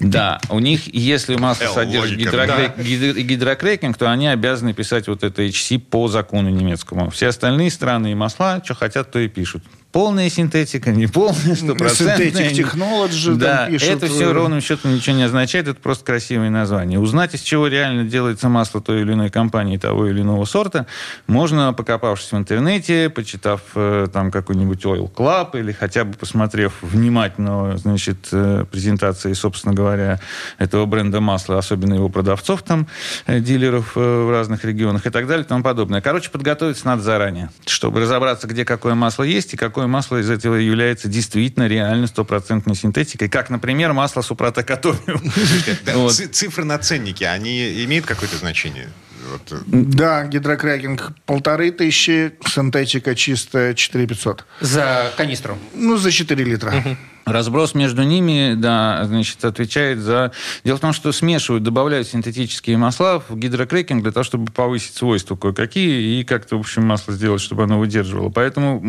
Да, 0.00 0.40
у 0.50 0.58
них, 0.58 0.92
если 0.94 1.36
масло 1.36 1.66
содержит 1.66 2.18
гидрокрекинг, 2.18 3.96
то 3.96 4.10
они 4.10 4.28
обязаны 4.28 4.74
писать 4.74 5.08
вот 5.08 5.22
это 5.22 5.42
HC 5.42 5.78
по 5.78 6.08
закону 6.08 6.48
немецкому. 6.50 7.10
Все 7.10 7.28
остальные 7.28 7.70
страны 7.70 8.12
и 8.12 8.14
масла, 8.14 8.60
что 8.64 8.74
хотят, 8.74 9.10
то 9.10 9.18
и 9.18 9.28
пишут 9.28 9.62
полная 9.92 10.30
синтетика, 10.30 10.90
не 10.90 11.06
полная, 11.06 11.54
стопроцентная. 11.54 12.30
Синтетик 12.30 12.56
технологи 12.56 13.12
да, 13.34 13.66
пишут. 13.66 13.88
это 13.88 14.06
все 14.06 14.30
э, 14.30 14.32
ровным 14.32 14.60
счетом 14.60 14.94
ничего 14.94 15.16
не 15.16 15.22
означает, 15.22 15.68
это 15.68 15.78
просто 15.78 16.04
красивое 16.04 16.50
название. 16.50 16.98
Узнать, 16.98 17.34
из 17.34 17.40
чего 17.40 17.66
реально 17.66 18.04
делается 18.04 18.48
масло 18.48 18.80
той 18.80 19.02
или 19.02 19.12
иной 19.12 19.30
компании 19.30 19.76
того 19.76 20.08
или 20.08 20.22
иного 20.22 20.44
сорта, 20.46 20.86
можно, 21.26 21.72
покопавшись 21.74 22.32
в 22.32 22.36
интернете, 22.36 23.10
почитав 23.10 23.60
э, 23.74 24.08
там 24.12 24.30
какой-нибудь 24.30 24.82
Oil 24.84 25.12
Club 25.12 25.58
или 25.58 25.72
хотя 25.72 26.04
бы 26.04 26.14
посмотрев 26.14 26.72
внимательно, 26.80 27.76
значит, 27.76 28.28
э, 28.32 28.64
презентации, 28.70 29.34
собственно 29.34 29.74
говоря, 29.74 30.20
этого 30.58 30.86
бренда 30.86 31.20
масла, 31.20 31.58
особенно 31.58 31.94
его 31.94 32.08
продавцов 32.08 32.62
там, 32.62 32.88
дилеров 33.26 33.94
в 33.94 34.30
разных 34.30 34.64
регионах 34.64 35.06
и 35.06 35.10
так 35.10 35.26
далее 35.26 35.44
и 35.44 35.48
тому 35.48 35.62
подобное. 35.62 36.00
Короче, 36.00 36.30
подготовиться 36.30 36.86
надо 36.86 37.02
заранее, 37.02 37.50
чтобы 37.66 38.00
разобраться, 38.00 38.46
где 38.46 38.64
какое 38.64 38.94
масло 38.94 39.22
есть 39.22 39.52
и 39.54 39.56
какое 39.56 39.81
какое 39.82 39.88
масло 39.88 40.20
из 40.20 40.30
этого 40.30 40.54
является 40.54 41.08
действительно 41.08 41.66
реально 41.66 42.06
стопроцентной 42.06 42.76
синтетикой, 42.76 43.28
как, 43.28 43.50
например, 43.50 43.92
масло 43.92 44.22
супротекатомиум. 44.22 46.10
Цифры 46.10 46.64
на 46.64 46.78
ценнике, 46.78 47.26
они 47.26 47.84
имеют 47.84 48.06
какое-то 48.06 48.36
значение? 48.36 48.88
Вот. 49.30 49.62
Да, 49.66 50.24
гидрокрекинг 50.26 51.12
полторы 51.26 51.72
тысячи, 51.72 52.32
синтетика 52.46 53.14
чистая 53.14 53.74
4 53.74 54.06
500. 54.06 54.44
За 54.60 55.12
канистру? 55.16 55.58
Ну, 55.74 55.96
за 55.96 56.10
4 56.10 56.44
литра. 56.44 56.72
Угу. 56.76 56.96
Разброс 57.24 57.74
между 57.74 58.02
ними, 58.02 58.54
да, 58.54 59.04
значит, 59.04 59.44
отвечает 59.44 59.98
за... 59.98 60.32
Дело 60.64 60.76
в 60.76 60.80
том, 60.80 60.92
что 60.92 61.12
смешивают, 61.12 61.62
добавляют 61.62 62.08
синтетические 62.08 62.76
масла 62.76 63.22
в 63.28 63.36
гидрокрекинг 63.36 64.02
для 64.02 64.12
того, 64.12 64.24
чтобы 64.24 64.50
повысить 64.50 64.94
свойства 64.94 65.36
кое-какие 65.36 66.20
и 66.20 66.24
как-то, 66.24 66.56
в 66.56 66.60
общем, 66.60 66.84
масло 66.84 67.14
сделать, 67.14 67.40
чтобы 67.40 67.62
оно 67.62 67.78
выдерживало. 67.78 68.30
Поэтому 68.30 68.80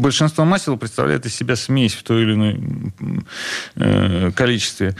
большинство 0.00 0.44
масел 0.44 0.76
представляет 0.76 1.26
из 1.26 1.34
себя 1.34 1.54
смесь 1.56 1.94
в 1.94 2.02
той 2.02 2.22
или 2.22 2.32
иной 2.32 2.60
э, 3.76 4.30
количестве. 4.34 4.96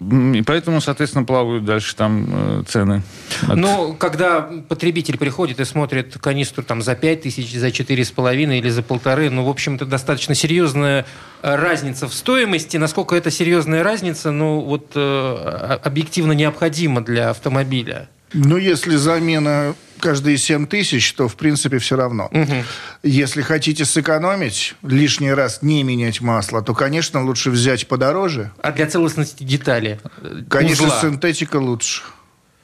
И 0.00 0.42
поэтому, 0.46 0.80
соответственно, 0.80 1.24
плавают 1.24 1.64
дальше 1.64 1.96
там 1.96 2.26
э, 2.28 2.62
цены. 2.68 3.02
От... 3.48 3.56
Ну, 3.56 3.94
когда 3.94 4.42
потребитель 4.68 5.18
приходит 5.18 5.58
и 5.58 5.64
смотрит 5.64 6.16
канистру 6.18 6.62
там 6.62 6.80
за 6.80 6.94
5 6.94 7.22
тысяч, 7.22 7.52
за 7.52 7.68
4,5 7.68 8.58
или 8.58 8.68
за 8.68 8.82
полторы, 8.82 9.30
ну, 9.30 9.44
в 9.44 9.48
общем, 9.48 9.76
это 9.76 9.86
достаточно 9.86 10.34
серьезная 10.34 11.06
разница 11.42 12.08
в 12.08 12.14
стоимости. 12.14 12.35
Насколько 12.78 13.16
это 13.16 13.30
серьезная 13.30 13.82
разница, 13.82 14.30
ну, 14.30 14.60
вот 14.60 14.92
э, 14.94 15.78
объективно 15.82 16.32
необходима 16.32 17.00
для 17.00 17.30
автомобиля? 17.30 18.08
Ну, 18.32 18.56
если 18.56 18.96
замена 18.96 19.74
каждые 20.00 20.36
7 20.36 20.66
тысяч, 20.66 21.12
то, 21.14 21.28
в 21.28 21.36
принципе, 21.36 21.78
все 21.78 21.96
равно. 21.96 22.28
Угу. 22.32 22.64
Если 23.02 23.42
хотите 23.42 23.84
сэкономить, 23.84 24.74
лишний 24.82 25.32
раз 25.32 25.62
не 25.62 25.82
менять 25.82 26.20
масло, 26.20 26.62
то, 26.62 26.74
конечно, 26.74 27.24
лучше 27.24 27.50
взять 27.50 27.88
подороже. 27.88 28.50
А 28.60 28.72
для 28.72 28.86
целостности 28.86 29.42
детали? 29.42 30.00
Конечно, 30.48 30.86
узла. 30.86 31.00
синтетика 31.00 31.56
лучше. 31.56 32.02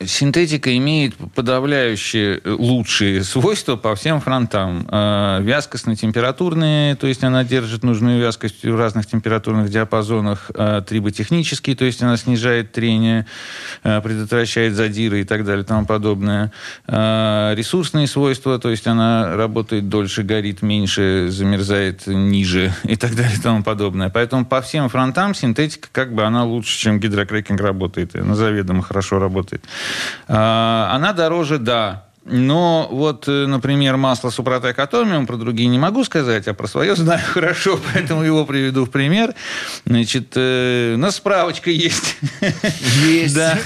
Синтетика 0.06 0.76
имеет 0.76 1.14
подавляющие 1.34 2.40
э, 2.42 2.50
лучшие 2.50 3.24
свойства 3.24 3.76
по 3.76 3.94
всем 3.94 4.20
фронтам. 4.20 4.86
Э, 4.90 5.40
вязкостно-температурные, 5.42 6.96
то 6.96 7.06
есть 7.06 7.24
она 7.24 7.44
держит 7.44 7.82
нужную 7.82 8.20
вязкость 8.20 8.64
в 8.64 8.76
разных 8.76 9.06
температурных 9.06 9.70
диапазонах. 9.70 10.50
Э, 10.54 10.82
триботехнические, 10.86 11.76
то 11.76 11.84
есть 11.84 12.02
она 12.02 12.16
снижает 12.16 12.72
трение, 12.72 13.26
предотвращает 13.82 14.74
задиры 14.74 15.20
и 15.20 15.24
так 15.24 15.44
далее 15.44 15.64
и 15.64 15.66
тому 15.66 15.86
подобное. 15.86 16.52
Ресурсные 16.86 18.06
свойства, 18.06 18.58
то 18.58 18.70
есть 18.70 18.86
она 18.86 19.36
работает 19.36 19.88
дольше, 19.88 20.22
горит 20.22 20.62
меньше, 20.62 21.28
замерзает 21.30 22.06
ниже 22.06 22.72
и 22.84 22.96
так 22.96 23.14
далее 23.14 23.36
и 23.36 23.40
тому 23.40 23.62
подобное. 23.62 24.10
Поэтому 24.10 24.44
по 24.44 24.60
всем 24.60 24.88
фронтам 24.88 25.34
синтетика 25.34 25.88
как 25.92 26.14
бы 26.14 26.24
она 26.24 26.44
лучше, 26.44 26.78
чем 26.78 27.00
гидрокрекинг 27.00 27.60
работает. 27.60 28.14
Она 28.16 28.34
заведомо 28.34 28.82
хорошо 28.82 29.18
работает. 29.18 29.64
А, 30.28 30.90
она 30.92 31.12
дороже, 31.12 31.58
да, 31.58 32.04
но 32.24 32.88
вот, 32.90 33.26
э, 33.26 33.46
например, 33.46 33.96
масло 33.96 34.30
Супротек 34.30 34.78
Атомиум, 34.78 35.26
про 35.26 35.36
другие 35.36 35.68
не 35.68 35.78
могу 35.78 36.04
сказать, 36.04 36.46
а 36.46 36.54
про 36.54 36.68
свое 36.68 36.94
знаю 36.94 37.20
хорошо, 37.26 37.80
поэтому 37.92 38.22
его 38.22 38.44
приведу 38.44 38.84
в 38.84 38.90
пример. 38.90 39.34
Значит, 39.84 40.32
э, 40.36 40.94
у 40.94 40.98
нас 40.98 41.16
справочка 41.16 41.70
есть. 41.70 42.16
Есть. 43.06 43.34
да, 43.34 43.58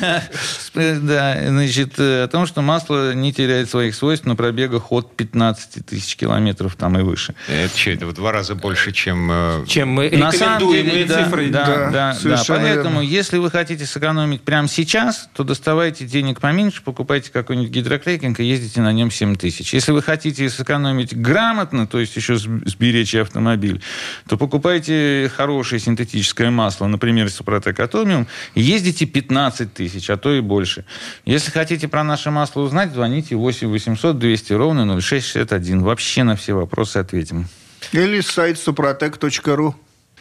да, 0.75 1.39
значит, 1.49 1.99
э, 1.99 2.25
о 2.25 2.29
том, 2.29 2.47
что 2.47 2.63
масло 2.63 3.13
не 3.15 3.33
теряет 3.33 3.69
своих 3.69 3.95
свойств 3.95 4.25
на 4.25 4.37
пробегах 4.37 4.91
от 4.91 5.15
15 5.15 5.85
тысяч 5.85 6.17
километров 6.17 6.77
там 6.77 6.99
и 6.99 7.03
выше. 7.03 7.35
Это 7.49 7.77
что, 7.77 7.91
это 7.91 8.07
в 8.07 8.15
два 8.15 8.33
раза 8.33 8.55
больше, 8.55 8.93
чем... 8.93 9.65
Чем 9.67 9.91
мы 9.91 10.09
рекомендуемые 10.09 11.07
цифры. 11.07 11.51
Да, 11.51 11.67
да, 11.67 11.91
да, 11.91 12.19
да. 12.23 12.43
Поэтому, 12.49 13.03
если 13.03 13.37
вы 13.37 13.51
хотите 13.51 13.85
сэкономить 13.85 14.41
прямо 14.41 14.67
сейчас, 14.67 15.29
то 15.35 15.45
доставайте 15.45 16.07
денег 16.07 16.41
поменьше, 16.41 16.83
покупайте 16.83 17.31
какой-нибудь 17.31 17.71
гидрокрекинг 17.71 18.46
ездите 18.47 18.81
на 18.81 18.93
нем 18.93 19.11
7 19.11 19.37
тысяч. 19.37 19.75
Если 19.75 19.93
вы 19.93 20.03
хотите 20.03 20.49
сэкономить 20.49 21.17
грамотно, 21.17 21.87
то 21.87 21.99
есть 21.99 22.17
еще 22.17 22.37
сберечь 22.37 23.15
автомобиль, 23.15 23.83
то 24.29 24.37
покупайте 24.37 25.31
хорошее 25.35 25.81
синтетическое 25.81 26.51
масло, 26.51 26.87
например, 26.87 27.31
Супротек 27.31 27.79
Атомиум, 27.81 28.27
ездите 28.55 29.07
15 29.07 29.73
тысяч, 29.73 30.11
а 30.11 30.17
то 30.17 30.35
и 30.35 30.41
больше. 30.41 30.85
Если 31.25 31.51
хотите 31.51 31.89
про 31.89 32.05
наше 32.05 32.31
масло 32.31 32.63
узнать, 32.63 32.93
звоните 32.93 33.37
8 33.37 33.69
800 33.69 34.19
200 34.19 34.53
ровно 34.53 35.01
0661. 35.01 35.83
Вообще 35.83 36.23
на 36.23 36.37
все 36.37 36.55
вопросы 36.55 36.99
ответим. 36.99 37.49
Или 37.93 38.21
сайт 38.21 38.59
супротек.ру. 38.59 39.75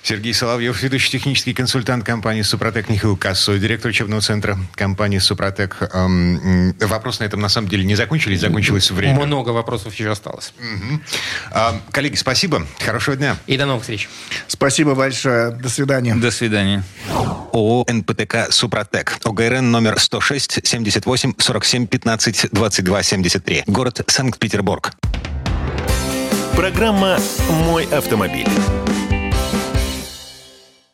Сергей 0.05 0.35
Соловьев, 0.35 0.83
ведущий 0.83 1.09
технический 1.09 1.55
консультант 1.55 2.05
компании 2.05 2.43
«Супротек» 2.43 2.89
Михаил 2.89 3.17
Кассо, 3.17 3.57
директор 3.57 3.89
учебного 3.89 4.21
центра 4.21 4.55
компании 4.75 5.17
«Супротек». 5.17 5.77
Эм, 5.93 6.75
вопрос 6.79 7.21
на 7.21 7.23
этом 7.23 7.39
на 7.39 7.49
самом 7.49 7.69
деле 7.69 7.83
не 7.83 7.95
закончились, 7.95 8.39
закончилось 8.39 8.91
время. 8.91 9.25
Много 9.25 9.49
вопросов 9.49 9.95
еще 9.95 10.11
осталось. 10.11 10.53
Угу. 10.59 10.99
А, 11.53 11.81
коллеги, 11.89 12.17
спасибо. 12.17 12.67
Хорошего 12.85 13.17
дня. 13.17 13.35
И 13.47 13.57
до 13.57 13.65
новых 13.65 13.81
встреч. 13.81 14.07
Спасибо 14.45 14.93
большое. 14.93 15.49
До 15.49 15.69
свидания. 15.69 16.13
До 16.13 16.29
свидания. 16.29 16.83
ООО 17.51 17.87
«НПТК 17.89 18.51
Супротек». 18.51 19.17
ОГРН 19.23 19.71
номер 19.71 19.99
106 19.99 20.67
78 20.67 21.33
47 21.39 21.87
15 21.87 22.49
22 22.51 23.01
73. 23.01 23.63
Город 23.65 24.01
Санкт-Петербург. 24.05 24.91
Программа 26.55 27.17
«Мой 27.49 27.85
автомобиль». 27.85 28.47